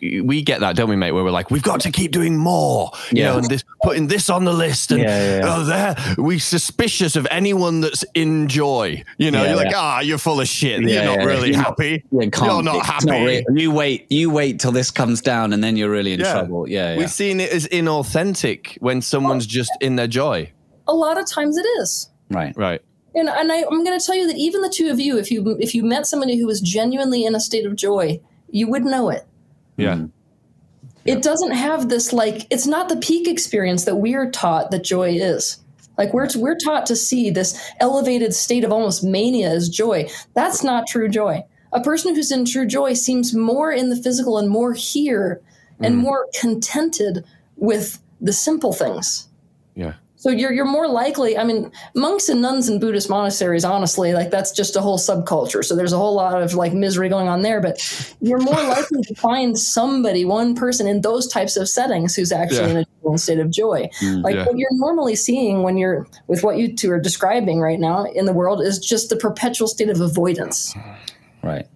you, 0.00 0.24
we 0.24 0.42
get 0.42 0.60
that, 0.60 0.74
don't 0.74 0.88
we, 0.88 0.96
mate? 0.96 1.12
Where 1.12 1.22
we're 1.22 1.30
like, 1.30 1.50
we've 1.50 1.62
got 1.62 1.80
to 1.82 1.90
keep 1.90 2.12
doing 2.12 2.36
more, 2.36 2.90
you 3.10 3.22
Yeah. 3.22 3.32
know, 3.32 3.38
and 3.38 3.48
this, 3.48 3.62
putting 3.82 4.06
this 4.06 4.30
on 4.30 4.44
the 4.44 4.52
list 4.52 4.90
and, 4.90 5.00
Yeah, 5.02 5.06
yeah, 5.08 5.38
yeah. 5.38 5.56
oh, 5.56 5.64
there, 5.64 5.96
we 6.24 6.38
suspicious 6.38 7.14
of 7.16 7.26
anyone 7.30 7.80
that's 7.82 8.04
in 8.14 8.48
joy. 8.48 9.04
You 9.18 9.30
know, 9.30 9.42
Yeah, 9.42 9.48
you're 9.50 9.56
like, 9.56 9.70
yeah. 9.70 9.78
ah, 9.78 10.00
you're 10.00 10.18
full 10.18 10.40
of 10.40 10.48
shit. 10.48 10.80
Yeah, 10.82 10.88
you're 10.88 11.04
not 11.04 11.18
yeah, 11.20 11.24
really 11.24 11.48
you're 11.48 11.56
not- 11.58 11.66
happy. 11.66 12.04
Yeah, 12.10 12.20
you're 12.22 12.30
can't- 12.30 12.64
not 12.64 12.76
it's 12.76 12.86
happy. 12.86 13.10
real. 13.24 13.42
you 13.54 13.70
wait. 13.70 14.06
You 14.10 14.30
wait 14.30 14.58
till 14.60 14.72
this 14.72 14.90
comes 14.90 15.20
down, 15.20 15.52
and 15.52 15.62
then 15.62 15.76
you're 15.76 15.90
really 15.90 16.14
in 16.14 16.20
Yeah. 16.20 16.32
trouble. 16.32 16.68
Yeah. 16.68 16.92
Yeah. 16.92 16.98
We've 16.98 17.10
seen 17.10 17.40
it 17.40 17.50
as 17.52 17.66
inauthentic 17.68 18.76
when 18.80 19.02
someone's 19.02 19.46
just 19.46 19.70
in 19.80 19.96
their 19.96 20.06
joy. 20.08 20.50
a 20.86 20.94
lot 20.94 21.18
of 21.20 21.26
times 21.26 21.58
it 21.58 21.66
is 21.82 22.08
right. 22.30 22.54
Right. 22.56 22.80
And, 23.18 23.28
and 23.28 23.52
I, 23.52 23.62
i'm 23.62 23.84
going 23.84 23.98
to 23.98 24.04
tell 24.04 24.14
you 24.14 24.26
that 24.26 24.36
even 24.36 24.62
the 24.62 24.68
two 24.68 24.88
of 24.88 25.00
you 25.00 25.18
if 25.18 25.30
you 25.30 25.56
if 25.60 25.74
you 25.74 25.82
met 25.82 26.06
somebody 26.06 26.38
who 26.38 26.46
was 26.46 26.60
genuinely 26.60 27.24
in 27.24 27.34
a 27.34 27.40
state 27.40 27.66
of 27.66 27.76
joy 27.76 28.20
you 28.50 28.68
would 28.68 28.84
know 28.84 29.10
it. 29.10 29.26
Yeah. 29.76 29.94
Mm-hmm. 29.94 30.06
it 31.04 31.22
doesn't 31.22 31.52
have 31.52 31.88
this 31.88 32.12
like 32.12 32.46
it's 32.50 32.66
not 32.66 32.88
the 32.88 32.96
peak 32.96 33.28
experience 33.28 33.84
that 33.84 33.96
we're 33.96 34.30
taught 34.30 34.70
that 34.72 34.82
joy 34.82 35.10
is. 35.10 35.58
Like 35.96 36.12
we're 36.12 36.28
we're 36.36 36.58
taught 36.58 36.86
to 36.86 36.96
see 36.96 37.30
this 37.30 37.60
elevated 37.80 38.34
state 38.34 38.64
of 38.64 38.72
almost 38.72 39.04
mania 39.04 39.50
as 39.50 39.68
joy. 39.68 40.08
That's 40.34 40.64
not 40.64 40.86
true 40.88 41.08
joy. 41.08 41.44
A 41.72 41.80
person 41.80 42.14
who's 42.14 42.32
in 42.32 42.44
true 42.44 42.66
joy 42.66 42.94
seems 42.94 43.34
more 43.34 43.70
in 43.70 43.90
the 43.90 43.96
physical 43.96 44.38
and 44.38 44.48
more 44.48 44.72
here 44.72 45.40
and 45.80 45.94
mm-hmm. 45.94 46.04
more 46.04 46.26
contented 46.40 47.24
with 47.56 48.00
the 48.20 48.32
simple 48.32 48.72
things. 48.72 49.27
Yeah. 50.18 50.22
So 50.22 50.30
you're 50.30 50.52
you're 50.52 50.64
more 50.64 50.88
likely. 50.88 51.38
I 51.38 51.44
mean, 51.44 51.70
monks 51.94 52.28
and 52.28 52.42
nuns 52.42 52.68
in 52.68 52.80
Buddhist 52.80 53.08
monasteries, 53.08 53.64
honestly, 53.64 54.12
like 54.12 54.30
that's 54.30 54.50
just 54.52 54.74
a 54.76 54.80
whole 54.80 54.98
subculture. 54.98 55.64
So 55.64 55.76
there's 55.76 55.92
a 55.92 55.96
whole 55.96 56.14
lot 56.14 56.42
of 56.42 56.54
like 56.54 56.72
misery 56.72 57.08
going 57.08 57.28
on 57.28 57.42
there. 57.42 57.60
But 57.60 57.78
you're 58.20 58.40
more 58.40 58.54
likely 58.76 59.02
to 59.02 59.14
find 59.14 59.58
somebody, 59.58 60.24
one 60.24 60.54
person 60.54 60.86
in 60.86 61.02
those 61.02 61.28
types 61.28 61.56
of 61.56 61.68
settings 61.68 62.16
who's 62.16 62.32
actually 62.32 62.58
Yeah. 62.58 62.68
in 62.68 62.76
a 62.78 62.84
genuine 62.84 63.18
state 63.18 63.38
of 63.38 63.50
joy. 63.50 63.88
Mm, 64.02 64.22
like 64.24 64.34
yeah. 64.34 64.44
what 64.44 64.58
you're 64.58 64.68
normally 64.72 65.14
seeing 65.14 65.62
when 65.62 65.76
you're 65.76 66.06
with 66.26 66.42
what 66.42 66.58
you 66.58 66.74
two 66.74 66.90
are 66.90 67.00
describing 67.00 67.60
right 67.60 67.78
now 67.78 68.04
in 68.04 68.24
the 68.24 68.32
world 68.32 68.60
is 68.60 68.78
just 68.78 69.10
the 69.10 69.16
perpetual 69.16 69.68
state 69.68 69.88
of 69.88 70.00
avoidance. 70.00 70.74
Right. 71.42 71.66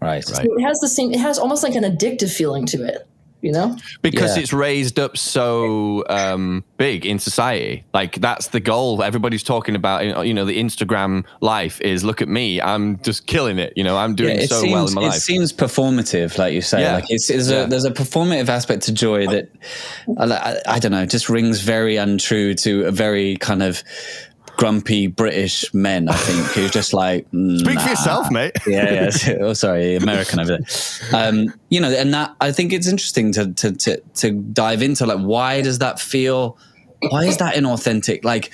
Right. 0.00 0.24
So 0.24 0.40
it 0.40 0.62
has 0.62 0.78
the 0.78 0.88
same. 0.88 1.12
It 1.12 1.20
has 1.20 1.38
almost 1.38 1.64
like 1.64 1.74
an 1.74 1.82
addictive 1.82 2.32
feeling 2.32 2.66
to 2.66 2.84
it. 2.84 3.08
You 3.46 3.52
know. 3.52 3.76
because 4.02 4.36
Yeah. 4.36 4.42
it's 4.42 4.52
raised 4.52 4.98
up 4.98 5.16
so 5.16 6.04
um, 6.08 6.64
big 6.76 7.06
in 7.06 7.18
society. 7.18 7.84
Like 7.94 8.16
that's 8.20 8.48
the 8.48 8.60
goal. 8.60 9.02
Everybody's 9.02 9.42
talking 9.42 9.74
about. 9.74 10.04
you 10.26 10.34
know, 10.34 10.44
the 10.44 10.58
Instagram 10.62 11.24
life 11.40 11.80
is 11.80 12.04
look 12.04 12.20
at 12.22 12.28
me. 12.28 12.60
I'm 12.60 12.98
just 13.02 13.26
killing 13.26 13.58
it. 13.58 13.72
You 13.76 13.84
know, 13.84 13.96
I'm 13.96 14.14
doing 14.14 14.36
it 14.38 14.48
so 14.48 14.60
seems, 14.60 14.72
well 14.72 14.88
in 14.88 14.94
my 14.94 15.02
it 15.02 15.06
life. 15.06 15.16
It 15.16 15.20
seems 15.20 15.52
performative, 15.52 16.36
like 16.38 16.52
you 16.52 16.60
say. 16.60 16.80
Yeah. 16.82 16.94
Like 16.96 17.04
it's, 17.08 17.30
it's 17.30 17.48
Yeah. 17.50 17.64
a, 17.64 17.66
there's 17.66 17.84
a 17.84 17.90
performative 17.90 18.48
aspect 18.48 18.82
to 18.84 18.92
joy 18.92 19.26
that 19.28 19.48
I, 20.18 20.24
I, 20.24 20.60
I 20.74 20.78
don't 20.78 20.92
know, 20.92 21.06
just 21.06 21.28
rings 21.28 21.60
very 21.60 21.96
untrue 21.96 22.54
to 22.54 22.84
a 22.86 22.90
very 22.90 23.36
kind 23.36 23.62
of 23.62 23.82
grumpy 24.56 25.06
British 25.06 25.72
men. 25.74 26.08
I 26.08 26.14
think 26.14 26.46
who's 26.48 26.70
just 26.70 26.92
like 26.92 27.26
Speak 27.58 27.80
for 27.80 27.88
yourself, 27.88 28.30
mate. 28.30 28.52
yeah, 28.66 29.10
yeah. 29.26 29.34
Oh, 29.40 29.52
sorry, 29.52 29.96
American 29.96 30.40
over 30.40 30.58
there. 30.58 30.66
Um, 31.12 31.52
you 31.68 31.80
know, 31.80 31.90
and 31.90 32.12
that 32.14 32.34
I 32.40 32.52
think 32.52 32.72
it's 32.72 32.88
interesting 32.88 33.32
to, 33.32 33.52
to 33.54 33.72
to 33.72 34.00
to 34.00 34.30
dive 34.32 34.82
into 34.82 35.06
like 35.06 35.20
why 35.20 35.62
does 35.62 35.78
that 35.78 36.00
feel? 36.00 36.58
Why 37.10 37.24
is 37.24 37.36
that 37.38 37.54
inauthentic? 37.54 38.24
Like, 38.24 38.52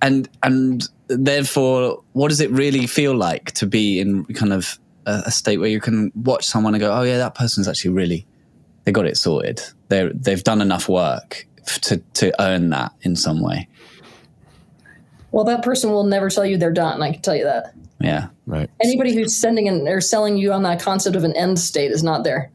and 0.00 0.28
and 0.42 0.86
therefore, 1.08 2.02
what 2.12 2.28
does 2.28 2.40
it 2.40 2.50
really 2.50 2.86
feel 2.86 3.14
like 3.14 3.52
to 3.52 3.66
be 3.66 4.00
in 4.00 4.24
kind 4.26 4.52
of 4.52 4.78
a, 5.06 5.22
a 5.26 5.30
state 5.30 5.58
where 5.58 5.70
you 5.70 5.80
can 5.80 6.12
watch 6.14 6.46
someone 6.46 6.74
and 6.74 6.80
go, 6.80 6.92
oh 6.92 7.02
yeah, 7.02 7.18
that 7.18 7.34
person's 7.34 7.66
actually 7.68 7.92
really 7.92 8.26
they 8.84 8.92
got 8.92 9.06
it 9.06 9.16
sorted. 9.16 9.60
They 9.88 10.10
they've 10.14 10.42
done 10.42 10.60
enough 10.60 10.88
work 10.88 11.46
to 11.82 11.98
to 12.14 12.42
earn 12.42 12.70
that 12.70 12.92
in 13.02 13.16
some 13.16 13.40
way. 13.40 13.68
Well, 15.32 15.44
that 15.44 15.62
person 15.62 15.90
will 15.90 16.04
never 16.04 16.28
tell 16.30 16.46
you 16.46 16.56
they're 16.56 16.72
done. 16.72 17.02
I 17.02 17.12
can 17.12 17.22
tell 17.22 17.34
you 17.34 17.44
that. 17.44 17.74
Yeah. 18.00 18.28
Right. 18.46 18.68
Anybody 18.82 19.14
who's 19.14 19.36
sending 19.36 19.66
in 19.66 19.86
or 19.88 20.00
selling 20.00 20.36
you 20.36 20.52
on 20.52 20.62
that 20.64 20.80
concept 20.80 21.16
of 21.16 21.24
an 21.24 21.34
end 21.36 21.58
state 21.58 21.90
is 21.90 22.02
not 22.02 22.22
there. 22.24 22.50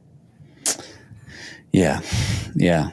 Yeah. 1.72 2.02
Yeah. 2.56 2.92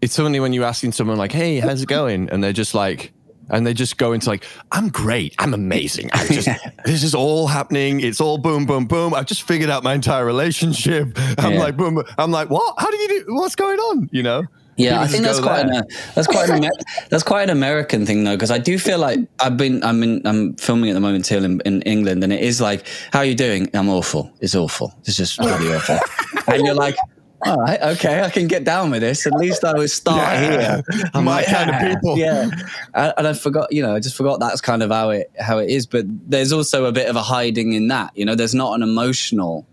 It's 0.00 0.18
only 0.18 0.40
when 0.40 0.52
you're 0.52 0.64
asking 0.64 0.92
someone 0.92 1.16
like, 1.16 1.32
"Hey, 1.32 1.58
how's 1.60 1.82
it 1.82 1.88
going?" 1.88 2.28
and 2.30 2.42
they're 2.44 2.52
just 2.52 2.74
like. 2.74 3.12
And 3.50 3.66
they 3.66 3.74
just 3.74 3.98
go 3.98 4.14
into 4.14 4.30
like, 4.30 4.46
I'm 4.72 4.88
great. 4.88 5.34
I'm 5.38 5.52
amazing. 5.52 6.08
I 6.14 6.26
just, 6.28 6.48
this 6.86 7.02
is 7.04 7.14
all 7.14 7.46
happening. 7.46 8.00
It's 8.00 8.18
all 8.18 8.38
boom, 8.38 8.64
boom, 8.64 8.86
boom. 8.86 9.12
I've 9.12 9.26
just 9.26 9.42
figured 9.42 9.68
out 9.68 9.82
my 9.84 9.92
entire 9.92 10.24
relationship. 10.24 11.12
I'm 11.38 11.52
Yeah. 11.52 11.58
like, 11.58 11.76
boom. 11.76 11.96
boom. 11.96 12.04
I'm 12.16 12.30
like, 12.30 12.48
what? 12.48 12.74
How 12.78 12.90
do 12.90 12.96
you 12.96 13.06
do? 13.08 13.34
What's 13.34 13.54
going 13.54 13.78
on? 13.78 14.08
You 14.12 14.22
know? 14.22 14.44
Yeah, 14.76 15.00
I 15.00 15.06
think 15.06 15.24
that's 15.24 15.40
quite 15.40 15.66
an, 15.66 15.84
that's 16.14 16.26
quite 16.26 16.50
an 16.50 16.68
that's 17.10 17.22
quite 17.22 17.44
an 17.44 17.50
American 17.50 18.06
thing 18.06 18.24
though, 18.24 18.34
because 18.34 18.50
I 18.50 18.58
do 18.58 18.78
feel 18.78 18.98
like 18.98 19.20
I've 19.40 19.56
been 19.56 19.82
I'm 19.84 20.02
in 20.02 20.26
I'm 20.26 20.54
filming 20.56 20.90
at 20.90 20.94
the 20.94 21.00
moment 21.00 21.26
here 21.26 21.44
in, 21.44 21.60
in 21.64 21.82
England, 21.82 22.24
and 22.24 22.32
it 22.32 22.40
is 22.40 22.60
like, 22.60 22.86
how 23.12 23.20
are 23.20 23.24
you 23.24 23.34
doing? 23.34 23.70
I'm 23.74 23.88
awful. 23.88 24.32
It's 24.40 24.54
awful. 24.54 24.92
It's 25.04 25.16
just 25.16 25.38
really 25.38 25.74
awful. 25.74 25.98
And 26.46 26.66
you're 26.66 26.74
like, 26.74 26.96
all 27.46 27.56
right, 27.56 27.80
okay, 27.80 28.22
I 28.22 28.28
can 28.30 28.48
get 28.48 28.64
down 28.64 28.90
with 28.90 29.00
this. 29.00 29.26
At 29.26 29.32
least 29.34 29.64
I 29.64 29.72
would 29.74 29.90
start 29.90 30.18
Yeah, 30.18 30.82
here. 30.92 31.10
my 31.22 31.42
kind 31.42 31.70
of 31.70 31.76
"Ah." 31.76 31.94
people. 31.94 32.18
Yeah, 32.18 32.50
and 32.94 33.26
I 33.26 33.32
forgot, 33.32 33.72
you 33.72 33.82
know, 33.82 33.94
I 33.94 34.00
just 34.00 34.16
forgot 34.16 34.40
that's 34.40 34.60
kind 34.60 34.82
of 34.82 34.90
how 34.90 35.10
it 35.10 35.30
how 35.38 35.58
it 35.58 35.70
is. 35.70 35.86
But 35.86 36.04
there's 36.08 36.52
also 36.52 36.84
a 36.84 36.92
bit 36.92 37.08
of 37.08 37.16
a 37.16 37.22
hiding 37.22 37.72
in 37.72 37.88
that. 37.88 38.16
You 38.16 38.24
know, 38.24 38.34
there's 38.34 38.54
not 38.54 38.74
an 38.74 38.82
emotional 38.82 39.66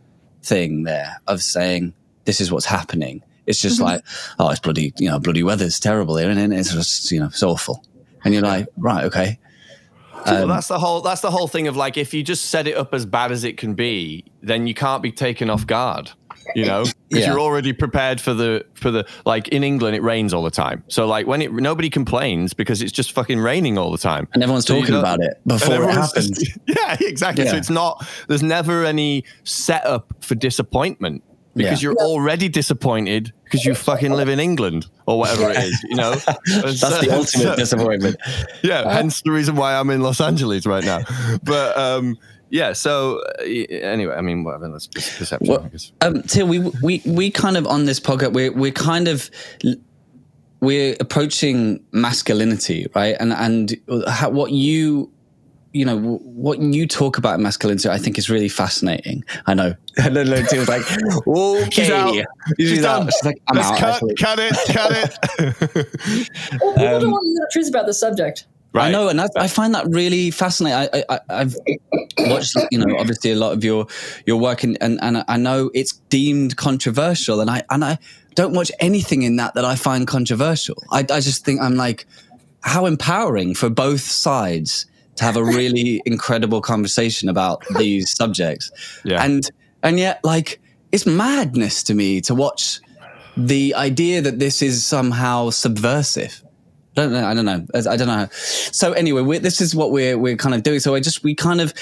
thing 0.44 0.84
there 0.84 1.18
of 1.28 1.42
saying 1.42 1.94
this 2.26 2.42
is 2.42 2.52
what's 2.52 2.66
happening. 2.66 3.24
It's 3.52 3.62
just 3.62 3.76
mm-hmm. 3.76 3.86
like, 3.86 4.02
oh, 4.40 4.50
it's 4.50 4.60
bloody, 4.60 4.94
you 4.98 5.10
know, 5.10 5.20
bloody 5.20 5.44
weather's 5.44 5.80
terrible 5.80 6.18
here, 6.18 6.30
and 6.30 6.54
it's 6.54 6.74
just, 6.74 7.12
you 7.12 7.20
know, 7.20 7.28
it's 7.28 7.44
awful. 7.44 7.86
And 8.24 8.34
you're 8.34 8.44
like, 8.44 8.68
right, 8.78 9.04
okay, 9.06 9.40
well, 10.26 10.44
um, 10.44 10.50
that's 10.50 10.68
the 10.68 10.80
whole. 10.80 11.02
That's 11.02 11.22
the 11.22 11.32
whole 11.32 11.48
thing 11.48 11.68
of 11.68 11.76
like, 11.76 11.98
if 11.98 12.14
you 12.14 12.24
just 12.24 12.46
set 12.46 12.68
it 12.68 12.78
up 12.78 12.94
as 12.94 13.06
bad 13.06 13.32
as 13.32 13.44
it 13.44 13.58
can 13.58 13.74
be, 13.74 14.26
then 14.42 14.68
you 14.68 14.74
can't 14.74 15.02
be 15.02 15.12
taken 15.12 15.50
off 15.50 15.66
guard. 15.66 16.12
You 16.56 16.66
know, 16.66 16.84
because 17.10 17.26
Yeah. 17.26 17.32
you're 17.32 17.40
already 17.40 17.74
prepared 17.74 18.20
for 18.20 18.34
the 18.34 18.66
for 18.74 18.92
the 18.92 19.06
like 19.26 19.48
in 19.50 19.64
England 19.64 19.96
it 19.96 20.04
rains 20.04 20.34
all 20.34 20.44
the 20.44 20.52
time. 20.52 20.84
So 20.88 21.06
like 21.08 21.28
when 21.28 21.42
it 21.42 21.52
nobody 21.54 21.90
complains 21.90 22.54
because 22.54 22.82
it's 22.82 22.92
just 22.92 23.12
fucking 23.14 23.40
raining 23.40 23.78
all 23.78 23.92
the 23.92 23.98
time. 23.98 24.28
and 24.34 24.44
everyone's 24.44 24.66
So 24.66 24.80
talking 24.80 24.96
about 24.96 25.22
it 25.22 25.40
before 25.48 25.84
it 25.84 25.94
happens. 25.94 26.30
just- 26.30 26.58
yeah, 26.68 26.98
exactly. 27.00 27.48
So 27.48 27.56
it's 27.56 27.70
not. 27.70 28.06
There's 28.28 28.44
never 28.44 28.86
any 28.86 29.24
setup 29.44 30.14
for 30.24 30.36
disappointment 30.36 31.24
because 31.56 31.82
Yeah. 31.82 31.90
you're 31.90 31.98
already 32.00 32.50
disappointed 32.50 33.34
because 33.52 33.66
you 33.66 33.76
fucking 33.76 34.12
live 34.14 34.30
in 34.30 34.40
England 34.40 34.88
or 35.06 35.20
whatever 35.20 35.50
it 35.52 35.58
is. 35.58 35.84
You 35.90 35.96
know, 35.98 36.12
That's 36.46 36.80
the 37.00 37.10
ultimate 37.12 37.58
disappointment. 37.58 38.16
yeah, 38.64 38.92
hence 38.94 39.22
the 39.22 39.32
reason 39.32 39.56
why 39.56 39.76
I'm 39.76 39.90
in 39.90 40.02
Los 40.02 40.22
Angeles 40.22 40.66
right 40.66 40.84
now. 40.86 41.02
But 41.44 41.78
um, 41.78 42.18
yeah, 42.50 42.74
so 42.74 43.20
uh, 43.40 43.44
anyway, 43.44 44.16
I 44.16 44.22
mean, 44.22 44.44
whatever. 44.44 44.70
That's 44.70 44.88
just 44.88 45.18
perception. 45.18 45.50
I 45.50 45.58
Well, 45.58 45.70
guess. 45.70 45.92
um, 46.02 46.24
Teal, 46.24 46.48
we 46.48 46.60
we 46.82 47.02
we 47.06 47.30
kind 47.32 47.58
of 47.58 47.68
on 47.68 47.86
this 47.86 48.00
podcast, 48.00 48.34
we're 48.34 48.52
we're 48.54 48.72
kind 48.72 49.08
of 49.08 49.30
we're 50.62 50.96
approaching 51.00 51.84
masculinity, 51.92 52.88
right? 52.96 53.16
And 53.20 53.34
and 53.34 53.76
how, 54.08 54.30
what 54.30 54.52
you 54.52 55.12
you 55.74 55.86
know 55.86 56.18
what 56.24 56.60
you 56.60 56.86
talk 56.88 57.18
about 57.18 57.36
in 57.36 57.44
masculinity, 57.44 57.90
I 57.90 57.98
think 57.98 58.18
is 58.18 58.30
really 58.30 58.50
fascinating. 58.50 59.24
I 59.46 59.54
know. 59.54 59.74
And 59.98 60.16
then 60.16 60.28
Teal 60.48 60.60
was 60.60 60.70
like, 60.70 60.84
okay, 61.28 61.70
She's 61.70 61.90
out. 61.90 62.16
She's 62.58 62.82
done. 62.82 63.08
She's 63.08 63.26
like, 63.26 63.42
I'm 63.48 63.58
Let's 63.58 63.72
out. 63.72 64.00
cut, 64.00 64.02
cut 64.18 64.40
it, 64.40 64.56
cut 64.74 64.92
it. 64.94 66.30
Well, 66.62 66.74
people 66.74 67.00
don't 67.00 67.04
um, 67.04 67.12
want 67.12 67.24
to 67.24 67.30
know 67.30 67.46
the 67.46 67.50
truth 67.52 67.70
about 67.70 67.86
the 67.88 67.94
subject. 67.94 68.48
right. 68.74 68.88
I 68.88 68.92
know, 68.92 69.10
and 69.10 69.20
I, 69.20 69.28
I 69.36 69.48
find 69.48 69.76
that 69.76 69.86
really 69.90 70.32
fascinating. 70.32 70.90
I, 70.94 71.04
I, 71.10 71.20
I've 71.30 71.56
watched, 72.20 72.56
you 72.72 72.78
know, 72.80 72.98
obviously 72.98 73.32
a 73.32 73.36
lot 73.36 73.52
of 73.52 73.64
your 73.64 73.88
your 74.26 74.40
work, 74.40 74.64
and, 74.64 74.78
and 74.82 74.98
and 75.02 75.24
I 75.28 75.38
know 75.38 75.72
it's 75.74 75.94
deemed 76.10 76.56
controversial, 76.56 77.42
and 77.42 77.50
I 77.50 77.64
and 77.70 77.84
I 77.84 77.98
don't 78.36 78.54
watch 78.54 78.72
anything 78.80 79.24
in 79.24 79.36
that 79.38 79.56
that 79.56 79.66
I 79.66 79.76
find 79.76 80.08
controversial. 80.08 80.82
I, 80.92 81.00
I 81.00 81.20
just 81.20 81.44
think 81.44 81.60
I'm 81.62 81.76
like, 81.76 82.06
how 82.62 82.86
empowering 82.86 83.56
for 83.56 83.70
both 83.70 84.02
sides 84.02 84.86
to 85.16 85.24
have 85.24 85.36
a 85.38 85.44
really 85.44 86.02
incredible 86.06 86.62
conversation 86.62 87.30
about 87.30 87.64
these 87.78 88.16
subjects, 88.16 88.72
Yeah. 89.04 89.24
and 89.24 89.50
and 89.84 90.00
yet 90.00 90.20
like 90.24 90.62
it's 90.92 91.06
madness 91.06 91.84
to 91.84 91.94
me 91.94 92.22
to 92.22 92.36
watch 92.36 92.80
the 93.38 93.74
idea 93.76 94.22
that 94.22 94.40
this 94.40 94.62
is 94.62 94.84
somehow 94.86 95.50
subversive. 95.50 96.44
I 96.98 97.04
don't 97.04 97.14
know. 97.14 97.26
I 97.26 97.34
don't 97.34 97.46
know. 97.46 97.66
I 97.74 97.96
don't 97.96 98.08
know. 98.08 98.28
So 98.34 98.92
anyway, 98.92 99.22
we're, 99.22 99.40
this 99.40 99.62
is 99.62 99.74
what 99.74 99.92
we're 99.94 100.18
we're 100.18 100.36
kind 100.36 100.54
of 100.54 100.64
doing. 100.64 100.82
So 100.82 100.94
I 100.94 101.00
just 101.00 101.24
we 101.24 101.34
kind 101.34 101.62
of, 101.62 101.74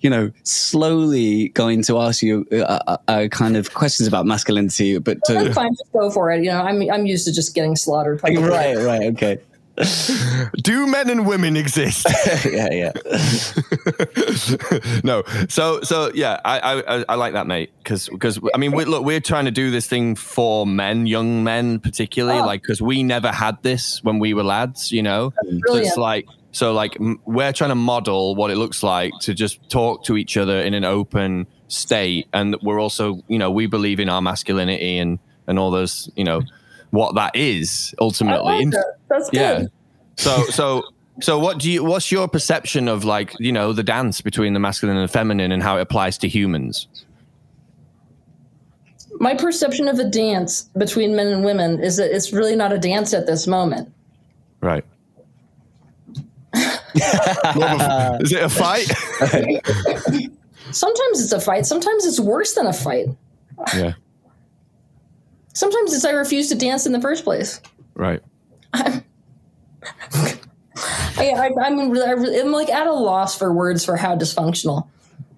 you 0.00 0.10
know, 0.10 0.30
slowly 0.42 1.48
going 1.48 1.82
to 1.84 1.98
ask 1.98 2.22
you 2.22 2.46
uh, 2.52 2.56
uh, 2.86 2.96
uh, 3.08 3.28
kind 3.30 3.56
of 3.56 3.72
questions 3.72 4.06
about 4.06 4.26
masculinity, 4.26 4.98
but 4.98 5.24
to, 5.24 5.32
That's 5.32 5.54
fine. 5.54 5.72
Just 5.72 5.90
go 5.94 6.10
for 6.10 6.30
it. 6.30 6.44
You 6.44 6.50
know, 6.50 6.60
I'm 6.60 6.82
I'm 6.90 7.06
used 7.06 7.26
to 7.26 7.32
just 7.32 7.54
getting 7.54 7.76
slaughtered. 7.76 8.20
publicly. 8.20 8.44
right, 8.50 8.76
right, 8.76 9.02
okay, 9.14 9.38
Do 10.62 10.86
men 10.86 11.10
and 11.10 11.26
women 11.26 11.56
exist? 11.56 12.06
yeah, 12.44 12.68
yeah, 12.72 12.92
no. 15.04 15.22
So 15.48 15.80
so 15.82 16.10
yeah, 16.14 16.40
I 16.44 16.82
I, 16.82 17.04
I 17.08 17.14
like 17.14 17.32
that, 17.34 17.46
mate. 17.46 17.70
Because 17.78 18.08
because 18.08 18.38
I 18.54 18.58
mean, 18.58 18.72
we, 18.72 18.84
look, 18.84 19.04
we're 19.04 19.20
trying 19.20 19.44
to 19.46 19.50
do 19.50 19.70
this 19.70 19.86
thing 19.86 20.14
for 20.16 20.66
men, 20.66 21.06
young 21.06 21.44
men 21.44 21.80
particularly, 21.80 22.40
Oh. 22.40 22.46
like 22.46 22.62
because 22.62 22.82
we 22.82 23.02
never 23.02 23.30
had 23.32 23.62
this 23.62 24.02
when 24.02 24.18
we 24.18 24.34
were 24.34 24.44
lads, 24.44 24.92
you 24.92 25.02
know. 25.02 25.32
So 25.66 25.76
it's 25.76 25.96
like 25.96 26.26
so 26.52 26.72
like 26.72 26.96
m- 27.00 27.20
we're 27.24 27.52
trying 27.52 27.70
to 27.70 27.74
model 27.76 28.34
what 28.34 28.50
it 28.50 28.56
looks 28.56 28.82
like 28.82 29.12
to 29.22 29.34
just 29.34 29.68
talk 29.70 30.04
to 30.04 30.16
each 30.16 30.36
other 30.36 30.60
in 30.60 30.74
an 30.74 30.84
open 30.84 31.46
state, 31.68 32.26
and 32.32 32.56
we're 32.62 32.80
also 32.80 33.22
you 33.28 33.38
know 33.38 33.50
we 33.50 33.66
believe 33.66 34.00
in 34.00 34.08
our 34.08 34.22
masculinity 34.22 34.98
and 34.98 35.18
and 35.46 35.58
all 35.58 35.70
those 35.70 36.10
you 36.16 36.24
know 36.24 36.42
what 36.90 37.14
that 37.14 37.34
is 37.36 37.94
I 37.98 38.04
ultimately. 38.04 38.64
like 38.64 38.70
that. 38.70 38.98
That's 39.08 39.30
good. 39.30 39.38
yeah. 39.40 39.64
So 40.16 40.44
so 40.44 40.82
so 41.20 41.38
what 41.38 41.58
do 41.58 41.70
you 41.70 41.84
what's 41.84 42.12
your 42.12 42.28
perception 42.28 42.88
of 42.88 43.04
like, 43.04 43.34
you 43.38 43.52
know, 43.52 43.72
the 43.72 43.82
dance 43.82 44.20
between 44.20 44.52
the 44.52 44.60
masculine 44.60 44.96
and 44.96 45.08
the 45.08 45.12
feminine 45.12 45.52
and 45.52 45.62
how 45.62 45.78
it 45.78 45.82
applies 45.82 46.18
to 46.18 46.28
humans? 46.28 46.86
My 49.20 49.34
perception 49.34 49.88
of 49.88 49.98
a 49.98 50.04
dance 50.04 50.62
between 50.76 51.16
men 51.16 51.26
and 51.26 51.44
women 51.44 51.80
is 51.82 51.96
that 51.96 52.14
it's 52.14 52.32
really 52.32 52.54
not 52.54 52.72
a 52.72 52.78
dance 52.78 53.12
at 53.12 53.26
this 53.26 53.48
moment. 53.48 53.92
Right. 54.60 54.84
is 56.54 58.32
it 58.32 58.42
a 58.42 58.48
fight? 58.48 58.86
Sometimes 60.70 61.22
it's 61.22 61.32
a 61.32 61.40
fight. 61.40 61.66
Sometimes 61.66 62.06
it's 62.06 62.20
worse 62.20 62.54
than 62.54 62.66
a 62.66 62.72
fight. 62.72 63.06
yeah. 63.74 63.94
Sometimes 65.58 65.92
it's 65.92 66.04
I 66.04 66.12
refuse 66.12 66.48
to 66.50 66.54
dance 66.54 66.86
in 66.86 66.92
the 66.92 67.00
first 67.00 67.24
place. 67.24 67.60
Right. 67.94 68.20
I, 68.72 69.02
I, 71.18 71.50
I'm, 71.60 71.78
I'm 71.90 72.52
like 72.52 72.68
at 72.68 72.86
a 72.86 72.92
loss 72.92 73.36
for 73.36 73.52
words 73.52 73.84
for 73.84 73.96
how 73.96 74.14
dysfunctional 74.16 74.86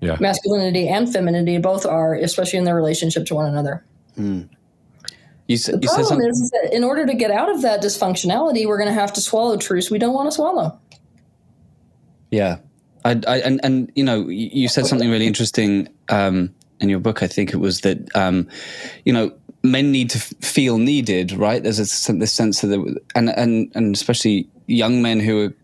Yeah. 0.01 0.19
masculinity 0.21 0.89
and 0.89 1.11
femininity 1.11 1.57
both 1.57 1.87
are, 1.87 2.13
especially 2.15 2.59
in 2.59 2.65
their 2.67 2.77
relationship 2.77 3.25
to 3.27 3.35
one 3.35 3.47
another. 3.47 3.83
You, 4.19 5.57
said 5.57 5.77
The 5.77 5.85
you 5.85 5.89
problem 5.89 6.05
something. 6.07 6.29
is, 6.29 6.39
is 6.41 6.51
that 6.51 6.75
in 6.75 6.85
order 6.85 7.07
to 7.07 7.15
get 7.15 7.31
out 7.31 7.49
of 7.49 7.63
that 7.63 7.83
dysfunctionality, 7.83 8.67
we're 8.67 8.77
going 8.77 8.91
to 8.95 9.01
have 9.01 9.15
to 9.15 9.23
swallow 9.23 9.57
truths 9.57 9.91
we 9.91 9.99
don't 9.99 10.13
want 10.13 10.27
to 10.31 10.33
swallow. 10.33 10.79
Yeah, 12.31 12.59
I, 13.07 13.19
I 13.27 13.39
and 13.39 13.59
and 13.65 13.91
you 13.95 14.05
know 14.05 14.29
you 14.29 14.51
you 14.53 14.69
said 14.69 14.85
something 14.87 15.11
really 15.11 15.27
interesting 15.27 15.89
um, 16.11 16.55
in 16.81 16.89
your 16.91 17.01
book. 17.01 17.23
I 17.23 17.27
think 17.27 17.53
it 17.53 17.57
was 17.57 17.81
that 17.81 18.15
um, 18.15 18.47
you 19.07 19.13
know 19.13 19.33
men 19.63 19.93
need 19.93 20.11
to 20.11 20.19
feel 20.19 20.79
needed, 20.79 21.33
right? 21.33 21.63
There's 21.63 21.79
a 21.79 22.13
this 22.13 22.33
sense 22.33 22.63
of 22.63 22.71
the 22.71 23.01
and 23.15 23.31
and 23.31 23.71
and 23.75 23.95
especially 23.95 24.49
young 24.67 25.03
men 25.03 25.21
who 25.21 25.47
are 25.47 25.55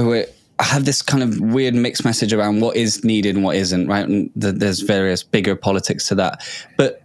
who 0.00 0.12
are, 0.12 0.26
have 0.58 0.84
this 0.84 1.02
kind 1.02 1.22
of 1.22 1.40
weird 1.40 1.74
mixed 1.74 2.04
message 2.04 2.32
around 2.32 2.60
what 2.60 2.76
is 2.76 3.04
needed 3.04 3.34
and 3.34 3.44
what 3.44 3.56
isn't, 3.56 3.88
right? 3.88 4.06
And 4.06 4.30
th- 4.40 4.56
there's 4.56 4.80
various 4.80 5.22
bigger 5.22 5.56
politics 5.56 6.06
to 6.08 6.14
that, 6.16 6.46
but 6.76 7.02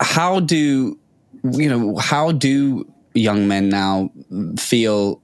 how 0.00 0.40
do 0.40 0.98
you 1.44 1.68
know 1.68 1.96
how 1.96 2.32
do 2.32 2.90
young 3.14 3.48
men 3.48 3.68
now 3.68 4.10
feel 4.58 5.20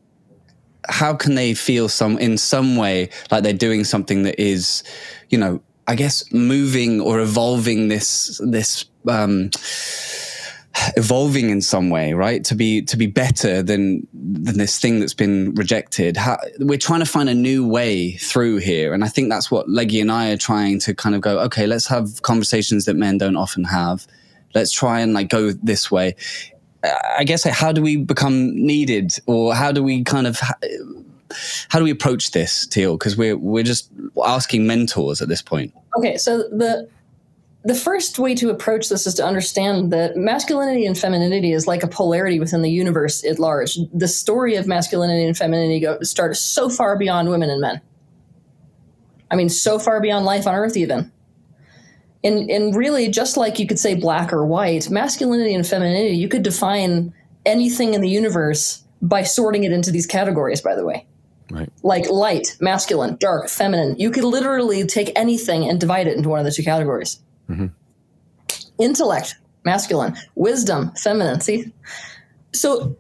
how 0.89 1.15
can 1.15 1.35
they 1.35 1.55
feel 1.55 1.89
some 1.89 2.19
in 2.19 2.37
some 2.37 2.77
way 2.77 3.09
like 3.31 3.43
they're 3.43 3.53
doing 3.53 3.85
something 3.85 4.23
that 4.23 4.41
is 4.41 4.83
you 5.31 5.39
know 5.39 5.61
i 5.87 5.95
guess 5.95 6.33
moving 6.33 7.01
or 7.01 7.21
evolving 7.21 7.89
this 7.89 8.41
this 8.45 8.85
um 9.09 9.51
evolving 10.97 11.51
in 11.51 11.61
some 11.61 11.91
way 11.91 12.13
right? 12.13 12.45
To 12.45 12.55
be 12.55 12.83
to 12.83 12.97
be 12.97 13.07
better 13.07 13.63
than 13.63 14.07
than 14.13 14.59
this 14.59 14.79
thing 14.79 15.01
that's 15.01 15.15
been 15.15 15.55
rejected. 15.55 16.17
How, 16.17 16.39
we're 16.59 16.79
trying 16.79 17.01
to 17.01 17.07
find 17.07 17.29
a 17.29 17.35
new 17.35 17.67
way 17.67 18.13
through 18.13 18.59
here. 18.59 18.93
And 18.93 19.05
i 19.05 19.09
think 19.09 19.31
that's 19.31 19.51
what 19.51 19.69
leggy 19.69 20.01
and 20.01 20.11
i 20.11 20.31
are 20.31 20.37
trying 20.37 20.81
to 20.81 20.95
kind 20.95 21.15
of 21.15 21.21
go 21.21 21.39
okay 21.41 21.67
let's 21.67 21.87
have 21.87 22.23
conversations 22.23 22.85
that 22.87 22.95
men 22.97 23.19
don't 23.19 23.37
often 23.37 23.65
have. 23.65 24.07
Let's 24.55 24.73
try 24.73 25.01
and 25.01 25.15
like 25.15 25.29
go 25.29 25.53
this 25.53 25.91
way. 25.91 26.17
I 27.17 27.25
guess 27.25 27.45
how 27.45 27.73
do 27.73 27.81
we 27.81 27.97
become 27.97 28.55
needed, 28.55 29.17
or 29.27 29.55
how 29.55 29.73
do 29.73 29.83
we 29.83 30.05
kind 30.05 30.27
of 30.27 30.39
how 31.69 31.79
do 31.79 31.85
we 31.85 31.91
approach 31.91 32.31
this, 32.31 32.67
Teal? 32.67 32.97
Because 32.97 33.17
we're 33.17 33.37
we're 33.37 33.65
just 33.65 33.91
asking 34.25 34.67
mentors 34.67 35.21
at 35.21 35.29
this 35.29 35.43
point. 35.43 35.73
Okay, 35.97 36.17
so 36.17 36.39
the 36.39 36.89
the 37.65 37.75
first 37.75 38.19
way 38.19 38.35
to 38.35 38.51
approach 38.51 38.91
this 38.91 39.07
is 39.07 39.15
to 39.15 39.25
understand 39.25 39.91
that 39.91 40.17
masculinity 40.17 40.85
and 40.85 40.99
femininity 40.99 41.53
is 41.53 41.67
like 41.67 41.83
a 41.83 41.89
polarity 41.89 42.39
within 42.39 42.61
the 42.61 42.71
universe 42.71 43.25
at 43.25 43.39
large. 43.39 43.79
The 43.93 44.07
story 44.07 44.57
of 44.57 44.67
masculinity 44.67 45.25
and 45.25 45.37
femininity 45.37 45.81
go, 45.81 45.99
starts 46.03 46.41
so 46.41 46.69
far 46.69 46.99
beyond 46.99 47.31
women 47.31 47.49
and 47.49 47.63
men. 47.63 47.81
I 49.31 49.37
mean, 49.37 49.49
so 49.49 49.79
far 49.79 50.01
beyond 50.03 50.27
life 50.27 50.47
on 50.47 50.55
Earth, 50.55 50.77
even. 50.77 51.11
And, 52.23 52.51
and 52.51 52.77
really, 52.77 53.09
just 53.09 53.39
like 53.39 53.59
you 53.59 53.67
could 53.67 53.79
say 53.79 53.95
black 53.95 54.33
or 54.33 54.45
white, 54.45 54.91
masculinity 54.91 55.55
and 55.55 55.67
femininity, 55.67 56.17
you 56.17 56.29
could 56.29 56.43
define 56.43 57.15
anything 57.47 57.95
in 57.95 58.03
the 58.03 58.09
universe 58.11 58.83
by 59.01 59.23
sorting 59.23 59.65
it 59.65 59.73
into 59.73 59.91
these 59.91 60.07
categories, 60.07 60.61
by 60.61 60.75
the 60.75 60.85
way 60.85 61.07
Right. 61.51 61.69
like 61.83 62.09
light, 62.09 62.57
masculine, 62.61 63.17
dark, 63.17 63.49
feminine. 63.49 63.97
You 63.99 64.11
could 64.11 64.25
literally 64.25 64.85
take 64.87 65.13
anything 65.15 65.69
and 65.69 65.79
divide 65.79 66.07
it 66.07 66.17
into 66.17 66.31
one 66.31 66.39
of 66.39 66.45
the 66.47 66.51
two 66.51 66.63
categories. 66.63 67.21
Mm-hmm. 67.51 67.67
Intellect, 68.79 69.37
masculine, 69.65 70.17
wisdom, 70.35 70.93
feminine. 70.97 71.41
See, 71.41 71.73
so 72.53 72.97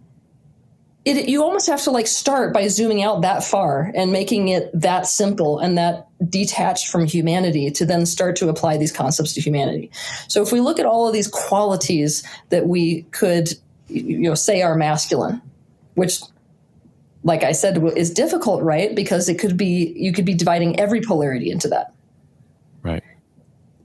it 1.04 1.28
you 1.28 1.42
almost 1.42 1.66
have 1.66 1.82
to 1.82 1.90
like 1.90 2.06
start 2.06 2.54
by 2.54 2.68
zooming 2.68 3.02
out 3.02 3.22
that 3.22 3.44
far 3.44 3.92
and 3.94 4.10
making 4.10 4.48
it 4.48 4.70
that 4.72 5.06
simple 5.06 5.58
and 5.58 5.76
that 5.76 6.08
detached 6.30 6.88
from 6.88 7.06
humanity 7.06 7.70
to 7.70 7.84
then 7.84 8.06
start 8.06 8.36
to 8.36 8.48
apply 8.48 8.76
these 8.76 8.92
concepts 8.92 9.34
to 9.34 9.40
humanity. 9.40 9.90
So 10.28 10.42
if 10.42 10.52
we 10.52 10.60
look 10.60 10.78
at 10.78 10.86
all 10.86 11.06
of 11.06 11.12
these 11.12 11.28
qualities 11.28 12.22
that 12.48 12.66
we 12.66 13.02
could 13.10 13.50
you 13.88 14.20
know 14.20 14.34
say 14.34 14.62
are 14.62 14.74
masculine, 14.74 15.42
which 15.94 16.20
like 17.24 17.42
I 17.42 17.52
said, 17.52 17.82
is 17.96 18.10
difficult, 18.10 18.62
right? 18.62 18.94
Because 18.94 19.28
it 19.28 19.38
could 19.38 19.56
be, 19.56 19.94
you 19.96 20.12
could 20.12 20.26
be 20.26 20.34
dividing 20.34 20.78
every 20.78 21.00
polarity 21.00 21.50
into 21.50 21.68
that. 21.68 21.92
Right. 22.82 23.02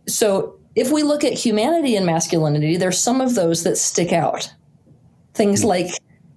So 0.07 0.59
if 0.75 0.91
we 0.91 1.03
look 1.03 1.23
at 1.23 1.33
humanity 1.33 1.95
and 1.95 2.05
masculinity, 2.05 2.75
there's 2.75 2.99
some 2.99 3.21
of 3.21 3.35
those 3.35 3.63
that 3.63 3.77
stick 3.77 4.11
out. 4.11 4.53
Things 5.33 5.61
hmm. 5.61 5.67
like 5.67 5.91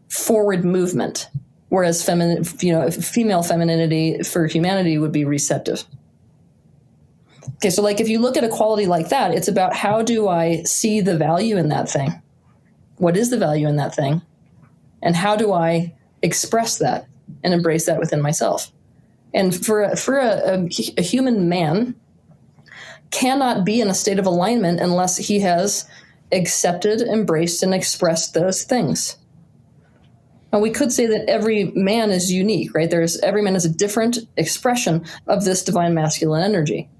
forward 0.08 0.64
movement, 0.64 1.28
whereas 1.70 2.04
feminine, 2.04 2.44
you 2.60 2.72
know, 2.72 2.90
female 2.90 3.42
femininity 3.42 4.22
for 4.22 4.46
humanity 4.46 4.96
would 4.96 5.12
be 5.12 5.24
receptive. 5.24 5.84
Okay, 7.56 7.70
so 7.70 7.82
like 7.82 8.00
if 8.00 8.08
you 8.08 8.20
look 8.20 8.36
at 8.36 8.44
a 8.44 8.48
quality 8.48 8.86
like 8.86 9.08
that, 9.08 9.32
it's 9.32 9.48
about 9.48 9.74
how 9.74 10.02
do 10.02 10.28
I 10.28 10.62
see 10.62 11.00
the 11.00 11.16
value 11.16 11.56
in 11.56 11.68
that 11.70 11.88
thing? 11.88 12.22
What 12.96 13.16
is 13.16 13.30
the 13.30 13.38
value 13.38 13.66
in 13.66 13.76
that 13.76 13.94
thing? 13.94 14.22
And 15.02 15.16
how 15.16 15.34
do 15.34 15.52
I 15.52 15.94
express 16.22 16.78
that 16.78 17.06
and 17.42 17.52
embrace 17.52 17.86
that 17.86 17.98
within 17.98 18.22
myself. 18.22 18.70
And 19.34 19.54
for 19.54 19.82
a, 19.82 19.96
for 19.96 20.18
a, 20.18 20.26
a, 20.26 20.68
a, 20.98 21.02
human 21.02 21.48
man 21.48 21.94
cannot 23.10 23.64
be 23.64 23.80
in 23.80 23.88
a 23.88 23.94
state 23.94 24.18
of 24.18 24.26
alignment 24.26 24.80
unless 24.80 25.16
he 25.16 25.40
has 25.40 25.88
accepted, 26.32 27.00
embraced, 27.00 27.62
and 27.62 27.74
expressed 27.74 28.34
those 28.34 28.62
things. 28.62 29.16
And 30.52 30.60
we 30.60 30.70
could 30.70 30.92
say 30.92 31.06
that 31.06 31.28
every 31.28 31.72
man 31.74 32.10
is 32.10 32.30
unique, 32.30 32.74
right? 32.74 32.90
There's 32.90 33.18
every 33.20 33.40
man 33.40 33.56
is 33.56 33.64
a 33.64 33.70
different 33.70 34.18
expression 34.36 35.04
of 35.26 35.44
this 35.44 35.64
divine 35.64 35.94
masculine 35.94 36.42
energy. 36.42 36.90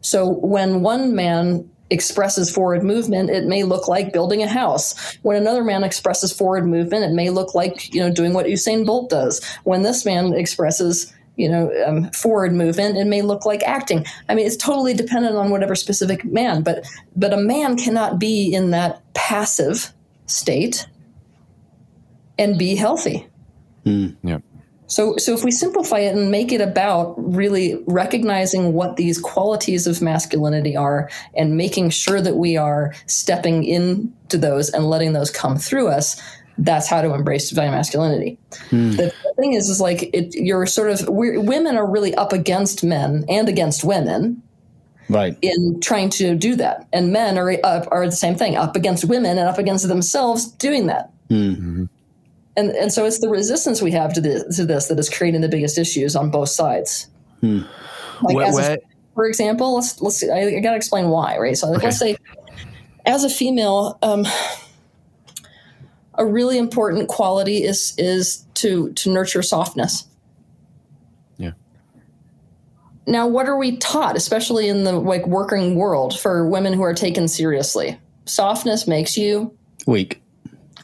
So 0.00 0.28
when 0.28 0.80
one 0.80 1.14
man 1.14 1.68
expresses 1.94 2.52
forward 2.52 2.82
movement, 2.82 3.30
it 3.30 3.44
may 3.44 3.62
look 3.62 3.88
like 3.88 4.12
building 4.12 4.42
a 4.42 4.46
house. 4.46 5.16
When 5.22 5.36
another 5.36 5.64
man 5.64 5.84
expresses 5.84 6.32
forward 6.32 6.66
movement, 6.66 7.04
it 7.04 7.14
may 7.14 7.30
look 7.30 7.54
like 7.54 7.94
you 7.94 8.00
know 8.00 8.12
doing 8.12 8.34
what 8.34 8.46
Usain 8.46 8.84
Bolt 8.84 9.08
does. 9.08 9.42
When 9.64 9.82
this 9.82 10.04
man 10.04 10.34
expresses 10.34 11.12
you 11.36 11.48
know 11.48 11.72
um, 11.86 12.10
forward 12.10 12.52
movement, 12.52 12.98
it 12.98 13.06
may 13.06 13.22
look 13.22 13.46
like 13.46 13.62
acting. 13.62 14.04
I 14.28 14.34
mean, 14.34 14.46
it's 14.46 14.56
totally 14.56 14.92
dependent 14.92 15.36
on 15.36 15.50
whatever 15.50 15.74
specific 15.74 16.24
man. 16.24 16.62
But 16.62 16.84
but 17.16 17.32
a 17.32 17.38
man 17.38 17.78
cannot 17.78 18.18
be 18.18 18.52
in 18.52 18.70
that 18.70 19.02
passive 19.14 19.92
state 20.26 20.86
and 22.38 22.58
be 22.58 22.74
healthy. 22.74 23.26
Mm. 23.86 24.16
Yeah. 24.22 24.38
So, 24.86 25.16
so 25.16 25.32
if 25.32 25.44
we 25.44 25.50
simplify 25.50 26.00
it 26.00 26.14
and 26.14 26.30
make 26.30 26.52
it 26.52 26.60
about 26.60 27.14
really 27.16 27.82
recognizing 27.86 28.74
what 28.74 28.96
these 28.96 29.18
qualities 29.18 29.86
of 29.86 30.02
masculinity 30.02 30.76
are 30.76 31.10
and 31.34 31.56
making 31.56 31.90
sure 31.90 32.20
that 32.20 32.36
we 32.36 32.56
are 32.56 32.94
stepping 33.06 33.64
into 33.64 34.36
those 34.36 34.68
and 34.70 34.88
letting 34.88 35.14
those 35.14 35.30
come 35.30 35.56
through 35.56 35.88
us, 35.88 36.20
that's 36.58 36.86
how 36.86 37.02
to 37.02 37.14
embrace 37.14 37.48
divine 37.48 37.70
masculinity. 37.70 38.38
Mm. 38.70 38.96
The 38.96 39.12
thing 39.36 39.54
is, 39.54 39.68
is 39.68 39.80
like 39.80 40.10
it, 40.14 40.34
you're 40.34 40.66
sort 40.66 40.90
of 40.90 41.08
women 41.08 41.76
are 41.76 41.90
really 41.90 42.14
up 42.14 42.32
against 42.32 42.84
men 42.84 43.24
and 43.28 43.48
against 43.48 43.82
women, 43.84 44.40
right? 45.08 45.36
In 45.42 45.80
trying 45.80 46.10
to 46.10 46.36
do 46.36 46.54
that, 46.56 46.86
and 46.92 47.12
men 47.12 47.38
are 47.38 47.50
up, 47.64 47.88
are 47.90 48.06
the 48.06 48.12
same 48.12 48.36
thing, 48.36 48.54
up 48.54 48.76
against 48.76 49.04
women 49.06 49.36
and 49.36 49.48
up 49.48 49.58
against 49.58 49.88
themselves 49.88 50.46
doing 50.46 50.86
that. 50.86 51.10
Mm-hmm 51.28 51.86
and 52.56 52.70
and 52.70 52.92
so 52.92 53.04
it's 53.04 53.18
the 53.18 53.28
resistance 53.28 53.82
we 53.82 53.90
have 53.92 54.12
to 54.14 54.20
this, 54.20 54.56
to 54.56 54.64
this 54.64 54.86
that 54.88 54.98
is 54.98 55.10
creating 55.10 55.40
the 55.40 55.48
biggest 55.48 55.78
issues 55.78 56.14
on 56.16 56.30
both 56.30 56.48
sides. 56.48 57.08
Hmm. 57.40 57.62
Like 58.22 58.36
where, 58.36 58.46
as 58.46 58.54
where, 58.54 58.74
a, 58.74 58.78
for 59.14 59.26
example, 59.26 59.74
let's 59.74 60.00
let's 60.00 60.22
I, 60.22 60.56
I 60.56 60.60
got 60.60 60.70
to 60.70 60.76
explain 60.76 61.08
why, 61.08 61.36
right? 61.38 61.56
So 61.56 61.68
like, 61.68 61.78
Okay. 61.78 61.86
let's 61.86 61.98
say, 61.98 62.16
as 63.06 63.24
a 63.24 63.30
female, 63.30 63.98
um, 64.02 64.26
a 66.14 66.24
really 66.24 66.58
important 66.58 67.08
quality 67.08 67.64
is 67.64 67.94
is 67.98 68.44
to 68.54 68.92
to 68.92 69.10
nurture 69.10 69.42
softness. 69.42 70.06
Yeah. 71.38 71.52
Now, 73.06 73.26
what 73.26 73.46
are 73.46 73.58
we 73.58 73.76
taught, 73.78 74.16
especially 74.16 74.68
in 74.68 74.84
the 74.84 74.92
like 74.92 75.26
working 75.26 75.74
world, 75.74 76.18
for 76.18 76.48
women 76.48 76.72
who 76.72 76.82
are 76.82 76.94
taken 76.94 77.28
seriously? 77.28 77.98
Softness 78.26 78.86
makes 78.86 79.18
you 79.18 79.54
Weak. 79.86 80.22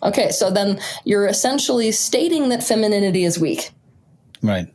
Okay, 0.03 0.31
so 0.31 0.51
then 0.51 0.81
you're 1.05 1.27
essentially 1.27 1.93
stating 1.93 2.49
that 2.49 2.63
femininity 2.63 3.25
is 3.25 3.39
weak. 3.39 3.71
Right. 4.43 4.67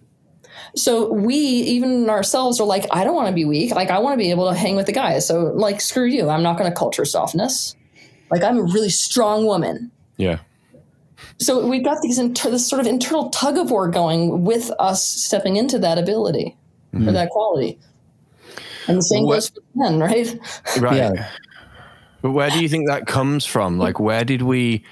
So 0.76 1.12
we, 1.12 1.36
even 1.36 2.10
ourselves, 2.10 2.60
are 2.60 2.68
like, 2.68 2.86
I 2.92 3.04
don't 3.04 3.16
want 3.16 3.30
to 3.30 3.34
be 3.34 3.46
weak. 3.46 3.74
Like, 3.74 3.90
I 3.90 4.00
want 4.00 4.14
to 4.14 4.18
be 4.18 4.30
able 4.30 4.50
to 4.50 4.56
hang 4.56 4.76
with 4.76 4.86
the 4.86 4.92
guys. 4.92 5.28
So, 5.28 5.46
like, 5.46 5.82
screw 5.82 6.06
you. 6.06 6.30
I'm 6.30 6.44
not 6.44 6.58
going 6.58 6.70
to 6.70 6.78
culture 6.78 7.06
softness. 7.06 7.76
Like, 8.30 8.44
I'm 8.44 8.58
a 8.58 8.64
really 8.64 8.90
strong 8.90 9.46
woman. 9.46 9.92
yeah. 10.18 10.40
So 11.40 11.68
we've 11.68 11.84
got 11.84 11.98
these 12.02 12.18
inter- 12.18 12.50
this 12.50 12.68
sort 12.68 12.80
of 12.80 12.88
internal 12.88 13.30
tug 13.30 13.58
of 13.58 13.72
war 13.72 13.90
going 13.90 14.44
with 14.44 14.72
us 14.80 15.04
stepping 15.06 15.58
into 15.58 15.80
that 15.80 15.98
ability 15.98 16.56
or 16.94 17.00
mm-hmm. 17.00 17.14
that 17.14 17.30
quality. 17.30 17.80
And 18.88 18.98
the 18.98 19.02
same 19.02 19.26
What- 19.26 19.36
goes 19.36 19.50
for 19.50 19.62
men, 19.76 20.00
right? 20.00 20.40
Right. 20.80 20.98
Yeah. 20.98 21.30
But 22.22 22.32
where 22.32 22.50
do 22.50 22.62
you 22.62 22.70
think 22.70 22.88
that 22.88 23.06
comes 23.06 23.46
from? 23.46 23.78
Like, 23.78 24.00
where 24.00 24.24
did 24.24 24.44
we, 24.44 24.84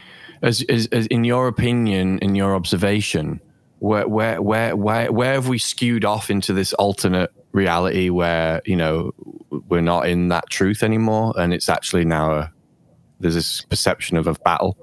as, 0.44 0.64
as, 0.70 0.88
as 0.88 1.08
in 1.08 1.24
your 1.24 1.48
opinion, 1.48 2.20
in 2.20 2.36
your 2.36 2.54
observation, 2.54 3.40
where, 3.80 4.08
where, 4.08 4.42
where, 4.42 4.76
where, 4.76 5.12
where 5.12 5.34
have 5.34 5.48
we 5.48 5.58
skewed 5.58 6.06
off 6.06 6.30
into 6.30 6.54
this 6.54 6.74
alternate 6.74 7.32
reality 7.54 8.10
where 8.10 8.62
you 8.66 8.76
know 8.76 9.12
we're 9.70 9.82
not 9.82 10.08
in 10.08 10.28
that 10.28 10.50
truth 10.50 10.84
anymore, 10.84 11.34
and 11.38 11.54
it's 11.54 11.70
actually 11.70 12.06
now 12.06 12.34
a 12.34 12.52
there's 13.20 13.36
this 13.36 13.62
perception 13.62 14.18
of 14.18 14.28
a 14.28 14.34
battle? 14.46 14.78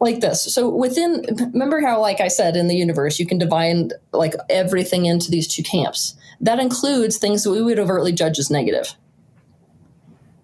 like 0.00 0.20
this. 0.20 0.42
So 0.54 0.68
within 0.68 1.24
remember 1.52 1.80
how 1.80 2.00
like 2.00 2.20
I 2.20 2.28
said 2.28 2.56
in 2.56 2.68
the 2.68 2.76
universe 2.76 3.18
you 3.18 3.26
can 3.26 3.38
divide 3.38 3.92
like 4.12 4.34
everything 4.50 5.06
into 5.06 5.30
these 5.30 5.48
two 5.48 5.62
camps. 5.62 6.14
That 6.40 6.58
includes 6.58 7.16
things 7.16 7.42
that 7.44 7.50
we 7.50 7.62
would 7.62 7.78
overtly 7.78 8.12
judge 8.12 8.38
as 8.38 8.50
negative. 8.50 8.94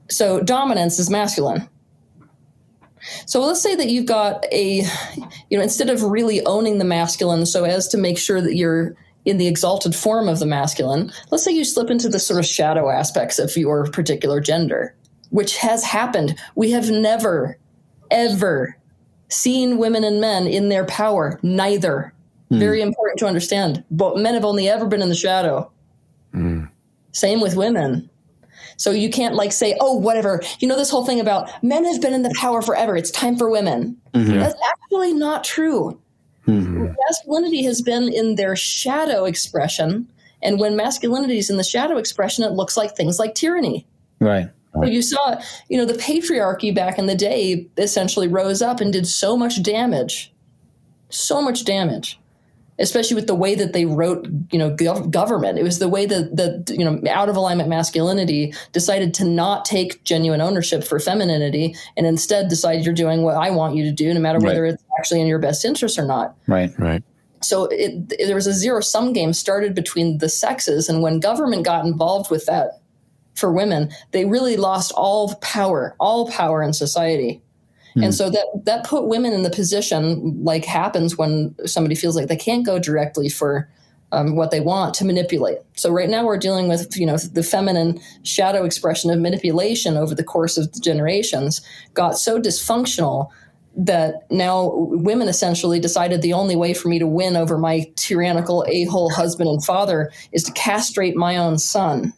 So 0.08 0.40
dominance 0.40 0.98
is 0.98 1.10
masculine. 1.10 1.68
So 3.26 3.40
let's 3.40 3.62
say 3.62 3.74
that 3.74 3.88
you've 3.88 4.06
got 4.06 4.44
a 4.52 4.84
you 5.48 5.56
know 5.56 5.62
instead 5.62 5.90
of 5.90 6.02
really 6.02 6.44
owning 6.46 6.78
the 6.78 6.84
masculine 6.84 7.46
so 7.46 7.64
as 7.64 7.88
to 7.88 7.98
make 7.98 8.18
sure 8.18 8.40
that 8.40 8.56
you're 8.56 8.94
in 9.24 9.38
the 9.38 9.46
exalted 9.46 9.94
form 9.94 10.28
of 10.28 10.38
the 10.38 10.46
masculine, 10.46 11.12
let's 11.30 11.44
say 11.44 11.52
you 11.52 11.64
slip 11.64 11.90
into 11.90 12.08
the 12.08 12.18
sort 12.18 12.38
of 12.40 12.46
shadow 12.46 12.88
aspects 12.90 13.38
of 13.38 13.54
your 13.56 13.86
particular 13.90 14.40
gender, 14.40 14.94
which 15.30 15.56
has 15.58 15.84
happened. 15.84 16.38
We 16.54 16.70
have 16.70 16.90
never 16.90 17.58
ever 18.10 18.76
seen 19.28 19.78
women 19.78 20.04
and 20.04 20.20
men 20.20 20.46
in 20.46 20.68
their 20.68 20.84
power. 20.84 21.38
Neither. 21.42 22.12
Mm. 22.50 22.58
Very 22.58 22.82
important 22.82 23.18
to 23.20 23.26
understand. 23.26 23.84
But 23.90 24.18
men 24.18 24.34
have 24.34 24.44
only 24.44 24.68
ever 24.68 24.86
been 24.86 25.02
in 25.02 25.08
the 25.08 25.14
shadow. 25.14 25.70
Mm. 26.34 26.68
Same 27.12 27.40
with 27.40 27.56
women. 27.56 28.09
So 28.80 28.92
you 28.92 29.10
can't 29.10 29.34
like 29.34 29.52
say, 29.52 29.76
oh, 29.78 29.92
whatever. 29.92 30.40
You 30.58 30.66
know, 30.66 30.76
this 30.76 30.88
whole 30.88 31.04
thing 31.04 31.20
about 31.20 31.50
men 31.62 31.84
have 31.84 32.00
been 32.00 32.14
in 32.14 32.22
the 32.22 32.34
power 32.40 32.62
forever. 32.62 32.96
It's 32.96 33.10
time 33.10 33.36
for 33.36 33.50
women. 33.50 33.94
Mm-hmm. 34.14 34.38
That's 34.38 34.58
actually 34.70 35.12
not 35.12 35.44
true. 35.44 36.00
Mm-hmm. 36.48 36.94
Masculinity 37.06 37.62
has 37.64 37.82
been 37.82 38.10
in 38.10 38.36
their 38.36 38.56
shadow 38.56 39.26
expression. 39.26 40.10
And 40.42 40.58
when 40.58 40.76
masculinity 40.76 41.36
is 41.36 41.50
in 41.50 41.58
the 41.58 41.62
shadow 41.62 41.98
expression, 41.98 42.42
it 42.42 42.52
looks 42.52 42.78
like 42.78 42.96
things 42.96 43.18
like 43.18 43.34
tyranny. 43.34 43.86
Right. 44.18 44.48
So 44.72 44.84
you 44.84 45.02
saw, 45.02 45.38
you 45.68 45.76
know, 45.76 45.84
the 45.84 45.94
patriarchy 45.94 46.74
back 46.74 46.98
in 46.98 47.04
the 47.04 47.14
day 47.14 47.68
essentially 47.76 48.28
rose 48.28 48.62
up 48.62 48.80
and 48.80 48.90
did 48.92 49.06
so 49.06 49.36
much 49.36 49.62
damage, 49.62 50.32
so 51.10 51.42
much 51.42 51.64
damage, 51.66 52.19
especially 52.80 53.14
with 53.14 53.26
the 53.26 53.34
way 53.34 53.54
that 53.54 53.72
they 53.72 53.84
wrote, 53.84 54.26
you 54.50 54.58
know, 54.58 54.74
gov- 54.74 55.10
government. 55.10 55.58
It 55.58 55.62
was 55.62 55.78
the 55.78 55.88
way 55.88 56.06
that 56.06 56.36
the, 56.36 56.74
you 56.74 56.84
know, 56.84 57.00
out 57.10 57.28
of 57.28 57.36
alignment 57.36 57.68
masculinity 57.68 58.54
decided 58.72 59.14
to 59.14 59.24
not 59.24 59.64
take 59.64 60.02
genuine 60.04 60.40
ownership 60.40 60.82
for 60.82 60.98
femininity 60.98 61.76
and 61.96 62.06
instead 62.06 62.48
decided 62.48 62.84
you're 62.84 62.94
doing 62.94 63.22
what 63.22 63.36
I 63.36 63.50
want 63.50 63.76
you 63.76 63.84
to 63.84 63.92
do, 63.92 64.12
no 64.12 64.20
matter 64.20 64.40
whether 64.40 64.62
right. 64.62 64.74
it's 64.74 64.84
actually 64.98 65.20
in 65.20 65.26
your 65.26 65.38
best 65.38 65.64
interest 65.64 65.98
or 65.98 66.06
not. 66.06 66.34
Right, 66.46 66.72
right. 66.78 67.04
So 67.42 67.64
it, 67.66 68.12
it, 68.18 68.26
there 68.26 68.34
was 68.34 68.46
a 68.46 68.52
zero 68.52 68.80
sum 68.80 69.12
game 69.12 69.32
started 69.32 69.74
between 69.74 70.18
the 70.18 70.28
sexes, 70.28 70.88
and 70.88 71.02
when 71.02 71.20
government 71.20 71.64
got 71.64 71.86
involved 71.86 72.30
with 72.30 72.46
that 72.46 72.80
for 73.34 73.52
women, 73.52 73.90
they 74.12 74.24
really 74.24 74.56
lost 74.56 74.92
all 74.92 75.34
power, 75.36 75.94
all 75.98 76.30
power 76.30 76.62
in 76.62 76.72
society. 76.72 77.42
Mm. 77.96 78.04
And 78.04 78.14
so 78.14 78.30
that 78.30 78.46
that 78.64 78.84
put 78.84 79.06
women 79.06 79.32
in 79.32 79.42
the 79.42 79.50
position 79.50 80.42
like 80.42 80.64
happens 80.64 81.16
when 81.16 81.54
somebody 81.66 81.94
feels 81.94 82.16
like 82.16 82.28
they 82.28 82.36
can't 82.36 82.64
go 82.64 82.78
directly 82.78 83.28
for 83.28 83.68
um, 84.12 84.34
what 84.34 84.50
they 84.50 84.60
want 84.60 84.94
to 84.94 85.04
manipulate. 85.04 85.58
So 85.74 85.92
right 85.92 86.08
now 86.08 86.24
we're 86.24 86.38
dealing 86.38 86.68
with 86.68 86.96
you 86.96 87.06
know 87.06 87.16
the 87.16 87.42
feminine 87.42 88.00
shadow 88.22 88.64
expression 88.64 89.10
of 89.10 89.18
manipulation 89.18 89.96
over 89.96 90.14
the 90.14 90.24
course 90.24 90.56
of 90.56 90.72
the 90.72 90.80
generations 90.80 91.60
got 91.94 92.18
so 92.18 92.40
dysfunctional 92.40 93.30
that 93.76 94.26
now 94.30 94.72
women 94.74 95.28
essentially 95.28 95.78
decided 95.78 96.22
the 96.22 96.32
only 96.32 96.56
way 96.56 96.74
for 96.74 96.88
me 96.88 96.98
to 96.98 97.06
win 97.06 97.36
over 97.36 97.56
my 97.56 97.88
tyrannical 97.94 98.64
a-hole 98.68 99.10
husband 99.10 99.48
and 99.48 99.64
father 99.64 100.10
is 100.32 100.42
to 100.42 100.50
castrate 100.52 101.14
my 101.14 101.36
own 101.36 101.56
son 101.56 102.12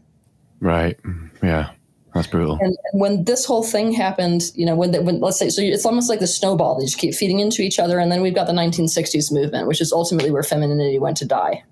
Right. 0.63 0.97
Yeah. 1.43 1.71
That's 2.15 2.27
brutal. 2.27 2.59
And, 2.61 2.77
and 2.93 3.01
when 3.01 3.25
this 3.25 3.45
whole 3.45 3.63
thing 3.63 3.93
happened, 3.93 4.43
you 4.55 4.67
know, 4.67 4.75
when, 4.75 4.91
the, 4.91 5.03
when 5.03 5.21
let's 5.21 5.39
say, 5.39 5.49
so 5.49 5.63
it's 5.63 5.87
almost 5.87 6.11
like 6.11 6.21
the 6.21 6.27
snowball. 6.27 6.79
They 6.79 6.85
just 6.85 6.99
keep 6.99 7.15
feeding 7.15 7.41
into 7.41 7.63
each 7.63 7.79
other. 7.79 7.99
And 7.99 8.13
then 8.13 8.21
we've 8.21 8.35
got 8.35 8.47
the 8.47 8.53
1960s 8.53 9.33
movement, 9.33 9.67
which 9.67 9.81
is 9.81 9.93
ultimately 9.93 10.31
where 10.31 10.43
femininity 10.43 10.99
went 10.99 11.17
to 11.19 11.25
die. 11.25 11.65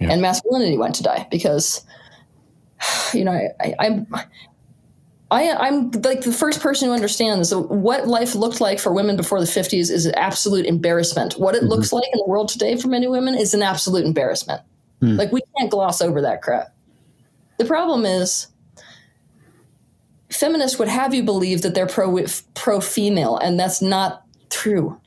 Yeah. 0.00 0.10
And 0.10 0.20
masculinity 0.20 0.76
went 0.76 0.96
to 0.96 1.04
die 1.04 1.28
because, 1.30 1.84
you 3.12 3.24
know, 3.24 3.40
I, 3.60 3.74
I'm, 3.78 4.06
I, 5.30 5.52
I'm 5.52 5.90
like 5.92 6.22
the 6.22 6.32
first 6.32 6.60
person 6.60 6.88
who 6.88 6.94
understands 6.94 7.54
what 7.54 8.08
life 8.08 8.34
looked 8.34 8.60
like 8.60 8.80
for 8.80 8.92
women 8.92 9.16
before 9.16 9.38
the 9.38 9.46
50s 9.46 9.90
is 9.90 10.06
an 10.06 10.14
absolute 10.16 10.66
embarrassment. 10.66 11.34
What 11.38 11.54
it 11.54 11.60
mm-hmm. 11.60 11.68
looks 11.68 11.92
like 11.92 12.08
in 12.12 12.18
the 12.18 12.26
world 12.26 12.48
today 12.48 12.76
for 12.76 12.88
many 12.88 13.06
women 13.06 13.36
is 13.36 13.54
an 13.54 13.62
absolute 13.62 14.04
embarrassment. 14.04 14.60
Mm. 15.00 15.16
Like 15.16 15.30
we 15.30 15.40
can't 15.56 15.70
gloss 15.70 16.02
over 16.02 16.20
that 16.20 16.42
crap. 16.42 16.74
The 17.58 17.64
problem 17.64 18.04
is 18.04 18.48
feminists 20.42 20.76
would 20.78 20.88
have 20.88 21.14
you 21.14 21.22
believe 21.22 21.62
that 21.62 21.74
they're 21.74 21.86
pro 21.86 22.24
pro 22.54 22.80
female, 22.80 23.38
and 23.38 23.58
that's 23.58 23.80
not 23.80 24.24
true. 24.50 25.00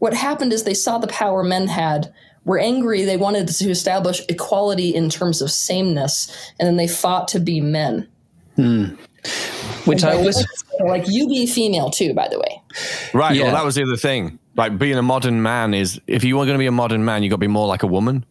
What 0.00 0.14
happened 0.14 0.52
is 0.52 0.64
they 0.64 0.74
saw 0.74 0.98
the 0.98 1.06
power 1.06 1.44
men 1.44 1.68
had, 1.68 2.12
were 2.44 2.58
angry, 2.58 3.04
they 3.04 3.16
wanted 3.16 3.46
to 3.46 3.70
establish 3.70 4.20
equality 4.28 4.94
in 4.94 5.10
terms 5.10 5.40
of 5.40 5.50
sameness, 5.50 6.52
and 6.58 6.66
then 6.66 6.76
they 6.76 6.88
fought 6.88 7.28
to 7.28 7.40
be 7.40 7.60
men. 7.60 8.08
Hmm. 8.56 8.84
Which 9.84 10.02
I 10.02 10.14
always 10.14 10.44
like 10.80 11.04
you 11.06 11.28
be 11.28 11.46
female 11.46 11.90
too, 11.90 12.12
by 12.12 12.28
the 12.28 12.38
way. 12.38 12.62
Right. 13.14 13.36
Yeah. 13.36 13.44
Well, 13.44 13.52
that 13.52 13.64
was 13.64 13.76
the 13.76 13.84
other 13.84 13.96
thing. 13.96 14.38
Like 14.56 14.76
being 14.76 14.98
a 14.98 15.02
modern 15.02 15.40
man 15.42 15.72
is 15.72 16.00
if 16.06 16.24
you 16.24 16.38
are 16.40 16.44
going 16.44 16.54
to 16.54 16.58
be 16.58 16.66
a 16.66 16.72
modern 16.72 17.04
man, 17.04 17.22
you 17.22 17.30
got 17.30 17.36
to 17.36 17.40
be 17.40 17.46
more 17.46 17.68
like 17.68 17.84
a 17.84 17.86
woman. 17.86 18.24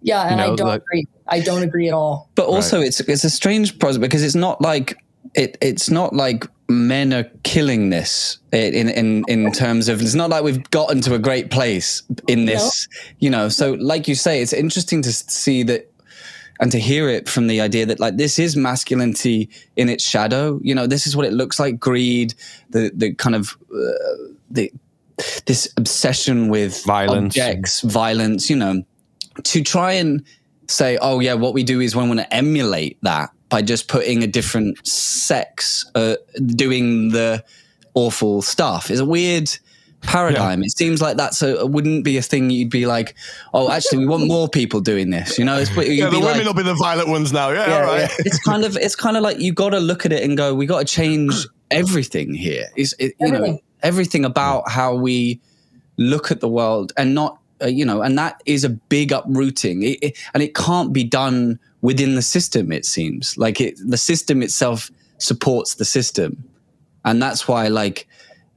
Yeah, 0.00 0.22
and 0.22 0.30
you 0.32 0.36
know, 0.36 0.52
I 0.52 0.56
don't 0.56 0.66
like, 0.66 0.82
agree. 0.82 1.06
I 1.28 1.40
don't 1.40 1.62
agree 1.62 1.88
at 1.88 1.94
all. 1.94 2.28
But 2.34 2.46
also, 2.46 2.78
right. 2.78 2.86
it's 2.86 3.00
it's 3.00 3.24
a 3.24 3.30
strange 3.30 3.78
process 3.78 3.98
because 3.98 4.22
it's 4.22 4.34
not 4.34 4.60
like 4.60 4.96
it. 5.34 5.58
It's 5.60 5.90
not 5.90 6.14
like 6.14 6.44
men 6.68 7.12
are 7.12 7.24
killing 7.42 7.90
this 7.90 8.38
in 8.52 8.88
in 8.88 9.24
in 9.28 9.52
terms 9.52 9.88
of. 9.88 10.00
It's 10.00 10.14
not 10.14 10.30
like 10.30 10.42
we've 10.42 10.68
gotten 10.70 11.00
to 11.02 11.14
a 11.14 11.18
great 11.18 11.50
place 11.50 12.02
in 12.28 12.44
this. 12.46 12.88
No. 12.90 13.14
You 13.18 13.30
know, 13.30 13.48
so 13.48 13.72
like 13.74 14.08
you 14.08 14.14
say, 14.14 14.42
it's 14.42 14.52
interesting 14.52 15.02
to 15.02 15.12
see 15.12 15.62
that 15.64 15.88
and 16.60 16.70
to 16.70 16.78
hear 16.78 17.08
it 17.08 17.28
from 17.28 17.46
the 17.48 17.60
idea 17.60 17.86
that 17.86 17.98
like 17.98 18.16
this 18.16 18.38
is 18.38 18.56
masculinity 18.56 19.48
in 19.74 19.88
its 19.88 20.04
shadow 20.04 20.60
you 20.62 20.74
know 20.74 20.86
this 20.86 21.08
is 21.08 21.16
what 21.16 21.26
it 21.26 21.32
looks 21.32 21.58
like 21.58 21.80
greed 21.80 22.34
the 22.70 22.92
the 22.94 23.14
kind 23.14 23.34
of 23.34 23.56
uh, 23.74 24.32
the 24.50 24.70
this 25.46 25.72
obsession 25.76 26.48
with 26.48 26.84
violence 26.84 27.36
objects 27.36 27.80
violence 27.80 28.48
you 28.48 28.54
know 28.54 28.84
to 29.42 29.62
try 29.62 29.92
and 29.92 30.24
say, 30.68 30.98
oh 31.00 31.20
yeah, 31.20 31.34
what 31.34 31.54
we 31.54 31.62
do 31.62 31.80
is 31.80 31.94
we 31.94 32.06
want 32.06 32.20
to 32.20 32.34
emulate 32.34 32.98
that 33.02 33.30
by 33.52 33.60
just 33.60 33.86
putting 33.86 34.22
a 34.22 34.26
different 34.26 34.84
sex 34.86 35.84
uh, 35.94 36.16
doing 36.46 37.10
the 37.10 37.44
awful 37.92 38.40
stuff 38.40 38.90
is 38.90 38.98
a 38.98 39.04
weird 39.04 39.50
paradigm. 40.00 40.60
Yeah. 40.60 40.66
It 40.66 40.70
seems 40.70 41.02
like 41.02 41.18
that's 41.18 41.42
a 41.42 41.66
wouldn't 41.66 42.02
be 42.02 42.16
a 42.16 42.22
thing 42.22 42.48
you'd 42.48 42.70
be 42.70 42.86
like, 42.86 43.14
oh, 43.52 43.70
actually, 43.70 43.98
we 43.98 44.06
want 44.06 44.26
more 44.26 44.48
people 44.48 44.80
doing 44.80 45.10
this. 45.10 45.38
You 45.38 45.44
know, 45.44 45.58
it's, 45.58 45.70
yeah, 45.76 46.08
the 46.08 46.18
women 46.18 46.38
like, 46.38 46.46
will 46.46 46.54
be 46.54 46.62
the 46.62 46.74
violent 46.74 47.10
ones 47.10 47.30
now. 47.30 47.50
Yeah, 47.50 47.68
yeah, 47.68 47.76
all 47.76 47.82
right. 47.82 48.00
Yeah. 48.00 48.08
it's 48.20 48.38
kind 48.38 48.64
of 48.64 48.74
it's 48.78 48.96
kind 48.96 49.18
of 49.18 49.22
like 49.22 49.38
you 49.38 49.52
got 49.52 49.70
to 49.70 49.80
look 49.80 50.06
at 50.06 50.12
it 50.12 50.24
and 50.24 50.34
go, 50.34 50.54
we 50.54 50.64
got 50.64 50.78
to 50.78 50.86
change 50.86 51.46
everything 51.70 52.32
here. 52.32 52.68
Is 52.74 52.96
it, 52.98 53.14
you 53.20 53.26
everything. 53.26 53.52
know 53.56 53.60
everything 53.82 54.24
about 54.24 54.70
how 54.70 54.94
we 54.94 55.42
look 55.98 56.30
at 56.30 56.40
the 56.40 56.48
world 56.48 56.94
and 56.96 57.14
not 57.14 57.38
uh, 57.62 57.66
you 57.66 57.84
know, 57.84 58.00
and 58.00 58.16
that 58.16 58.42
is 58.46 58.64
a 58.64 58.70
big 58.70 59.12
uprooting, 59.12 59.82
it, 59.82 59.98
it, 60.00 60.18
and 60.32 60.42
it 60.42 60.54
can't 60.54 60.94
be 60.94 61.04
done 61.04 61.60
within 61.82 62.14
the 62.14 62.22
system. 62.22 62.72
It 62.72 62.86
seems 62.86 63.36
like 63.36 63.60
it, 63.60 63.76
the 63.84 63.98
system 63.98 64.42
itself 64.42 64.90
supports 65.18 65.74
the 65.74 65.84
system, 65.84 66.42
and 67.04 67.22
that's 67.22 67.46
why, 67.46 67.68
like, 67.68 68.08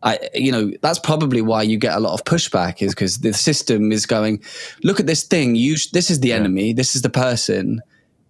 I, 0.03 0.19
you 0.33 0.51
know, 0.51 0.71
that's 0.81 0.99
probably 0.99 1.41
why 1.41 1.63
you 1.63 1.77
get 1.77 1.95
a 1.95 1.99
lot 1.99 2.13
of 2.13 2.23
pushback 2.23 2.81
is 2.81 2.93
because 2.93 3.19
the 3.19 3.33
system 3.33 3.91
is 3.91 4.05
going, 4.05 4.41
look 4.83 4.99
at 4.99 5.07
this 5.07 5.23
thing. 5.23 5.55
You, 5.55 5.75
this 5.91 6.09
is 6.09 6.19
the 6.19 6.29
yeah. 6.29 6.35
enemy. 6.35 6.73
This 6.73 6.95
is 6.95 7.01
the 7.01 7.09
person. 7.09 7.81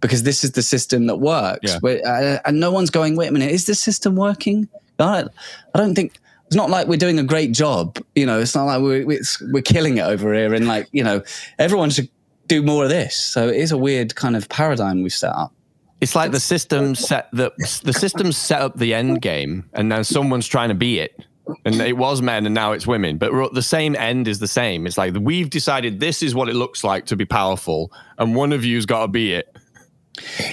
Because 0.02 0.24
this 0.24 0.44
is 0.44 0.52
the 0.52 0.62
system 0.62 1.08
that 1.08 1.16
works, 1.16 1.72
yeah. 1.72 1.80
Where, 1.80 2.06
uh, 2.06 2.40
and 2.46 2.60
no 2.60 2.70
one's 2.70 2.92
going. 2.92 3.16
Wait 3.16 3.28
a 3.28 3.32
minute, 3.32 3.50
is 3.50 3.66
the 3.66 3.74
system 3.74 4.16
working? 4.16 4.68
I 5.00 5.22
don't, 5.22 5.32
I 5.74 5.80
don't 5.80 5.96
think 5.96 6.20
it's 6.46 6.56
not 6.56 6.70
like 6.70 6.88
we're 6.88 6.98
doing 6.98 7.18
a 7.18 7.24
great 7.24 7.54
job. 7.54 7.98
You 8.14 8.26
know, 8.26 8.40
it's 8.40 8.54
not 8.54 8.66
like 8.66 8.82
we're 8.82 9.24
we're 9.52 9.64
killing 9.64 9.98
it 9.98 10.02
over 10.02 10.34
here, 10.34 10.54
and 10.54 10.68
like 10.68 10.88
you 10.92 11.04
know, 11.04 11.24
everyone 11.58 11.90
should 11.90 12.10
do 12.48 12.62
more 12.62 12.84
of 12.84 12.90
this. 12.90 13.16
So 13.16 13.48
it 13.48 13.58
is 13.58 13.72
a 13.72 13.78
weird 13.78 14.16
kind 14.16 14.36
of 14.36 14.50
paradigm 14.50 15.02
we've 15.04 15.14
set 15.14 15.36
up. 15.36 15.54
It's 16.02 16.16
like 16.16 16.32
the 16.32 16.40
system 16.40 16.94
set 16.94 17.30
the 17.32 17.52
the 17.84 17.94
system 17.94 18.32
set 18.32 18.62
up 18.62 18.78
the 18.78 18.94
end 18.94 19.22
game, 19.22 19.70
and 19.74 19.90
now 19.90 20.02
someone's 20.02 20.48
trying 20.48 20.70
to 20.70 20.76
be 20.76 21.00
it. 21.00 21.26
And 21.64 21.76
it 21.76 21.96
was 21.96 22.22
men, 22.22 22.46
and 22.46 22.56
now 22.56 22.72
it's 22.72 22.88
women. 22.88 23.18
But 23.18 23.54
the 23.54 23.62
same 23.62 23.96
end 23.96 24.28
is 24.28 24.40
the 24.40 24.48
same. 24.48 24.88
It's 24.88 24.98
like 24.98 25.14
we've 25.20 25.50
decided 25.50 26.00
this 26.00 26.22
is 26.22 26.36
what 26.36 26.50
it 26.50 26.56
looks 26.56 26.84
like 26.84 27.06
to 27.08 27.16
be 27.16 27.26
powerful, 27.26 27.92
and 28.18 28.36
one 28.36 28.52
of 28.52 28.66
you's 28.66 28.86
got 28.86 29.04
to 29.04 29.08
be 29.08 29.34
it. 29.34 29.56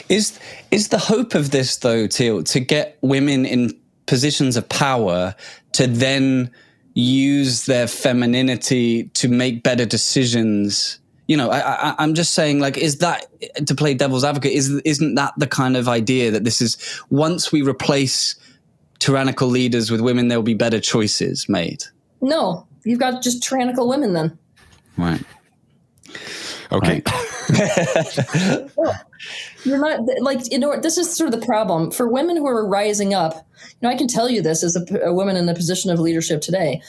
Is 0.08 0.38
is 0.70 0.88
the 0.88 0.98
hope 0.98 1.34
of 1.34 1.50
this 1.50 1.76
though, 1.76 2.06
Teal, 2.06 2.42
to 2.44 2.60
get 2.60 2.98
women 3.00 3.44
in 3.44 3.78
positions 4.06 4.56
of 4.56 4.68
power 4.68 5.34
to 5.72 5.86
then 5.86 6.50
use 6.94 7.66
their 7.66 7.86
femininity 7.86 9.04
to 9.14 9.28
make 9.28 9.62
better 9.62 9.86
decisions 9.86 10.98
you 11.32 11.38
know 11.38 11.50
I, 11.50 11.94
I, 11.98 12.04
am 12.04 12.12
just 12.12 12.34
saying 12.34 12.60
like 12.60 12.76
is 12.76 12.98
that 12.98 13.26
to 13.66 13.74
play 13.74 13.94
devil's 13.94 14.22
advocate 14.22 14.52
is 14.52 14.68
isn't 14.84 15.14
that 15.14 15.32
the 15.38 15.46
kind 15.46 15.78
of 15.78 15.88
idea 15.88 16.30
that 16.30 16.44
this 16.44 16.60
is 16.60 16.76
once 17.08 17.50
we 17.50 17.62
replace 17.62 18.36
tyrannical 18.98 19.48
leaders 19.48 19.90
with 19.90 20.02
women 20.02 20.28
there'll 20.28 20.42
be 20.42 20.52
better 20.52 20.78
choices 20.78 21.48
made? 21.48 21.84
No 22.20 22.66
you've 22.84 23.00
got 23.00 23.22
just 23.22 23.42
tyrannical 23.42 23.88
women 23.88 24.12
then. 24.12 24.38
Right. 24.98 25.24
Okay. 26.70 27.02
Right. 27.06 28.68
you're 29.64 29.78
not 29.78 30.00
like 30.20 30.52
you 30.52 30.58
know 30.58 30.78
this 30.78 30.98
is 30.98 31.16
sort 31.16 31.32
of 31.32 31.40
the 31.40 31.46
problem. 31.46 31.90
For 31.90 32.06
women 32.08 32.36
who 32.36 32.46
are 32.46 32.68
rising 32.68 33.14
up 33.14 33.46
you 33.82 33.88
know 33.88 33.90
i 33.90 33.96
can 33.96 34.08
tell 34.08 34.28
you 34.28 34.42
this 34.42 34.62
as 34.62 34.76
a, 34.76 34.84
a 35.04 35.12
woman 35.12 35.36
in 35.36 35.48
a 35.48 35.54
position 35.54 35.90
of 35.90 35.98
leadership 35.98 36.40
today 36.40 36.82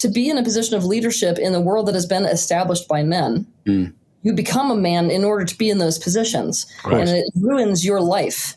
to 0.00 0.08
be 0.08 0.28
in 0.28 0.36
a 0.36 0.42
position 0.42 0.76
of 0.76 0.84
leadership 0.84 1.38
in 1.38 1.52
the 1.52 1.60
world 1.60 1.86
that 1.86 1.94
has 1.94 2.06
been 2.06 2.24
established 2.24 2.88
by 2.88 3.02
men 3.02 3.46
mm. 3.64 3.92
you 4.22 4.32
become 4.32 4.70
a 4.70 4.76
man 4.76 5.10
in 5.10 5.24
order 5.24 5.44
to 5.44 5.56
be 5.56 5.70
in 5.70 5.78
those 5.78 5.98
positions 5.98 6.66
and 6.84 7.08
it 7.08 7.24
ruins 7.36 7.84
your 7.84 8.00
life 8.00 8.56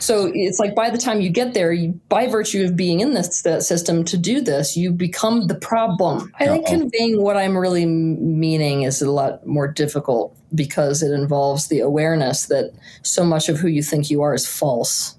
so 0.00 0.30
it's 0.34 0.58
like 0.58 0.74
by 0.74 0.90
the 0.90 0.98
time 0.98 1.20
you 1.20 1.30
get 1.30 1.54
there, 1.54 1.72
you, 1.72 2.00
by 2.08 2.28
virtue 2.28 2.64
of 2.64 2.76
being 2.76 3.00
in 3.00 3.14
this 3.14 3.40
system 3.40 4.04
to 4.04 4.16
do 4.16 4.40
this, 4.40 4.76
you 4.76 4.92
become 4.92 5.48
the 5.48 5.54
problem. 5.54 6.32
I 6.38 6.46
think 6.46 6.66
Uh-oh. 6.68 6.78
conveying 6.78 7.20
what 7.20 7.36
I'm 7.36 7.56
really 7.56 7.86
meaning 7.86 8.82
is 8.82 9.02
a 9.02 9.10
lot 9.10 9.46
more 9.46 9.66
difficult 9.66 10.36
because 10.54 11.02
it 11.02 11.12
involves 11.12 11.68
the 11.68 11.80
awareness 11.80 12.46
that 12.46 12.72
so 13.02 13.24
much 13.24 13.48
of 13.48 13.58
who 13.58 13.68
you 13.68 13.82
think 13.82 14.10
you 14.10 14.22
are 14.22 14.34
is 14.34 14.46
false. 14.46 15.16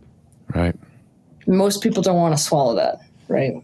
Right. 0.55 0.75
Most 1.45 1.83
people 1.83 2.01
don't 2.01 2.17
want 2.17 2.35
to 2.35 2.41
swallow 2.41 2.75
that, 2.75 2.99
right? 3.27 3.63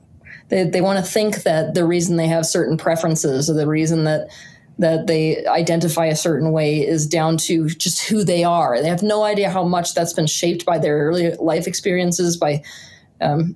They, 0.50 0.64
they 0.64 0.82
want 0.82 1.04
to 1.04 1.12
think 1.12 1.44
that 1.44 1.74
the 1.74 1.86
reason 1.86 2.18
they 2.18 2.28
have 2.28 2.46
certain 2.46 2.78
preferences 2.78 3.50
or 3.50 3.54
the 3.54 3.68
reason 3.68 4.04
that 4.04 4.30
that 4.78 5.08
they 5.08 5.46
identify 5.46 6.06
a 6.06 6.16
certain 6.16 6.52
way 6.52 6.86
is 6.86 7.08
down 7.08 7.38
to 7.38 7.70
just 7.70 8.02
who 8.10 8.26
they 8.26 8.44
are. 8.44 8.82
They 8.82 8.90
have 8.90 9.04
no 9.04 9.24
idea 9.24 9.50
how 9.50 9.64
much 9.64 9.94
that's 9.94 10.12
been 10.12 10.28
shaped 10.28 10.66
by 10.66 10.80
their 10.80 10.98
early 10.98 11.32
life 11.36 11.66
experiences, 11.66 12.36
by 12.36 12.62
um, 13.22 13.56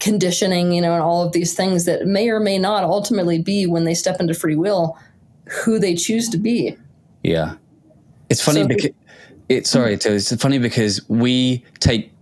conditioning, 0.00 0.72
you 0.72 0.82
know, 0.82 0.92
and 0.92 1.02
all 1.02 1.24
of 1.24 1.32
these 1.32 1.54
things 1.54 1.84
that 1.86 2.06
may 2.06 2.28
or 2.28 2.40
may 2.40 2.58
not 2.58 2.84
ultimately 2.84 3.40
be 3.40 3.66
when 3.66 3.84
they 3.84 3.94
step 3.94 4.20
into 4.20 4.34
free 4.34 4.56
will 4.56 4.98
who 5.48 5.78
they 5.78 5.94
choose 5.94 6.28
to 6.28 6.38
be. 6.38 6.76
Yeah, 7.22 7.54
it's 8.28 8.42
funny 8.42 8.62
so 8.62 8.68
because 8.68 8.90
it's 9.48 9.70
sorry, 9.70 9.94
it's 9.94 10.36
funny 10.36 10.58
because 10.58 11.08
we 11.08 11.64
take 11.80 12.12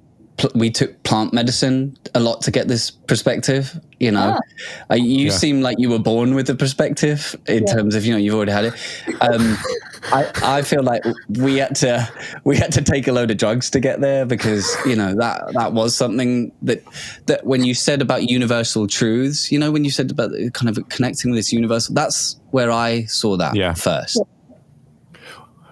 we 0.55 0.71
took 0.71 1.03
plant 1.05 1.33
medicine 1.33 1.97
a 2.15 2.21
lot 2.21 2.43
to 2.43 2.51
get 2.51 2.67
this 2.69 2.91
perspective. 2.91 3.81
You 4.01 4.11
know, 4.11 4.37
ah. 4.37 4.93
uh, 4.93 4.97
you 4.97 5.27
yeah. 5.27 5.31
seem 5.31 5.61
like 5.61 5.79
you 5.79 5.89
were 5.89 5.99
born 5.99 6.35
with 6.35 6.47
the 6.47 6.55
perspective 6.55 7.37
in 7.47 7.65
yeah. 7.67 7.73
terms 7.73 7.95
of 7.95 8.05
you 8.05 8.13
know 8.13 8.19
you've 8.19 8.35
already 8.35 8.53
had 8.53 8.65
it. 8.67 8.75
Um, 9.21 9.57
I, 10.13 10.31
I 10.43 10.63
feel 10.63 10.83
like 10.83 11.03
we 11.29 11.59
had 11.59 11.77
to 11.77 12.09
we 12.45 12.57
had 12.57 12.73
to 12.73 12.83
take 12.83 13.07
a 13.07 13.13
load 13.13 13.31
of 13.31 13.37
drugs 13.37 13.71
to 13.71 13.81
get 13.81 14.01
there 14.01 14.27
because 14.27 14.77
you 14.85 14.97
know 14.97 15.15
that 15.15 15.53
that 15.55 15.73
was 15.73 15.95
something 15.95 16.53
that 16.63 16.83
that 17.27 17.47
when 17.47 17.65
you 17.65 17.73
said 17.73 18.03
about 18.03 18.29
universal 18.29 18.87
truths, 18.87 19.53
you 19.53 19.59
know, 19.59 19.71
when 19.71 19.85
you 19.85 19.91
said 19.91 20.11
about 20.11 20.33
kind 20.53 20.69
of 20.69 20.89
connecting 20.89 21.31
with 21.31 21.39
this 21.39 21.53
universal, 21.53 21.95
that's 21.95 22.41
where 22.51 22.71
I 22.71 23.05
saw 23.05 23.37
that 23.37 23.55
yeah. 23.55 23.75
first. 23.75 24.21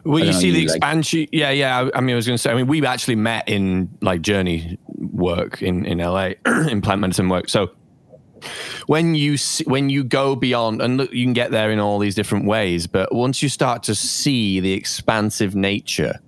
Well, 0.04 0.24
you 0.24 0.32
see 0.32 0.50
the 0.50 0.62
expansion. 0.62 1.20
Like, 1.20 1.28
yeah, 1.32 1.50
yeah. 1.50 1.88
I, 1.94 2.00
mean, 2.00 2.14
I 2.14 2.16
was 2.16 2.26
going 2.26 2.34
to 2.34 2.42
say. 2.42 2.50
I 2.50 2.54
mean, 2.54 2.66
we 2.66 2.84
actually 2.84 3.16
met 3.16 3.48
in 3.48 3.88
like 4.00 4.22
journey 4.22 4.78
work 4.86 5.62
in 5.62 5.84
in 5.84 5.98
LA, 5.98 6.32
in 6.46 6.80
plant 6.82 7.00
medicine 7.00 7.28
work. 7.28 7.48
So 7.48 7.70
when 8.86 9.14
you 9.14 9.36
see, 9.36 9.64
when 9.64 9.90
you 9.90 10.04
go 10.04 10.34
beyond, 10.34 10.82
and 10.82 10.96
look, 10.96 11.12
you 11.12 11.24
can 11.24 11.32
get 11.32 11.50
there 11.50 11.70
in 11.70 11.78
all 11.78 11.98
these 11.98 12.14
different 12.14 12.46
ways. 12.46 12.86
But 12.86 13.14
once 13.14 13.42
you 13.42 13.48
start 13.48 13.82
to 13.84 13.94
see 13.94 14.60
the 14.60 14.72
expansive 14.72 15.54
nature 15.54 16.20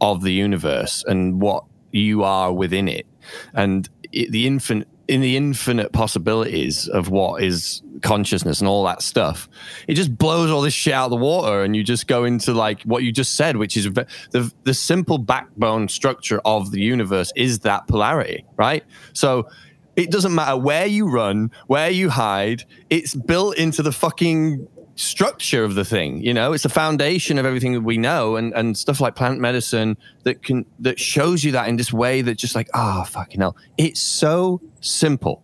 of 0.00 0.22
the 0.22 0.32
universe 0.32 1.04
and 1.06 1.40
what 1.40 1.64
you 1.92 2.22
are 2.22 2.52
within 2.52 2.88
it, 2.88 3.06
and 3.54 3.88
it, 4.12 4.30
the 4.30 4.46
infinite 4.46 4.88
in 5.08 5.20
the 5.20 5.36
infinite 5.36 5.92
possibilities 5.92 6.88
of 6.88 7.10
what 7.10 7.42
is 7.42 7.82
consciousness 8.02 8.60
and 8.60 8.68
all 8.68 8.84
that 8.84 9.02
stuff, 9.02 9.48
it 9.86 9.94
just 9.94 10.16
blows 10.16 10.50
all 10.50 10.60
this 10.60 10.74
shit 10.74 10.92
out 10.92 11.06
of 11.06 11.10
the 11.10 11.16
water, 11.16 11.62
and 11.62 11.76
you 11.76 11.84
just 11.84 12.06
go 12.06 12.24
into 12.24 12.52
like 12.52 12.82
what 12.82 13.02
you 13.02 13.12
just 13.12 13.34
said, 13.34 13.56
which 13.56 13.76
is 13.76 13.90
the 14.30 14.52
the 14.64 14.74
simple 14.74 15.18
backbone 15.18 15.88
structure 15.88 16.40
of 16.44 16.70
the 16.70 16.80
universe 16.80 17.32
is 17.36 17.60
that 17.60 17.86
polarity, 17.86 18.44
right? 18.56 18.84
So 19.12 19.48
it 19.96 20.10
doesn't 20.10 20.34
matter 20.34 20.56
where 20.56 20.86
you 20.86 21.10
run, 21.10 21.50
where 21.66 21.90
you 21.90 22.10
hide, 22.10 22.64
it's 22.90 23.14
built 23.14 23.56
into 23.56 23.82
the 23.82 23.92
fucking 23.92 24.68
structure 24.96 25.62
of 25.62 25.74
the 25.74 25.84
thing 25.84 26.22
you 26.22 26.32
know 26.32 26.54
it's 26.54 26.62
the 26.62 26.70
foundation 26.70 27.36
of 27.36 27.44
everything 27.44 27.74
that 27.74 27.82
we 27.82 27.98
know 27.98 28.36
and 28.36 28.54
and 28.54 28.78
stuff 28.78 28.98
like 28.98 29.14
plant 29.14 29.38
medicine 29.38 29.94
that 30.22 30.42
can 30.42 30.64
that 30.78 30.98
shows 30.98 31.44
you 31.44 31.52
that 31.52 31.68
in 31.68 31.76
this 31.76 31.92
way 31.92 32.22
that 32.22 32.36
just 32.36 32.54
like 32.54 32.66
ah 32.72 33.02
oh, 33.02 33.04
fucking 33.04 33.42
hell 33.42 33.54
it's 33.76 34.00
so 34.00 34.58
simple 34.86 35.42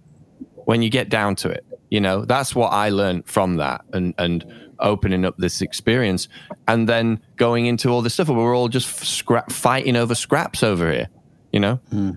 when 0.65 0.83
you 0.83 0.91
get 0.91 1.09
down 1.09 1.35
to 1.35 1.49
it 1.49 1.65
you 1.91 2.01
know 2.01 2.25
that's 2.25 2.55
what 2.55 2.69
i 2.69 2.89
learned 2.89 3.27
from 3.27 3.57
that 3.57 3.85
and 3.93 4.15
and 4.19 4.45
opening 4.81 5.25
up 5.25 5.37
this 5.39 5.63
experience 5.63 6.29
and 6.67 6.89
then 6.89 7.21
going 7.37 7.67
into 7.67 7.89
all 7.89 8.03
this 8.03 8.15
stuff 8.15 8.29
where 8.29 8.39
we're 8.39 8.57
all 8.57 8.69
just 8.69 8.89
scrap 9.05 9.51
fighting 9.53 9.97
over 9.97 10.15
scraps 10.15 10.63
over 10.63 10.91
here 10.91 11.09
you 11.53 11.61
know 11.61 11.79
mm. 11.93 12.17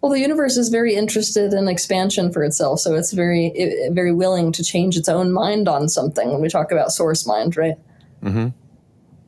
Well, 0.00 0.12
the 0.12 0.20
universe 0.20 0.56
is 0.56 0.70
very 0.70 0.94
interested 0.94 1.52
in 1.52 1.68
expansion 1.68 2.32
for 2.32 2.42
itself, 2.42 2.80
so 2.80 2.94
it's 2.94 3.12
very, 3.12 3.52
very 3.90 4.12
willing 4.12 4.50
to 4.52 4.64
change 4.64 4.96
its 4.96 5.10
own 5.10 5.30
mind 5.30 5.68
on 5.68 5.90
something. 5.90 6.30
When 6.32 6.40
we 6.40 6.48
talk 6.48 6.72
about 6.72 6.90
source 6.90 7.26
mind, 7.26 7.54
right? 7.56 7.74
Mm-hmm. 8.22 8.48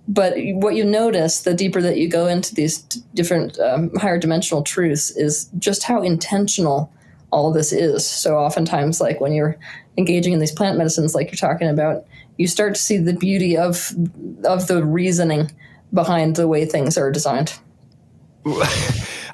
But 0.09 0.35
what 0.37 0.75
you 0.75 0.85
notice, 0.85 1.43
the 1.43 1.55
deeper 1.55 1.81
that 1.81 1.97
you 1.97 2.09
go 2.09 2.27
into 2.27 2.55
these 2.55 2.79
different 3.15 3.59
um, 3.61 3.95
higher 3.97 4.19
dimensional 4.19 4.63
truths, 4.63 5.11
is 5.11 5.49
just 5.59 5.85
how 5.85 6.03
intentional 6.03 6.93
all 7.31 7.53
this 7.53 7.73
is. 7.73 8.07
So 8.07 8.37
oftentimes, 8.37 9.01
like 9.01 9.21
when 9.21 9.33
you're 9.33 9.57
engaging 9.97 10.33
in 10.33 10.39
these 10.39 10.53
plant 10.53 10.77
medicines, 10.77 11.15
like 11.15 11.31
you're 11.31 11.37
talking 11.37 11.69
about, 11.69 12.05
you 12.37 12.47
start 12.47 12.75
to 12.75 12.81
see 12.81 12.97
the 12.97 13.13
beauty 13.13 13.57
of 13.57 13.93
of 14.45 14.67
the 14.67 14.85
reasoning 14.85 15.51
behind 15.93 16.37
the 16.37 16.49
way 16.49 16.65
things 16.65 16.99
are 16.99 17.11
designed. 17.11 17.59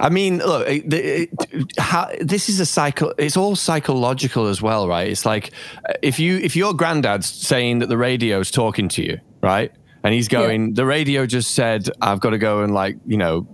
I 0.00 0.10
mean, 0.10 0.38
look, 0.38 0.68
it, 0.68 0.92
it, 0.92 1.30
how, 1.78 2.10
this 2.20 2.48
is 2.48 2.60
a 2.60 2.66
cycle. 2.66 3.14
It's 3.18 3.36
all 3.36 3.56
psychological 3.56 4.46
as 4.46 4.62
well, 4.62 4.86
right? 4.86 5.08
It's 5.08 5.26
like 5.26 5.50
if 6.02 6.20
you 6.20 6.38
if 6.38 6.54
your 6.54 6.74
granddad's 6.74 7.28
saying 7.28 7.80
that 7.80 7.88
the 7.88 7.96
radio 7.96 8.38
is 8.40 8.50
talking 8.50 8.88
to 8.90 9.02
you, 9.02 9.18
right? 9.40 9.72
And 10.04 10.14
he's 10.14 10.28
going, 10.28 10.68
yeah. 10.68 10.72
the 10.74 10.86
radio 10.86 11.26
just 11.26 11.54
said, 11.54 11.88
I've 12.00 12.20
got 12.20 12.30
to 12.30 12.38
go 12.38 12.62
and 12.62 12.72
like, 12.72 12.96
you 13.06 13.16
know, 13.16 13.46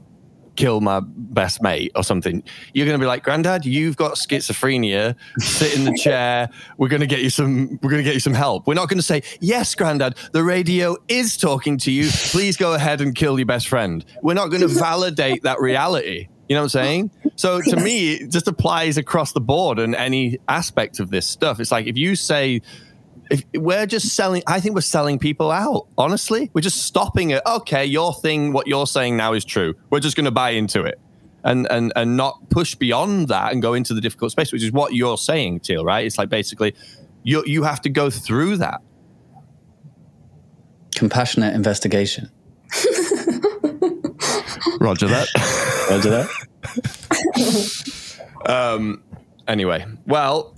kill 0.57 0.81
my 0.81 1.01
best 1.05 1.63
mate 1.63 1.93
or 1.95 2.05
something, 2.05 2.43
you're 2.73 2.87
going 2.87 2.99
to 2.99 3.03
be 3.03 3.07
like, 3.07 3.23
Granddad, 3.23 3.65
you've 3.65 3.97
got 3.97 4.15
schizophrenia. 4.15 5.17
Sit 5.39 5.77
in 5.77 5.85
the 5.85 5.97
chair. 6.03 6.49
We're 6.79 6.89
going 6.89 7.01
to 7.01 7.07
get 7.07 7.21
you 7.21 7.31
some. 7.31 7.79
We're 7.83 7.91
going 7.91 8.03
to 8.03 8.05
get 8.05 8.15
you 8.15 8.21
some 8.21 8.35
help. 8.35 8.67
We're 8.67 8.75
not 8.75 8.89
going 8.89 8.99
to 8.99 9.05
say, 9.05 9.23
Yes, 9.41 9.75
Granddad, 9.75 10.17
the 10.33 10.43
radio 10.43 10.97
is 11.09 11.37
talking 11.37 11.79
to 11.79 11.91
you. 11.91 12.09
Please 12.11 12.57
go 12.57 12.75
ahead 12.75 13.01
and 13.01 13.15
kill 13.15 13.39
your 13.39 13.47
best 13.47 13.69
friend. 13.69 14.05
We're 14.23 14.35
not 14.35 14.49
going 14.49 14.63
to 14.69 14.69
validate 14.69 15.43
that 15.43 15.61
reality. 15.61 16.29
You 16.49 16.57
know 16.57 16.61
what 16.61 16.75
I'm 16.77 16.85
saying? 16.85 17.11
So 17.37 17.63
to 17.63 17.77
me, 17.77 18.15
it 18.15 18.31
just 18.31 18.47
applies 18.47 18.99
across 18.99 19.33
the 19.33 19.41
board 19.41 19.79
and 19.79 19.95
any 19.95 20.39
aspect 20.47 21.01
of 21.01 21.11
this 21.11 21.27
stuff. 21.27 21.59
It's 21.59 21.73
like 21.73 21.87
if 21.87 21.97
you 21.97 22.17
say 22.17 22.61
if 23.35 23.45
we're 23.55 23.87
just 23.87 24.15
selling 24.15 24.43
i 24.47 24.61
think 24.61 24.75
we're 24.75 24.81
selling 24.81 25.19
people 25.19 25.51
out 25.51 25.89
honestly. 25.99 26.51
We're 26.53 26.61
just 26.61 26.85
stopping 26.85 27.31
it. 27.31 27.43
Okay 27.47 27.85
your 27.85 28.15
thing 28.15 28.53
what 28.53 28.67
you're 28.67 28.87
saying 28.87 29.17
now 29.17 29.33
is 29.33 29.45
true. 29.45 29.75
We're 29.91 30.01
just 30.01 30.17
going 30.17 30.25
to 30.27 30.31
buy 30.31 30.51
into 30.51 30.83
it 30.85 31.01
and 31.43 31.67
and 31.71 31.93
and 31.97 32.17
not 32.17 32.49
push 32.51 32.75
beyond 32.75 33.29
that 33.29 33.53
and 33.53 33.61
go 33.61 33.75
into 33.75 33.93
the 33.95 34.01
difficult 34.01 34.31
space 34.33 34.53
which 34.53 34.63
is 34.63 34.73
what 34.73 34.95
you're 34.95 35.19
saying 35.19 35.61
teal 35.61 35.85
right? 35.85 36.07
It's 36.07 36.19
like 36.19 36.29
basically 36.29 36.75
you 37.23 37.43
you 37.47 37.63
have 37.65 37.81
to 37.83 37.89
go 37.91 38.11
through 38.11 38.59
that. 38.59 38.81
Compassionate 40.95 41.55
investigation. 41.55 42.31
Roger 44.81 45.09
that. 45.09 45.29
Roger 45.91 46.11
that. 46.11 46.29
Um 48.47 49.03
anyway 49.49 49.85
well 50.07 50.55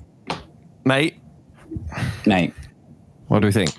mate. 0.85 1.17
Nate. 2.27 2.55
What 3.29 3.41
do 3.41 3.47
we 3.47 3.53
think? 3.53 3.71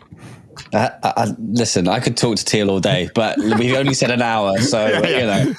Uh, 0.73 0.89
I, 1.03 1.13
I, 1.15 1.35
listen, 1.39 1.87
I 1.87 1.99
could 1.99 2.17
talk 2.17 2.35
to 2.37 2.43
Teal 2.43 2.69
all 2.69 2.79
day, 2.79 3.09
but 3.13 3.37
we've 3.37 3.75
only 3.75 3.93
said 3.93 4.11
an 4.11 4.21
hour, 4.21 4.57
so 4.57 4.85
yeah. 5.03 5.07
you 5.07 5.25
know. 5.25 5.53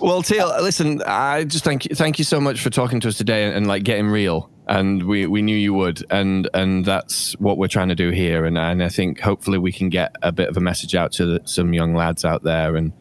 Well, 0.00 0.22
Teal, 0.22 0.52
listen, 0.60 1.02
I 1.02 1.44
just 1.44 1.64
thank 1.64 1.84
you, 1.84 1.94
thank 1.94 2.18
you 2.18 2.24
so 2.24 2.40
much 2.40 2.60
for 2.60 2.70
talking 2.70 3.00
to 3.00 3.08
us 3.08 3.16
today 3.16 3.44
and, 3.44 3.54
and, 3.54 3.66
like 3.66 3.84
getting 3.84 4.08
real. 4.08 4.50
And 4.66 5.04
we, 5.04 5.26
we 5.26 5.40
knew 5.40 5.56
you 5.56 5.72
would, 5.74 6.04
and 6.10 6.48
and 6.52 6.84
that's 6.84 7.32
what 7.38 7.56
we're 7.58 7.68
trying 7.68 7.88
to 7.88 7.94
do 7.94 8.10
here. 8.10 8.44
And 8.44 8.58
and 8.58 8.82
I 8.82 8.88
think 8.88 9.20
hopefully 9.20 9.58
we 9.58 9.72
can 9.72 9.88
get 9.88 10.14
a 10.22 10.32
bit 10.32 10.48
of 10.48 10.56
a 10.56 10.60
message 10.60 10.94
out 10.94 11.12
to 11.12 11.26
the, 11.26 11.40
some 11.44 11.72
young 11.72 11.94
lads 11.94 12.24
out 12.24 12.42
there 12.42 12.76
and 12.76 12.92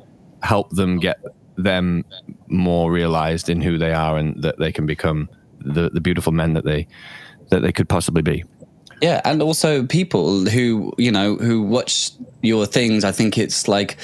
help 0.43 0.69
them 0.69 0.99
get 0.99 1.19
them 1.57 2.05
more 2.47 2.91
realized 2.91 3.49
in 3.49 3.61
who 3.61 3.77
they 3.77 3.91
are 3.91 4.17
and 4.17 4.41
that 4.43 4.59
they 4.59 4.71
can 4.71 4.85
become 4.85 5.27
the, 5.59 5.89
the 5.89 5.99
beautiful 5.99 6.31
men 6.31 6.53
that 6.53 6.63
they 6.63 6.87
that 7.49 7.61
they 7.61 7.71
could 7.71 7.89
possibly 7.89 8.21
be. 8.21 8.43
Yeah, 9.01 9.21
and 9.25 9.41
also 9.41 9.85
people 9.85 10.45
who 10.45 10.93
you 10.97 11.11
know 11.11 11.35
who 11.35 11.61
watch 11.61 12.11
your 12.41 12.65
things. 12.65 13.03
I 13.03 13.11
think 13.11 13.37
it's 13.37 13.67
like 13.67 13.97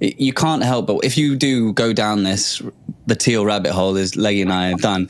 you 0.00 0.32
can't 0.32 0.62
help 0.62 0.86
but 0.86 1.04
if 1.04 1.16
you 1.16 1.36
do 1.36 1.72
go 1.72 1.92
down 1.92 2.22
this 2.22 2.62
the 3.06 3.14
teal 3.14 3.46
rabbit 3.46 3.72
hole, 3.72 3.96
as 3.96 4.16
Leggy 4.16 4.42
and 4.42 4.52
I 4.52 4.68
have 4.68 4.80
done, 4.80 5.08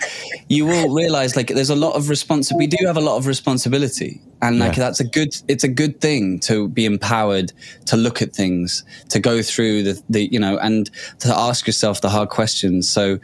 you 0.48 0.66
will 0.66 0.94
realize 0.94 1.34
like 1.34 1.48
there's 1.48 1.70
a 1.70 1.76
lot 1.76 1.94
of 1.94 2.08
responsibility. 2.08 2.66
We 2.66 2.76
do 2.76 2.86
have 2.86 2.96
a 2.96 3.00
lot 3.00 3.16
of 3.16 3.26
responsibility, 3.26 4.20
and 4.42 4.58
like 4.58 4.76
yeah. 4.76 4.84
that's 4.84 5.00
a 5.00 5.04
good. 5.04 5.34
It's 5.48 5.64
a 5.64 5.68
good 5.68 6.00
thing 6.00 6.38
to 6.40 6.68
be 6.68 6.84
empowered 6.84 7.52
to 7.86 7.96
look 7.96 8.20
at 8.22 8.34
things, 8.34 8.84
to 9.08 9.18
go 9.18 9.42
through 9.42 9.82
the 9.82 10.02
the 10.10 10.30
you 10.30 10.38
know, 10.38 10.58
and 10.58 10.90
to 11.20 11.34
ask 11.36 11.66
yourself 11.66 12.00
the 12.00 12.10
hard 12.10 12.28
questions. 12.28 12.88
So 12.88 13.18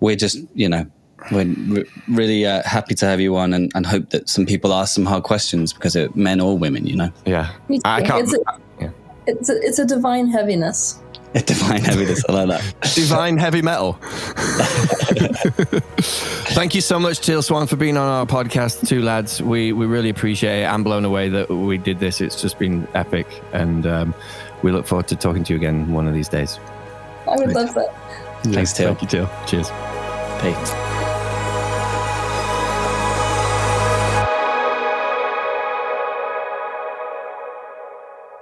we're 0.00 0.16
just 0.16 0.38
you 0.54 0.68
know 0.68 0.86
we're 1.30 1.84
really 2.08 2.46
uh, 2.46 2.62
happy 2.64 2.94
to 2.96 3.06
have 3.06 3.20
you 3.20 3.36
on 3.36 3.52
and, 3.54 3.70
and, 3.74 3.86
hope 3.86 4.10
that 4.10 4.28
some 4.28 4.46
people 4.46 4.72
ask 4.72 4.94
some 4.94 5.06
hard 5.06 5.22
questions 5.22 5.72
because 5.72 5.96
it 5.96 6.14
men 6.16 6.40
or 6.40 6.56
women, 6.56 6.86
you 6.86 6.96
know. 6.96 7.12
Yeah, 7.26 7.52
I 7.84 8.02
can't. 8.02 8.24
It's 8.24 8.34
a, 8.34 8.38
yeah. 8.80 8.90
it's 9.26 9.48
a, 9.48 9.56
it's 9.60 9.78
a 9.78 9.86
divine 9.86 10.28
heaviness. 10.28 11.00
A 11.34 11.40
divine 11.40 11.82
heaviness. 11.82 12.24
I 12.28 12.44
like 12.44 12.48
that. 12.48 12.92
divine 12.94 13.36
heavy 13.36 13.60
metal. 13.60 13.92
Thank 16.54 16.74
you 16.74 16.80
so 16.80 16.98
much, 16.98 17.20
Teal 17.20 17.42
Swan, 17.42 17.66
for 17.66 17.76
being 17.76 17.98
on 17.98 18.08
our 18.08 18.24
podcast, 18.24 18.88
two 18.88 19.02
lads. 19.02 19.42
We 19.42 19.72
we 19.72 19.84
really 19.84 20.08
appreciate 20.08 20.62
it. 20.62 20.66
I'm 20.66 20.82
blown 20.82 21.04
away 21.04 21.28
that 21.28 21.50
we 21.50 21.76
did 21.76 22.00
this. 22.00 22.22
It's 22.22 22.40
just 22.40 22.58
been 22.58 22.88
epic, 22.94 23.26
and 23.52 23.86
um, 23.86 24.14
we 24.62 24.72
look 24.72 24.86
forward 24.86 25.08
to 25.08 25.16
talking 25.16 25.44
to 25.44 25.52
you 25.52 25.58
again 25.58 25.92
one 25.92 26.08
of 26.08 26.14
these 26.14 26.28
days. 26.28 26.58
I 27.26 27.36
would 27.36 27.52
love 27.52 27.74
that. 27.74 27.94
Thanks, 28.44 28.72
Teal. 28.72 28.94
Thank 28.94 29.02
you, 29.02 29.08
Teal. 29.08 29.30
Cheers. 29.46 29.70
Peace. 30.40 30.97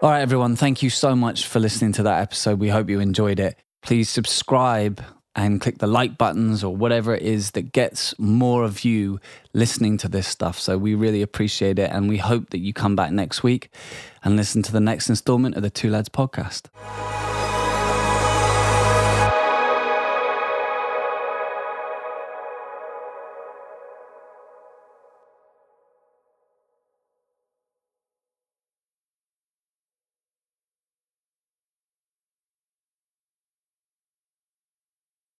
All 0.07 0.13
right, 0.13 0.21
everyone. 0.21 0.55
Thank 0.55 0.85
you 0.85 0.91
so 0.91 1.17
much 1.17 1.49
for 1.49 1.59
listening 1.59 1.91
to 1.95 2.05
that 2.05 2.23
episode. 2.23 2.61
We 2.61 2.69
hope 2.69 2.89
you 2.89 3.01
enjoyed 3.01 3.41
it. 3.41 3.59
Please 3.83 4.09
subscribe 4.09 5.03
and 5.35 5.61
click 5.61 5.79
the 5.79 5.89
like 5.89 6.17
buttons 6.17 6.63
or 6.63 6.77
whatever 6.77 7.13
it 7.13 7.23
is 7.23 7.51
that 7.51 7.73
gets 7.73 8.17
more 8.17 8.63
of 8.63 8.85
you 8.85 9.19
listening 9.53 9.99
to 9.99 10.09
this 10.09 10.29
stuff. 10.29 10.61
So 10.61 10.79
we 10.79 10.95
really 10.95 11.23
appreciate 11.23 11.81
it. 11.81 11.91
And 11.91 12.09
we 12.09 12.19
hope 12.19 12.51
that 12.51 12.61
you 12.61 12.73
come 12.73 12.95
back 12.95 13.11
next 13.11 13.43
week 13.43 13.75
and 14.23 14.37
listen 14.37 14.63
to 14.63 14.71
the 14.71 14.79
next 14.79 15.11
installment 15.11 15.57
of 15.57 15.65
the 15.65 15.71
Two 15.71 15.91
Lads 15.91 16.09
podcast. 16.09 16.67